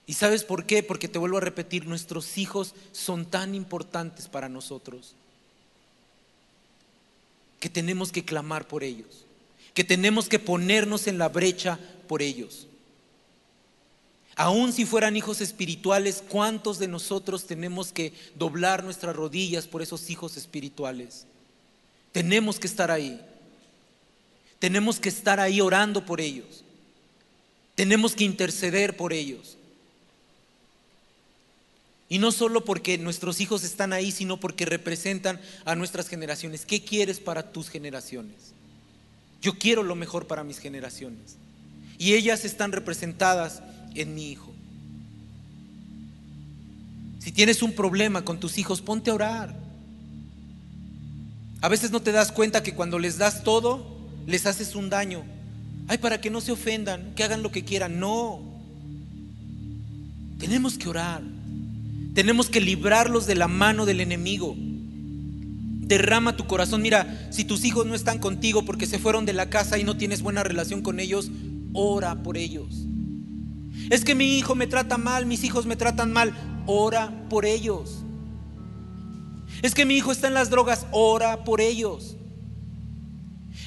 ¿Y 0.06 0.14
sabes 0.14 0.42
por 0.42 0.64
qué? 0.64 0.82
Porque 0.82 1.06
te 1.06 1.18
vuelvo 1.18 1.36
a 1.36 1.42
repetir, 1.42 1.84
nuestros 1.86 2.38
hijos 2.38 2.74
son 2.92 3.26
tan 3.26 3.54
importantes 3.54 4.26
para 4.26 4.48
nosotros 4.48 5.16
que 7.60 7.68
tenemos 7.68 8.10
que 8.10 8.24
clamar 8.24 8.66
por 8.66 8.82
ellos, 8.82 9.26
que 9.74 9.84
tenemos 9.84 10.28
que 10.28 10.38
ponernos 10.38 11.06
en 11.06 11.18
la 11.18 11.28
brecha 11.28 11.78
por 12.08 12.22
ellos. 12.22 12.66
Aún 14.34 14.72
si 14.72 14.86
fueran 14.86 15.16
hijos 15.16 15.42
espirituales, 15.42 16.24
¿cuántos 16.26 16.78
de 16.78 16.88
nosotros 16.88 17.46
tenemos 17.46 17.92
que 17.92 18.14
doblar 18.34 18.82
nuestras 18.82 19.14
rodillas 19.14 19.66
por 19.66 19.82
esos 19.82 20.08
hijos 20.08 20.36
espirituales? 20.38 21.26
Tenemos 22.10 22.58
que 22.58 22.66
estar 22.66 22.90
ahí. 22.90 23.20
Tenemos 24.58 24.98
que 24.98 25.10
estar 25.10 25.40
ahí 25.40 25.60
orando 25.60 26.06
por 26.06 26.20
ellos. 26.20 26.64
Tenemos 27.74 28.14
que 28.14 28.24
interceder 28.24 28.96
por 28.96 29.12
ellos. 29.12 29.56
Y 32.10 32.18
no 32.18 32.32
solo 32.32 32.64
porque 32.64 32.98
nuestros 32.98 33.40
hijos 33.40 33.62
están 33.62 33.92
ahí, 33.92 34.10
sino 34.10 34.40
porque 34.40 34.66
representan 34.66 35.40
a 35.64 35.76
nuestras 35.76 36.08
generaciones. 36.08 36.66
¿Qué 36.66 36.82
quieres 36.82 37.20
para 37.20 37.52
tus 37.52 37.70
generaciones? 37.70 38.52
Yo 39.40 39.56
quiero 39.58 39.84
lo 39.84 39.94
mejor 39.94 40.26
para 40.26 40.42
mis 40.42 40.58
generaciones. 40.58 41.36
Y 41.98 42.14
ellas 42.14 42.44
están 42.44 42.72
representadas 42.72 43.62
en 43.94 44.16
mi 44.16 44.28
hijo. 44.28 44.52
Si 47.20 47.30
tienes 47.30 47.62
un 47.62 47.74
problema 47.74 48.24
con 48.24 48.40
tus 48.40 48.58
hijos, 48.58 48.80
ponte 48.80 49.12
a 49.12 49.14
orar. 49.14 49.56
A 51.60 51.68
veces 51.68 51.92
no 51.92 52.02
te 52.02 52.10
das 52.10 52.32
cuenta 52.32 52.64
que 52.64 52.74
cuando 52.74 52.98
les 52.98 53.18
das 53.18 53.44
todo, 53.44 53.86
les 54.26 54.46
haces 54.46 54.74
un 54.74 54.90
daño. 54.90 55.22
Ay, 55.86 55.98
para 55.98 56.20
que 56.20 56.30
no 56.30 56.40
se 56.40 56.50
ofendan, 56.50 57.14
que 57.14 57.22
hagan 57.22 57.44
lo 57.44 57.52
que 57.52 57.64
quieran. 57.64 58.00
No. 58.00 58.42
Tenemos 60.40 60.76
que 60.76 60.88
orar. 60.88 61.22
Tenemos 62.14 62.50
que 62.50 62.60
librarlos 62.60 63.26
de 63.26 63.34
la 63.34 63.48
mano 63.48 63.86
del 63.86 64.00
enemigo. 64.00 64.56
Derrama 64.56 66.36
tu 66.36 66.46
corazón. 66.46 66.82
Mira, 66.82 67.28
si 67.30 67.44
tus 67.44 67.64
hijos 67.64 67.86
no 67.86 67.94
están 67.94 68.18
contigo 68.18 68.64
porque 68.64 68.86
se 68.86 68.98
fueron 68.98 69.26
de 69.26 69.32
la 69.32 69.50
casa 69.50 69.78
y 69.78 69.84
no 69.84 69.96
tienes 69.96 70.22
buena 70.22 70.42
relación 70.42 70.82
con 70.82 71.00
ellos, 71.00 71.30
ora 71.72 72.22
por 72.22 72.36
ellos. 72.36 72.86
Es 73.90 74.04
que 74.04 74.14
mi 74.14 74.38
hijo 74.38 74.54
me 74.54 74.66
trata 74.66 74.98
mal, 74.98 75.26
mis 75.26 75.44
hijos 75.44 75.66
me 75.66 75.76
tratan 75.76 76.12
mal, 76.12 76.34
ora 76.66 77.12
por 77.28 77.44
ellos. 77.44 78.04
Es 79.62 79.74
que 79.74 79.84
mi 79.84 79.94
hijo 79.96 80.12
está 80.12 80.28
en 80.28 80.34
las 80.34 80.50
drogas, 80.50 80.86
ora 80.92 81.44
por 81.44 81.60
ellos. 81.60 82.16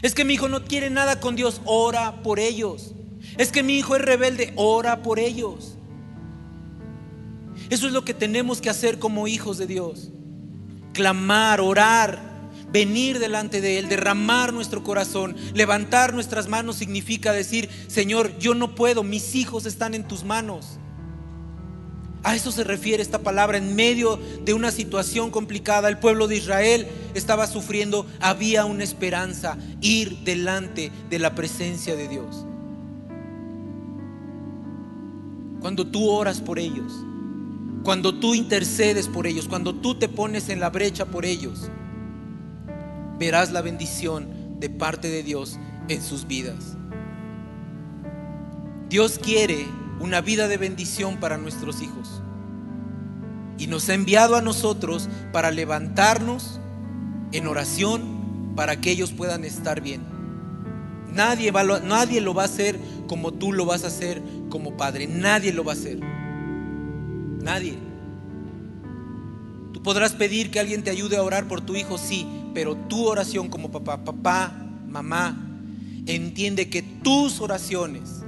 Es 0.02 0.14
que 0.14 0.26
mi 0.26 0.34
hijo 0.34 0.50
no 0.50 0.66
quiere 0.66 0.90
nada 0.90 1.20
con 1.20 1.36
Dios, 1.36 1.62
ora 1.66 2.24
por 2.24 2.40
ellos. 2.40 2.94
Es 3.38 3.52
que 3.52 3.64
mi 3.64 3.78
hijo 3.78 3.96
es 3.96 4.02
rebelde, 4.02 4.54
ora 4.56 5.02
por 5.02 5.20
ellos. 5.20 5.78
Eso 7.70 7.88
es 7.88 7.94
lo 7.94 8.06
que 8.06 8.14
tenemos 8.14 8.62
que 8.62 8.70
hacer 8.70 9.00
como 9.00 9.28
hijos 9.28 9.58
de 9.58 9.68
Dios. 9.68 10.10
Clamar, 10.94 11.62
orar, 11.62 12.34
venir 12.72 13.20
delante 13.20 13.62
de 13.62 13.80
Él, 13.80 13.88
derramar 13.88 14.52
nuestro 14.52 14.84
corazón, 14.84 15.36
levantar 15.54 16.14
nuestras 16.14 16.48
manos 16.48 16.76
significa 16.76 17.32
decir, 17.32 17.70
Señor, 17.88 18.38
yo 18.40 18.56
no 18.56 18.76
puedo, 18.76 19.04
mis 19.04 19.36
hijos 19.36 19.66
están 19.66 19.94
en 19.94 20.08
tus 20.08 20.24
manos. 20.24 20.80
A 22.24 22.36
eso 22.36 22.52
se 22.52 22.64
refiere 22.64 23.04
esta 23.04 23.20
palabra. 23.20 23.58
En 23.58 23.76
medio 23.76 24.18
de 24.44 24.54
una 24.54 24.72
situación 24.72 25.30
complicada, 25.30 25.90
el 25.90 26.00
pueblo 26.00 26.28
de 26.28 26.38
Israel 26.38 26.88
estaba 27.14 27.48
sufriendo, 27.48 28.08
había 28.22 28.66
una 28.66 28.84
esperanza, 28.84 29.58
ir 29.82 30.20
delante 30.20 30.92
de 31.10 31.20
la 31.20 31.36
presencia 31.36 31.96
de 31.96 32.08
Dios. 32.08 32.46
Cuando 35.60 35.86
tú 35.86 36.10
oras 36.10 36.40
por 36.42 36.60
ellos, 36.60 36.94
cuando 37.84 38.16
tú 38.16 38.34
intercedes 38.34 39.08
por 39.08 39.28
ellos, 39.28 39.48
cuando 39.48 39.76
tú 39.76 39.96
te 39.96 40.08
pones 40.08 40.50
en 40.50 40.60
la 40.60 40.70
brecha 40.70 41.06
por 41.06 41.26
ellos, 41.26 41.70
verás 43.20 43.52
la 43.52 43.62
bendición 43.62 44.60
de 44.60 44.70
parte 44.70 45.10
de 45.10 45.24
Dios 45.24 45.60
en 45.90 46.02
sus 46.02 46.26
vidas. 46.26 46.78
Dios 48.90 49.20
quiere 49.20 49.66
una 50.00 50.22
vida 50.22 50.48
de 50.48 50.58
bendición 50.58 51.20
para 51.20 51.38
nuestros 51.38 51.82
hijos 51.82 52.22
y 53.58 53.68
nos 53.68 53.90
ha 53.90 53.94
enviado 53.94 54.36
a 54.36 54.42
nosotros 54.42 55.10
para 55.32 55.52
levantarnos 55.52 56.60
en 57.32 57.48
oración 57.48 58.54
para 58.56 58.80
que 58.80 58.92
ellos 58.92 59.12
puedan 59.12 59.44
estar 59.44 59.82
bien. 59.82 60.02
Nadie, 61.12 61.52
nadie 61.52 62.22
lo 62.22 62.34
va 62.34 62.44
a 62.44 62.46
hacer 62.46 62.80
como 63.08 63.34
tú 63.34 63.52
lo 63.52 63.66
vas 63.66 63.84
a 63.84 63.88
hacer 63.88 64.22
como 64.50 64.78
padre, 64.78 65.08
nadie 65.08 65.52
lo 65.52 65.64
va 65.64 65.74
a 65.74 65.76
hacer. 65.76 66.23
Nadie. 67.44 67.78
Tú 69.74 69.84
podrás 69.84 70.14
pedir 70.14 70.50
que 70.50 70.62
alguien 70.62 70.84
te 70.84 70.90
ayude 70.90 71.18
a 71.18 71.24
orar 71.24 71.48
por 71.48 71.60
tu 71.60 71.76
hijo, 71.76 71.98
sí, 71.98 72.26
pero 72.54 72.76
tu 72.76 73.06
oración 73.06 73.50
como 73.50 73.70
papá, 73.70 74.06
papá, 74.06 74.56
mamá, 74.88 75.38
entiende 76.06 76.70
que 76.70 76.82
tus 76.82 77.42
oraciones 77.42 78.24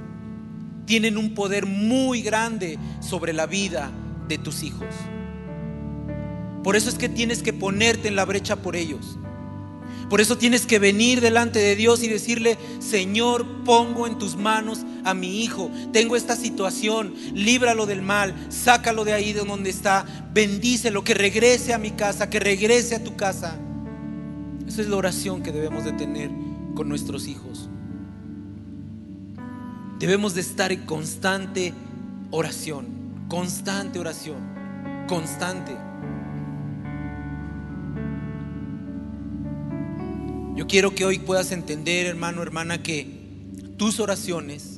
tienen 0.84 1.16
un 1.16 1.34
poder 1.34 1.64
muy 1.64 2.20
grande 2.20 2.78
sobre 3.00 3.32
la 3.32 3.46
vida 3.46 3.90
de 4.28 4.36
tus 4.36 4.62
hijos. 4.62 4.94
Por 6.62 6.76
eso 6.76 6.90
es 6.90 6.96
que 6.96 7.08
tienes 7.08 7.42
que 7.42 7.54
ponerte 7.54 8.08
en 8.08 8.16
la 8.16 8.24
brecha 8.26 8.56
por 8.56 8.76
ellos. 8.76 9.18
Por 10.10 10.20
eso 10.20 10.36
tienes 10.36 10.66
que 10.66 10.78
venir 10.78 11.20
delante 11.20 11.58
de 11.58 11.74
Dios 11.74 12.02
y 12.02 12.08
decirle, 12.08 12.58
Señor, 12.80 13.64
pongo 13.64 14.06
en 14.06 14.18
tus 14.18 14.36
manos 14.36 14.84
a 15.06 15.14
mi 15.14 15.42
hijo. 15.42 15.70
Tengo 15.92 16.16
esta 16.16 16.36
situación, 16.36 17.14
líbralo 17.32 17.86
del 17.86 18.02
mal, 18.02 18.34
sácalo 18.50 19.04
de 19.04 19.14
ahí 19.14 19.32
de 19.32 19.44
donde 19.44 19.70
está, 19.70 20.04
bendícelo, 20.34 21.04
que 21.04 21.14
regrese 21.14 21.72
a 21.72 21.78
mi 21.78 21.92
casa, 21.92 22.28
que 22.28 22.40
regrese 22.40 22.96
a 22.96 23.04
tu 23.04 23.16
casa. 23.16 23.56
Esa 24.66 24.82
es 24.82 24.88
la 24.88 24.96
oración 24.96 25.42
que 25.42 25.52
debemos 25.52 25.84
de 25.84 25.92
tener 25.92 26.28
con 26.74 26.88
nuestros 26.88 27.28
hijos. 27.28 27.70
Debemos 30.00 30.34
de 30.34 30.40
estar 30.40 30.72
en 30.72 30.84
constante 30.84 31.72
oración, 32.32 32.86
constante 33.28 34.00
oración, 34.00 34.38
constante. 35.06 35.72
Yo 40.56 40.66
quiero 40.66 40.94
que 40.94 41.04
hoy 41.04 41.20
puedas 41.20 41.52
entender, 41.52 42.06
hermano, 42.06 42.42
hermana, 42.42 42.82
que 42.82 43.16
tus 43.76 44.00
oraciones, 44.00 44.75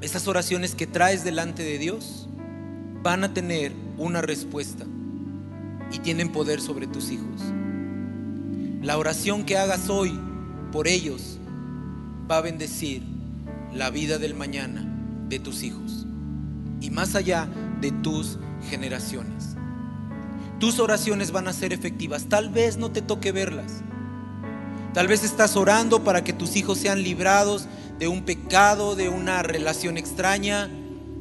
esas 0.00 0.28
oraciones 0.28 0.74
que 0.74 0.86
traes 0.86 1.24
delante 1.24 1.62
de 1.62 1.78
Dios, 1.78 2.28
van 3.02 3.24
a 3.24 3.32
tener 3.32 3.72
una 3.98 4.22
respuesta 4.22 4.84
y 5.92 5.98
tienen 5.98 6.32
poder 6.32 6.60
sobre 6.60 6.86
tus 6.86 7.10
hijos. 7.10 7.40
La 8.82 8.98
oración 8.98 9.44
que 9.44 9.58
hagas 9.58 9.90
hoy 9.90 10.18
por 10.72 10.88
ellos 10.88 11.38
va 12.30 12.38
a 12.38 12.42
bendecir 12.42 13.02
la 13.74 13.90
vida 13.90 14.18
del 14.18 14.34
mañana 14.34 14.84
de 15.28 15.38
tus 15.38 15.62
hijos 15.62 16.06
y 16.80 16.90
más 16.90 17.14
allá 17.14 17.48
de 17.80 17.90
tus 17.90 18.38
generaciones. 18.68 19.56
Tus 20.58 20.78
oraciones 20.78 21.32
van 21.32 21.48
a 21.48 21.52
ser 21.52 21.72
efectivas. 21.72 22.26
Tal 22.28 22.50
vez 22.50 22.76
no 22.76 22.90
te 22.90 23.00
toque 23.00 23.32
verlas, 23.32 23.82
Tal 24.92 25.06
vez 25.06 25.22
estás 25.22 25.56
orando 25.56 26.02
para 26.02 26.24
que 26.24 26.32
tus 26.32 26.56
hijos 26.56 26.78
sean 26.78 27.02
librados 27.02 27.66
de 28.00 28.08
un 28.08 28.22
pecado, 28.22 28.96
de 28.96 29.10
una 29.10 29.42
relación 29.42 29.98
extraña, 29.98 30.70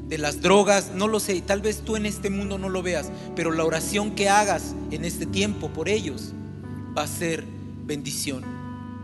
de 0.07 0.17
las 0.17 0.41
drogas, 0.41 0.91
no 0.95 1.09
lo 1.09 1.19
sé, 1.19 1.39
tal 1.41 1.61
vez 1.61 1.81
tú 1.81 1.97
en 1.97 2.05
este 2.05 2.29
mundo 2.29 2.57
no 2.57 2.69
lo 2.69 2.81
veas, 2.81 3.11
pero 3.35 3.51
la 3.51 3.65
oración 3.65 4.15
que 4.15 4.29
hagas 4.29 4.73
en 4.89 5.03
este 5.03 5.25
tiempo 5.25 5.69
por 5.69 5.89
ellos 5.89 6.31
va 6.97 7.03
a 7.03 7.07
ser 7.07 7.43
bendición. 7.83 8.45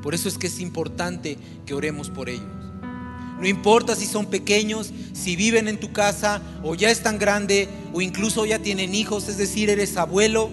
Por 0.01 0.15
eso 0.15 0.29
es 0.29 0.37
que 0.37 0.47
es 0.47 0.61
importante 0.61 1.37
que 1.65 1.73
oremos 1.73 2.09
por 2.09 2.29
ellos. 2.29 2.47
No 3.41 3.45
importa 3.45 3.93
si 3.93 4.05
son 4.05 4.27
pequeños, 4.27 4.93
si 5.11 5.35
viven 5.35 5.67
en 5.67 5.77
tu 5.77 5.91
casa 5.91 6.41
o 6.63 6.75
ya 6.75 6.89
están 6.89 7.19
grandes 7.19 7.67
o 7.93 8.01
incluso 8.01 8.45
ya 8.45 8.59
tienen 8.59 8.95
hijos, 8.95 9.27
es 9.27 9.37
decir, 9.37 9.69
eres 9.69 9.97
abuelo, 9.97 10.49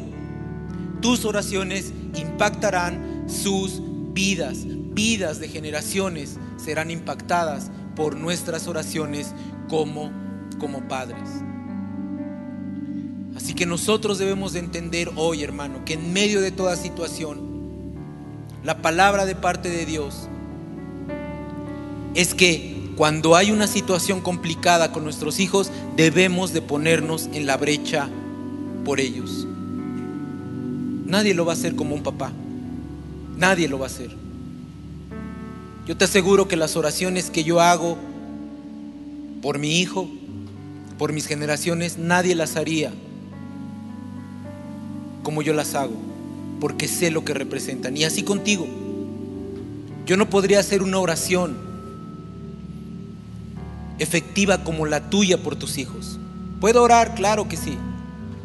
tus 1.00 1.24
oraciones 1.24 1.92
impactarán 2.16 3.26
sus 3.28 3.80
vidas, 4.12 4.64
vidas 4.66 5.38
de 5.38 5.48
generaciones 5.48 6.36
serán 6.64 6.90
impactadas 6.90 7.70
por 7.94 8.16
nuestras 8.16 8.68
oraciones 8.68 9.34
como 9.68 10.10
como 10.62 10.86
padres. 10.86 11.28
Así 13.36 13.54
que 13.54 13.66
nosotros 13.66 14.18
debemos 14.18 14.52
de 14.52 14.60
entender 14.60 15.10
hoy, 15.16 15.42
hermano, 15.42 15.84
que 15.84 15.94
en 15.94 16.12
medio 16.12 16.40
de 16.40 16.52
toda 16.52 16.76
situación, 16.76 17.40
la 18.62 18.80
palabra 18.80 19.26
de 19.26 19.34
parte 19.34 19.68
de 19.68 19.84
Dios 19.84 20.28
es 22.14 22.34
que 22.34 22.92
cuando 22.96 23.34
hay 23.34 23.50
una 23.50 23.66
situación 23.66 24.20
complicada 24.20 24.92
con 24.92 25.02
nuestros 25.02 25.40
hijos, 25.40 25.72
debemos 25.96 26.52
de 26.52 26.62
ponernos 26.62 27.28
en 27.32 27.46
la 27.46 27.56
brecha 27.56 28.08
por 28.84 29.00
ellos. 29.00 29.46
Nadie 31.06 31.34
lo 31.34 31.44
va 31.44 31.52
a 31.52 31.56
hacer 31.56 31.74
como 31.74 31.94
un 31.96 32.02
papá. 32.02 32.30
Nadie 33.36 33.68
lo 33.68 33.78
va 33.78 33.86
a 33.86 33.88
hacer. 33.88 34.21
Yo 35.86 35.96
te 35.96 36.04
aseguro 36.04 36.48
que 36.48 36.56
las 36.56 36.76
oraciones 36.76 37.30
que 37.30 37.44
yo 37.44 37.60
hago 37.60 37.98
por 39.42 39.58
mi 39.58 39.80
hijo, 39.80 40.08
por 40.98 41.12
mis 41.12 41.26
generaciones, 41.26 41.98
nadie 41.98 42.34
las 42.34 42.56
haría 42.56 42.92
como 45.22 45.42
yo 45.42 45.54
las 45.54 45.74
hago, 45.74 45.94
porque 46.60 46.88
sé 46.88 47.10
lo 47.10 47.24
que 47.24 47.34
representan. 47.34 47.96
Y 47.96 48.04
así 48.04 48.22
contigo. 48.22 48.66
Yo 50.06 50.16
no 50.16 50.28
podría 50.28 50.60
hacer 50.60 50.82
una 50.82 50.98
oración 50.98 51.56
efectiva 53.98 54.64
como 54.64 54.86
la 54.86 55.10
tuya 55.10 55.42
por 55.42 55.56
tus 55.56 55.78
hijos. 55.78 56.18
Puedo 56.60 56.82
orar, 56.82 57.14
claro 57.14 57.48
que 57.48 57.56
sí, 57.56 57.76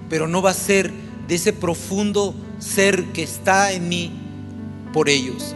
pero 0.09 0.27
no 0.27 0.41
va 0.41 0.51
a 0.51 0.55
ser 0.55 0.91
de 1.27 1.35
ese 1.35 1.53
profundo 1.53 2.35
ser 2.59 3.05
que 3.05 3.23
está 3.23 3.71
en 3.71 3.89
mí 3.89 4.11
por 4.93 5.09
ellos. 5.09 5.55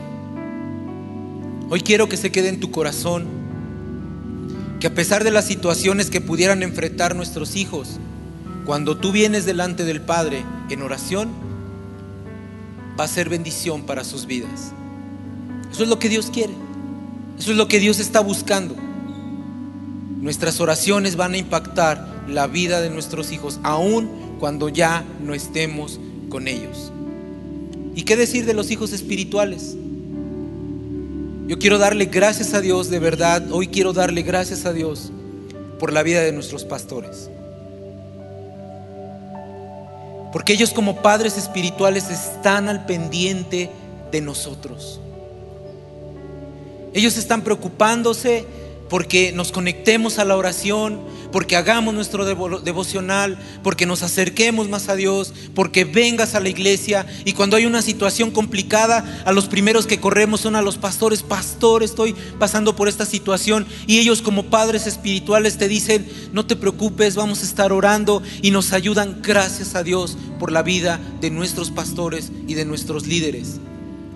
Hoy 1.73 1.79
quiero 1.79 2.09
que 2.09 2.17
se 2.17 2.33
quede 2.33 2.49
en 2.49 2.59
tu 2.59 2.69
corazón 2.69 3.27
que 4.81 4.87
a 4.87 4.93
pesar 4.93 5.23
de 5.23 5.31
las 5.31 5.45
situaciones 5.45 6.09
que 6.09 6.19
pudieran 6.19 6.63
enfrentar 6.63 7.15
nuestros 7.15 7.55
hijos, 7.55 7.91
cuando 8.65 8.97
tú 8.97 9.13
vienes 9.13 9.45
delante 9.45 9.85
del 9.85 10.01
Padre 10.01 10.43
en 10.69 10.81
oración, 10.81 11.29
va 12.99 13.05
a 13.05 13.07
ser 13.07 13.29
bendición 13.29 13.83
para 13.83 14.03
sus 14.03 14.25
vidas. 14.25 14.73
Eso 15.71 15.83
es 15.83 15.87
lo 15.87 15.97
que 15.97 16.09
Dios 16.09 16.29
quiere. 16.29 16.51
Eso 17.39 17.51
es 17.51 17.57
lo 17.57 17.69
que 17.69 17.79
Dios 17.79 18.01
está 18.01 18.19
buscando. 18.19 18.75
Nuestras 20.19 20.59
oraciones 20.59 21.15
van 21.15 21.35
a 21.35 21.37
impactar 21.37 22.25
la 22.27 22.47
vida 22.47 22.81
de 22.81 22.89
nuestros 22.89 23.31
hijos, 23.31 23.61
aun 23.63 24.09
cuando 24.41 24.67
ya 24.67 25.05
no 25.23 25.33
estemos 25.33 26.01
con 26.27 26.49
ellos. 26.49 26.91
¿Y 27.95 28.01
qué 28.01 28.17
decir 28.17 28.45
de 28.45 28.55
los 28.55 28.71
hijos 28.71 28.91
espirituales? 28.91 29.77
Yo 31.51 31.59
quiero 31.59 31.77
darle 31.77 32.05
gracias 32.05 32.53
a 32.53 32.61
Dios, 32.61 32.89
de 32.89 32.99
verdad, 32.99 33.51
hoy 33.51 33.67
quiero 33.67 33.91
darle 33.91 34.21
gracias 34.21 34.65
a 34.65 34.71
Dios 34.71 35.11
por 35.79 35.91
la 35.91 36.01
vida 36.01 36.21
de 36.21 36.31
nuestros 36.31 36.63
pastores. 36.63 37.29
Porque 40.31 40.53
ellos 40.53 40.71
como 40.71 41.01
padres 41.01 41.37
espirituales 41.37 42.09
están 42.09 42.69
al 42.69 42.85
pendiente 42.85 43.69
de 44.13 44.21
nosotros. 44.21 45.01
Ellos 46.93 47.17
están 47.17 47.41
preocupándose 47.41 48.45
porque 48.91 49.31
nos 49.31 49.53
conectemos 49.53 50.19
a 50.19 50.25
la 50.25 50.35
oración, 50.35 50.99
porque 51.31 51.55
hagamos 51.55 51.93
nuestro 51.93 52.25
devocional, 52.25 53.39
porque 53.63 53.85
nos 53.85 54.03
acerquemos 54.03 54.67
más 54.67 54.89
a 54.89 54.97
Dios, 54.97 55.33
porque 55.55 55.85
vengas 55.85 56.35
a 56.35 56.41
la 56.41 56.49
iglesia. 56.49 57.07
Y 57.23 57.31
cuando 57.31 57.55
hay 57.55 57.65
una 57.65 57.81
situación 57.81 58.31
complicada, 58.31 59.23
a 59.25 59.31
los 59.31 59.47
primeros 59.47 59.87
que 59.87 60.01
corremos 60.01 60.41
son 60.41 60.57
a 60.57 60.61
los 60.61 60.77
pastores, 60.77 61.23
pastor, 61.23 61.83
estoy 61.83 62.13
pasando 62.37 62.75
por 62.75 62.89
esta 62.89 63.05
situación. 63.05 63.65
Y 63.87 63.99
ellos 63.99 64.21
como 64.21 64.47
padres 64.47 64.85
espirituales 64.87 65.57
te 65.57 65.69
dicen, 65.69 66.05
no 66.33 66.45
te 66.45 66.57
preocupes, 66.57 67.15
vamos 67.15 67.43
a 67.43 67.45
estar 67.45 67.71
orando. 67.71 68.21
Y 68.41 68.51
nos 68.51 68.73
ayudan, 68.73 69.21
gracias 69.21 69.73
a 69.75 69.83
Dios, 69.83 70.17
por 70.37 70.51
la 70.51 70.63
vida 70.63 70.99
de 71.21 71.29
nuestros 71.29 71.71
pastores 71.71 72.29
y 72.45 72.55
de 72.55 72.65
nuestros 72.65 73.07
líderes, 73.07 73.61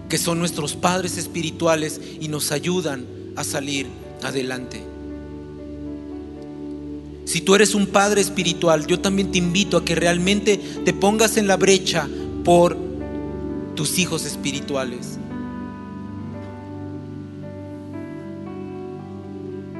que 0.10 0.18
son 0.18 0.38
nuestros 0.38 0.76
padres 0.76 1.18
espirituales 1.18 2.02
y 2.20 2.28
nos 2.28 2.52
ayudan 2.52 3.06
a 3.38 3.46
salir 3.46 4.05
adelante. 4.26 4.84
Si 7.26 7.42
tú 7.42 7.56
eres 7.56 7.74
un 7.76 7.88
padre 7.88 8.22
espiritual, 8.22 8.86
yo 8.86 9.00
también 9.00 9.32
te 9.32 9.40
invito 9.40 9.78
a 9.78 9.86
que 9.86 9.96
realmente 9.96 10.58
te 10.58 10.94
pongas 10.94 11.38
en 11.38 11.48
la 11.48 11.58
brecha 11.58 12.08
por 12.44 12.78
tus 13.76 13.98
hijos 13.98 14.26
espirituales. 14.26 15.18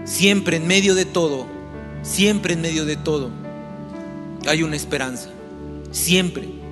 Siempre 0.04 0.58
en 0.58 0.68
medio 0.68 0.96
de 0.96 1.06
todo, 1.06 1.46
siempre 2.02 2.54
en 2.54 2.62
medio 2.62 2.86
de 2.86 2.96
todo, 2.96 3.30
hay 4.48 4.64
una 4.64 4.76
esperanza. 4.76 5.30
Siempre. 5.92 6.65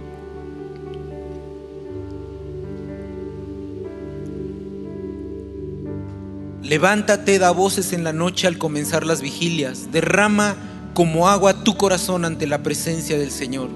Levántate, 6.63 7.39
da 7.39 7.51
voces 7.51 7.91
en 7.91 8.05
la 8.05 8.13
noche 8.13 8.47
al 8.47 8.57
comenzar 8.57 9.05
las 9.05 9.21
vigilias. 9.21 9.91
Derrama 9.91 10.55
como 10.93 11.27
agua 11.27 11.63
tu 11.63 11.75
corazón 11.75 12.23
ante 12.23 12.47
la 12.47 12.63
presencia 12.63 13.17
del 13.17 13.31
Señor. 13.31 13.69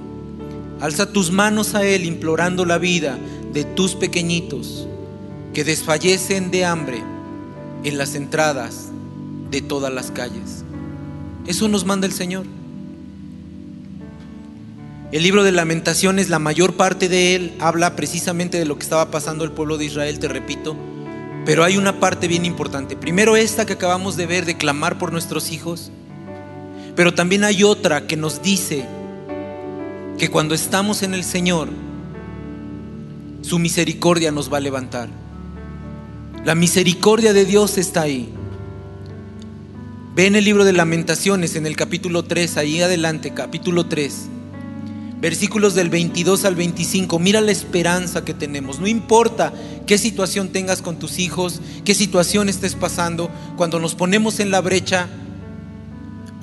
Alza 0.79 1.11
tus 1.11 1.31
manos 1.31 1.75
a 1.75 1.85
Él 1.85 2.05
implorando 2.05 2.63
la 2.63 2.77
vida 2.77 3.17
de 3.51 3.65
tus 3.65 3.95
pequeñitos 3.95 4.87
que 5.53 5.65
desfallecen 5.65 6.49
de 6.49 6.63
hambre 6.63 7.03
en 7.83 7.97
las 7.97 8.15
entradas 8.15 8.89
de 9.51 9.61
todas 9.61 9.91
las 9.91 10.11
calles. 10.11 10.63
Eso 11.45 11.67
nos 11.67 11.85
manda 11.85 12.07
el 12.07 12.13
Señor. 12.13 12.45
El 15.11 15.23
libro 15.23 15.43
de 15.43 15.51
lamentaciones, 15.51 16.29
la 16.29 16.39
mayor 16.39 16.75
parte 16.75 17.09
de 17.09 17.35
él 17.35 17.53
habla 17.59 17.95
precisamente 17.95 18.59
de 18.59 18.65
lo 18.65 18.77
que 18.77 18.83
estaba 18.83 19.09
pasando 19.09 19.43
el 19.43 19.51
pueblo 19.51 19.77
de 19.77 19.85
Israel, 19.85 20.19
te 20.19 20.27
repito, 20.27 20.75
pero 21.47 21.63
hay 21.63 21.77
una 21.77 22.01
parte 22.01 22.27
bien 22.27 22.43
importante. 22.43 22.97
Primero 22.97 23.37
esta 23.37 23.65
que 23.65 23.71
acabamos 23.71 24.17
de 24.17 24.25
ver, 24.25 24.45
de 24.45 24.57
clamar 24.57 24.97
por 24.97 25.13
nuestros 25.13 25.49
hijos. 25.53 25.93
Pero 26.93 27.13
también 27.13 27.45
hay 27.45 27.63
otra 27.63 28.05
que 28.05 28.17
nos 28.17 28.41
dice 28.41 28.83
que 30.17 30.29
cuando 30.29 30.53
estamos 30.53 31.03
en 31.03 31.13
el 31.13 31.23
Señor, 31.23 31.69
su 33.43 33.59
misericordia 33.59 34.29
nos 34.29 34.51
va 34.51 34.57
a 34.57 34.59
levantar. 34.59 35.07
La 36.43 36.53
misericordia 36.53 37.31
de 37.31 37.45
Dios 37.45 37.77
está 37.77 38.01
ahí. 38.01 38.27
Ve 40.17 40.25
en 40.25 40.35
el 40.35 40.43
libro 40.43 40.65
de 40.65 40.73
lamentaciones, 40.73 41.55
en 41.55 41.65
el 41.65 41.77
capítulo 41.77 42.25
3, 42.25 42.57
ahí 42.57 42.81
adelante, 42.81 43.33
capítulo 43.33 43.85
3 43.85 44.31
versículos 45.19 45.75
del 45.75 45.89
22 45.89 46.45
al 46.45 46.55
25, 46.55 47.19
mira 47.19 47.41
la 47.41 47.51
esperanza 47.51 48.23
que 48.23 48.33
tenemos. 48.33 48.79
No 48.79 48.87
importa 48.87 49.53
qué 49.85 49.97
situación 49.97 50.49
tengas 50.49 50.81
con 50.81 50.99
tus 50.99 51.19
hijos, 51.19 51.61
qué 51.83 51.93
situación 51.93 52.49
estés 52.49 52.75
pasando, 52.75 53.29
cuando 53.55 53.79
nos 53.79 53.95
ponemos 53.95 54.39
en 54.39 54.51
la 54.51 54.61
brecha, 54.61 55.07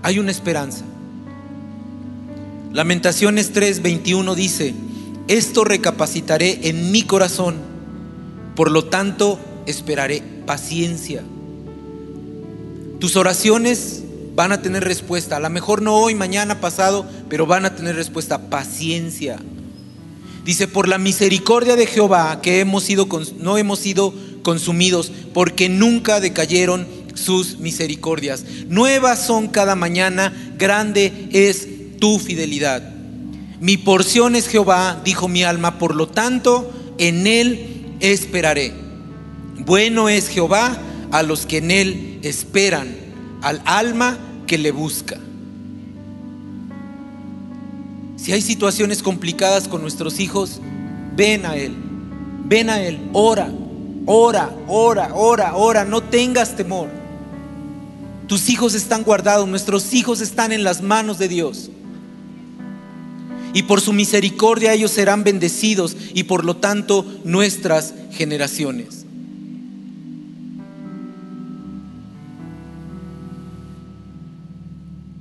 hay 0.03 0.18
una 0.18 0.31
esperanza. 0.31 0.85
Lamentaciones 2.72 3.53
3, 3.53 3.83
21 3.83 4.35
dice, 4.35 4.75
esto 5.29 5.64
recapacitaré 5.64 6.68
en 6.68 6.91
mi 6.91 7.03
corazón, 7.03 7.57
por 8.57 8.70
lo 8.70 8.85
tanto 8.85 9.39
esperaré 9.66 10.22
paciencia. 10.45 11.22
Tus 12.99 13.16
oraciones 13.16 14.04
van 14.35 14.53
a 14.53 14.62
tener 14.62 14.85
respuesta. 14.85 15.37
A 15.37 15.41
lo 15.41 15.51
mejor 15.51 15.82
no 15.82 15.97
hoy, 15.97 16.14
mañana, 16.14 16.61
pasado, 16.61 17.07
pero 17.28 17.47
van 17.47 17.64
a 17.64 17.74
tener 17.76 17.97
respuesta. 17.97 18.51
Paciencia. 18.51 19.39
Dice, 20.45 20.68
por 20.68 20.89
la 20.89 20.99
misericordia 20.99 21.76
de 21.76 21.87
Jehová 21.87 22.41
que 22.43 22.61
hemos 22.61 22.85
sido, 22.85 23.09
no 23.39 23.57
hemos 23.57 23.78
sido 23.78 24.14
consumidos, 24.43 25.11
porque 25.32 25.68
nunca 25.68 26.20
decayeron 26.20 26.87
sus 27.14 27.59
misericordias. 27.59 28.45
Nuevas 28.68 29.24
son 29.24 29.49
cada 29.49 29.74
mañana, 29.74 30.53
grande 30.59 31.28
es 31.32 31.99
tu 31.99 32.18
fidelidad. 32.18 32.93
Mi 33.61 33.78
porción 33.78 34.37
es 34.37 34.49
Jehová, 34.49 35.01
dijo 35.05 35.28
mi 35.28 35.45
alma, 35.45 35.78
por 35.78 35.95
lo 35.95 36.09
tanto, 36.09 36.70
en 36.99 37.26
él 37.26 37.97
esperaré. 38.01 38.74
Bueno 39.61 40.11
es 40.11 40.28
Jehová 40.28 40.76
a 41.11 41.22
los 41.22 41.47
que 41.47 41.59
en 41.59 41.70
él 41.70 42.18
esperan 42.22 43.04
al 43.45 43.62
alma 43.64 44.18
que 44.47 44.59
le 44.59 44.72
busca. 44.72 45.18
Si 48.16 48.32
hay 48.32 48.42
situaciones 48.42 49.03
complicadas 49.03 49.68
con 49.68 49.82
nuestros 49.82 50.18
hijos, 50.18 50.61
ven 51.14 51.47
a 51.47 51.57
Él, 51.57 51.76
ven 52.47 52.70
a 52.70 52.82
Él, 52.82 52.99
ora, 53.12 53.51
Ora, 54.07 54.55
ora, 54.68 55.14
ora, 55.14 55.57
ora, 55.57 55.84
no 55.84 56.03
tengas 56.03 56.57
temor. 56.57 56.88
Tus 58.26 58.49
hijos 58.51 58.74
están 58.74 59.03
guardados, 59.03 59.49
nuestros 59.49 59.95
hijos 59.95 60.20
están 60.20 60.53
en 60.53 60.62
las 60.62 60.82
manos 60.82 61.18
de 61.18 61.28
Dios. 61.28 61.70
Y 63.55 63.62
por 63.62 63.80
su 63.80 63.92
misericordia 63.92 64.74
ellos 64.74 64.90
serán 64.90 65.24
bendecidos 65.24 65.97
y 66.12 66.24
por 66.24 66.45
lo 66.45 66.57
tanto 66.57 67.07
nuestras 67.24 67.95
generaciones. 68.11 69.04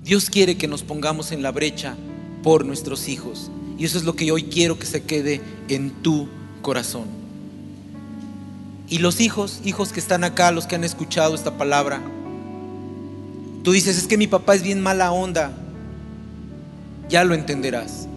Dios 0.04 0.30
quiere 0.30 0.58
que 0.58 0.68
nos 0.68 0.84
pongamos 0.84 1.32
en 1.32 1.41
la 1.41 1.51
brecha 1.51 1.95
por 2.43 2.66
nuestros 2.66 3.08
hijos. 3.08 3.49
Y 3.78 3.86
eso 3.86 3.97
es 3.97 4.04
lo 4.04 4.16
que 4.16 4.32
hoy 4.32 4.43
quiero 4.43 4.78
que 4.78 4.86
se 4.86 5.04
quede 5.04 5.41
en 5.70 5.91
tu 5.91 6.28
corazón. 6.62 7.06
Y 8.89 8.99
los 8.99 9.22
hijos, 9.22 9.62
hijos 9.64 9.93
que 9.93 9.99
están 9.99 10.24
acá, 10.24 10.51
los 10.51 10.68
que 10.68 10.76
han 10.76 10.84
escuchado 10.84 11.34
esta 11.34 11.58
palabra, 11.58 12.01
tú 13.64 13.72
dices, 13.72 13.97
es 13.97 14.08
que 14.08 14.18
mi 14.18 14.28
papá 14.28 14.56
es 14.56 14.62
bien 14.62 14.82
mala 14.82 15.12
onda. 15.12 15.54
Ya 17.10 17.24
lo 17.24 17.34
entenderás. 17.34 18.08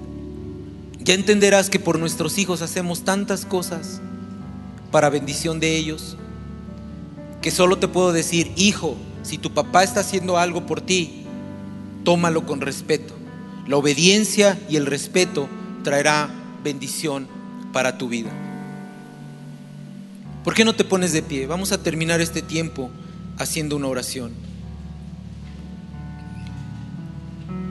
Ya 0.99 1.15
entenderás 1.15 1.71
que 1.71 1.79
por 1.79 2.01
nuestros 2.01 2.37
hijos 2.37 2.63
hacemos 2.63 3.05
tantas 3.05 3.47
cosas 3.47 4.01
para 4.91 5.09
bendición 5.09 5.61
de 5.61 5.77
ellos, 5.77 6.17
que 7.43 7.53
solo 7.53 7.79
te 7.79 7.87
puedo 7.87 8.13
decir, 8.13 8.51
hijo, 8.57 8.97
si 9.23 9.39
tu 9.39 9.55
papá 9.55 9.85
está 9.85 10.01
haciendo 10.01 10.37
algo 10.37 10.67
por 10.67 10.81
ti, 10.81 11.26
tómalo 12.07 12.47
con 12.47 12.61
respeto. 12.61 13.15
La 13.67 13.77
obediencia 13.77 14.57
y 14.71 14.77
el 14.77 14.87
respeto 14.87 15.49
traerá 15.83 16.31
bendición 16.63 17.27
para 17.73 17.99
tu 17.99 18.09
vida. 18.09 18.31
¿Por 20.45 20.55
qué 20.55 20.65
no 20.65 20.77
te 20.77 20.85
pones 20.85 21.13
de 21.13 21.23
pie? 21.23 21.49
Vamos 21.49 21.73
a 21.73 21.83
terminar 21.83 22.21
este 22.21 22.43
tiempo 22.43 22.91
haciendo 23.39 23.75
una 23.75 23.89
oración. 23.89 24.31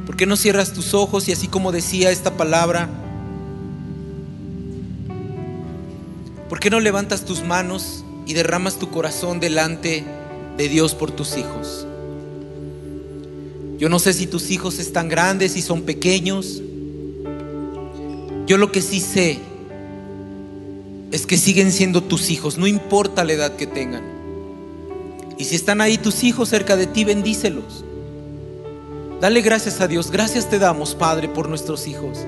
¿Por 0.05 0.17
qué 0.17 0.25
no 0.25 0.35
cierras 0.35 0.73
tus 0.73 0.93
ojos 0.93 1.29
y 1.29 1.31
así 1.31 1.47
como 1.47 1.71
decía 1.71 2.11
esta 2.11 2.35
palabra, 2.35 2.89
¿por 6.49 6.59
qué 6.59 6.69
no 6.69 6.81
levantas 6.81 7.23
tus 7.23 7.41
manos 7.41 8.03
y 8.27 8.33
derramas 8.33 8.79
tu 8.79 8.89
corazón 8.91 9.39
delante 9.39 10.03
de 10.57 10.67
Dios 10.67 10.93
por 10.93 11.11
tus 11.11 11.37
hijos? 11.37 11.87
Yo 13.77 13.89
no 13.89 13.99
sé 13.99 14.13
si 14.13 14.27
tus 14.27 14.51
hijos 14.51 14.79
están 14.79 15.09
grandes, 15.09 15.57
y 15.57 15.61
son 15.61 15.83
pequeños. 15.83 16.61
Yo 18.47 18.57
lo 18.57 18.71
que 18.71 18.81
sí 18.81 18.99
sé 18.99 19.39
es 21.11 21.25
que 21.25 21.37
siguen 21.37 21.71
siendo 21.71 22.03
tus 22.03 22.29
hijos, 22.29 22.57
no 22.57 22.67
importa 22.67 23.23
la 23.23 23.33
edad 23.33 23.55
que 23.55 23.67
tengan. 23.67 24.03
Y 25.37 25.45
si 25.45 25.55
están 25.55 25.81
ahí 25.81 25.97
tus 25.97 26.23
hijos 26.23 26.49
cerca 26.49 26.75
de 26.75 26.87
ti, 26.87 27.03
bendícelos. 27.03 27.83
Dale 29.19 29.41
gracias 29.41 29.81
a 29.81 29.87
Dios. 29.87 30.11
Gracias 30.11 30.49
te 30.49 30.59
damos, 30.59 30.95
Padre, 30.95 31.27
por 31.27 31.49
nuestros 31.49 31.87
hijos. 31.87 32.19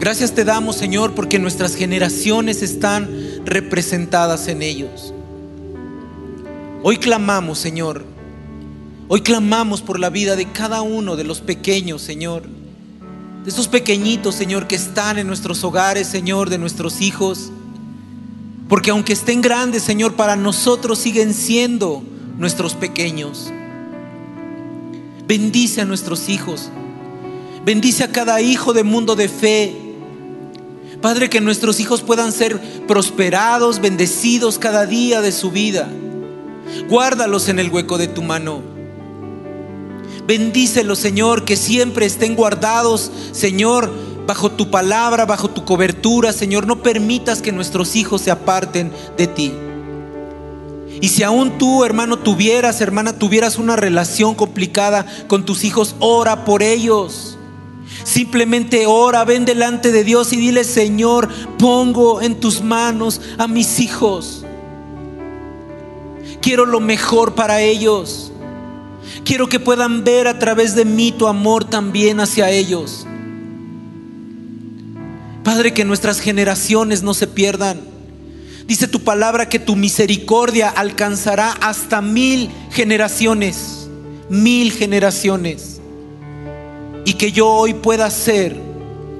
Gracias 0.00 0.32
te 0.32 0.44
damos, 0.44 0.76
Señor, 0.76 1.14
porque 1.14 1.38
nuestras 1.38 1.74
generaciones 1.74 2.62
están 2.62 3.08
representadas 3.44 4.48
en 4.48 4.62
ellos. 4.62 5.12
Hoy 6.82 6.98
clamamos, 6.98 7.58
Señor, 7.58 8.04
Hoy 9.10 9.22
clamamos 9.22 9.80
por 9.80 9.98
la 9.98 10.10
vida 10.10 10.36
de 10.36 10.52
cada 10.52 10.82
uno 10.82 11.16
de 11.16 11.24
los 11.24 11.40
pequeños, 11.40 12.02
Señor. 12.02 12.42
De 13.42 13.48
esos 13.48 13.66
pequeñitos, 13.66 14.34
Señor, 14.34 14.66
que 14.66 14.76
están 14.76 15.16
en 15.18 15.26
nuestros 15.26 15.64
hogares, 15.64 16.06
Señor, 16.06 16.50
de 16.50 16.58
nuestros 16.58 17.00
hijos. 17.00 17.50
Porque 18.68 18.90
aunque 18.90 19.14
estén 19.14 19.40
grandes, 19.40 19.82
Señor, 19.82 20.14
para 20.14 20.36
nosotros 20.36 20.98
siguen 20.98 21.32
siendo 21.32 22.02
nuestros 22.36 22.74
pequeños. 22.74 23.50
Bendice 25.26 25.80
a 25.80 25.86
nuestros 25.86 26.28
hijos. 26.28 26.68
Bendice 27.64 28.04
a 28.04 28.12
cada 28.12 28.42
hijo 28.42 28.74
de 28.74 28.82
mundo 28.82 29.16
de 29.16 29.30
fe. 29.30 29.74
Padre, 31.00 31.30
que 31.30 31.40
nuestros 31.40 31.80
hijos 31.80 32.02
puedan 32.02 32.30
ser 32.30 32.60
prosperados, 32.86 33.80
bendecidos 33.80 34.58
cada 34.58 34.84
día 34.84 35.22
de 35.22 35.32
su 35.32 35.50
vida. 35.50 35.88
Guárdalos 36.90 37.48
en 37.48 37.58
el 37.58 37.70
hueco 37.70 37.96
de 37.96 38.08
tu 38.08 38.20
mano. 38.20 38.77
Bendícelos, 40.28 40.98
Señor, 40.98 41.46
que 41.46 41.56
siempre 41.56 42.04
estén 42.04 42.36
guardados, 42.36 43.10
Señor, 43.32 43.90
bajo 44.26 44.50
tu 44.50 44.70
palabra, 44.70 45.24
bajo 45.24 45.48
tu 45.48 45.64
cobertura, 45.64 46.34
Señor. 46.34 46.66
No 46.66 46.82
permitas 46.82 47.40
que 47.40 47.50
nuestros 47.50 47.96
hijos 47.96 48.20
se 48.20 48.30
aparten 48.30 48.92
de 49.16 49.26
ti. 49.26 49.54
Y 51.00 51.08
si 51.08 51.22
aún 51.22 51.56
tú, 51.56 51.82
hermano, 51.82 52.18
tuvieras, 52.18 52.82
hermana, 52.82 53.18
tuvieras 53.18 53.56
una 53.56 53.74
relación 53.76 54.34
complicada 54.34 55.06
con 55.28 55.46
tus 55.46 55.64
hijos, 55.64 55.96
ora 55.98 56.44
por 56.44 56.62
ellos. 56.62 57.38
Simplemente 58.04 58.84
ora, 58.84 59.24
ven 59.24 59.46
delante 59.46 59.92
de 59.92 60.04
Dios 60.04 60.34
y 60.34 60.36
dile, 60.36 60.64
Señor, 60.64 61.30
pongo 61.58 62.20
en 62.20 62.38
tus 62.38 62.60
manos 62.60 63.22
a 63.38 63.48
mis 63.48 63.80
hijos. 63.80 64.44
Quiero 66.42 66.66
lo 66.66 66.80
mejor 66.80 67.34
para 67.34 67.62
ellos. 67.62 68.27
Quiero 69.28 69.50
que 69.50 69.60
puedan 69.60 70.04
ver 70.04 70.26
a 70.26 70.38
través 70.38 70.74
de 70.74 70.86
mí 70.86 71.12
tu 71.12 71.26
amor 71.26 71.62
también 71.62 72.18
hacia 72.18 72.48
ellos. 72.48 73.06
Padre, 75.44 75.74
que 75.74 75.84
nuestras 75.84 76.18
generaciones 76.18 77.02
no 77.02 77.12
se 77.12 77.26
pierdan. 77.26 77.78
Dice 78.66 78.88
tu 78.88 79.00
palabra 79.00 79.46
que 79.46 79.58
tu 79.58 79.76
misericordia 79.76 80.70
alcanzará 80.70 81.52
hasta 81.60 82.00
mil 82.00 82.48
generaciones, 82.70 83.90
mil 84.30 84.72
generaciones. 84.72 85.82
Y 87.04 87.12
que 87.12 87.30
yo 87.30 87.48
hoy 87.48 87.74
pueda 87.74 88.10
ser 88.10 88.56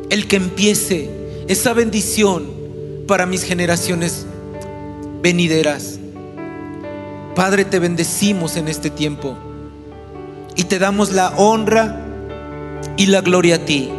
el 0.08 0.26
que 0.26 0.36
empiece 0.36 1.10
esa 1.48 1.74
bendición 1.74 2.46
para 3.06 3.26
mis 3.26 3.42
generaciones 3.42 4.24
venideras. 5.20 6.00
Padre, 7.34 7.66
te 7.66 7.78
bendecimos 7.78 8.56
en 8.56 8.68
este 8.68 8.88
tiempo 8.88 9.36
y 10.58 10.64
te 10.64 10.80
damos 10.80 11.12
la 11.12 11.30
honra 11.36 12.04
y 12.96 13.06
la 13.06 13.20
gloria 13.20 13.54
a 13.54 13.58
ti. 13.60 13.90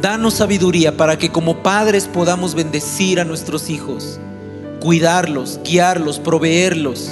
Danos 0.00 0.32
sabiduría 0.32 0.96
para 0.96 1.18
que 1.18 1.30
como 1.30 1.62
padres 1.62 2.06
podamos 2.06 2.54
bendecir 2.54 3.20
a 3.20 3.24
nuestros 3.24 3.68
hijos, 3.68 4.18
cuidarlos, 4.80 5.60
guiarlos, 5.62 6.18
proveerlos, 6.20 7.10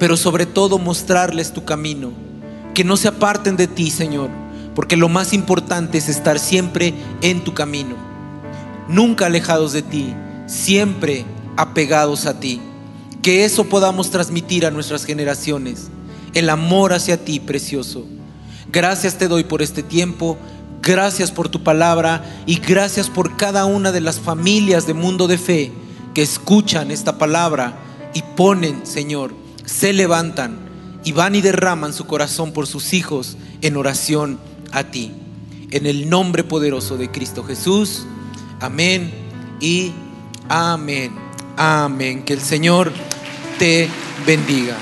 pero 0.00 0.16
sobre 0.16 0.44
todo 0.44 0.78
mostrarles 0.78 1.52
tu 1.52 1.64
camino. 1.64 2.10
Que 2.74 2.82
no 2.82 2.96
se 2.96 3.06
aparten 3.06 3.56
de 3.56 3.68
ti, 3.68 3.92
Señor, 3.92 4.28
porque 4.74 4.96
lo 4.96 5.08
más 5.08 5.32
importante 5.32 5.98
es 5.98 6.08
estar 6.08 6.40
siempre 6.40 6.94
en 7.22 7.44
tu 7.44 7.54
camino. 7.54 7.94
Nunca 8.88 9.26
alejados 9.26 9.72
de 9.72 9.82
ti, 9.82 10.12
siempre 10.46 11.24
apegados 11.56 12.26
a 12.26 12.40
ti. 12.40 12.60
Que 13.22 13.44
eso 13.44 13.62
podamos 13.62 14.10
transmitir 14.10 14.66
a 14.66 14.72
nuestras 14.72 15.04
generaciones 15.04 15.90
el 16.34 16.50
amor 16.50 16.92
hacia 16.92 17.24
ti, 17.24 17.40
precioso. 17.40 18.06
Gracias 18.70 19.18
te 19.18 19.28
doy 19.28 19.44
por 19.44 19.62
este 19.62 19.82
tiempo, 19.82 20.36
gracias 20.82 21.30
por 21.30 21.48
tu 21.48 21.62
palabra 21.62 22.24
y 22.46 22.56
gracias 22.58 23.08
por 23.08 23.36
cada 23.36 23.64
una 23.64 23.92
de 23.92 24.00
las 24.00 24.20
familias 24.20 24.86
de 24.86 24.94
mundo 24.94 25.28
de 25.28 25.38
fe 25.38 25.72
que 26.12 26.22
escuchan 26.22 26.90
esta 26.90 27.18
palabra 27.18 27.78
y 28.14 28.22
ponen, 28.36 28.84
Señor, 28.84 29.34
se 29.64 29.92
levantan 29.92 30.58
y 31.04 31.12
van 31.12 31.34
y 31.34 31.40
derraman 31.40 31.92
su 31.92 32.06
corazón 32.06 32.52
por 32.52 32.66
sus 32.66 32.92
hijos 32.92 33.36
en 33.60 33.76
oración 33.76 34.38
a 34.72 34.84
ti. 34.84 35.12
En 35.70 35.86
el 35.86 36.08
nombre 36.08 36.44
poderoso 36.44 36.96
de 36.96 37.10
Cristo 37.10 37.44
Jesús. 37.44 38.06
Amén 38.60 39.12
y 39.60 39.92
amén. 40.48 41.12
Amén. 41.56 42.24
Que 42.24 42.32
el 42.32 42.40
Señor 42.40 42.92
te 43.58 43.88
bendiga. 44.26 44.76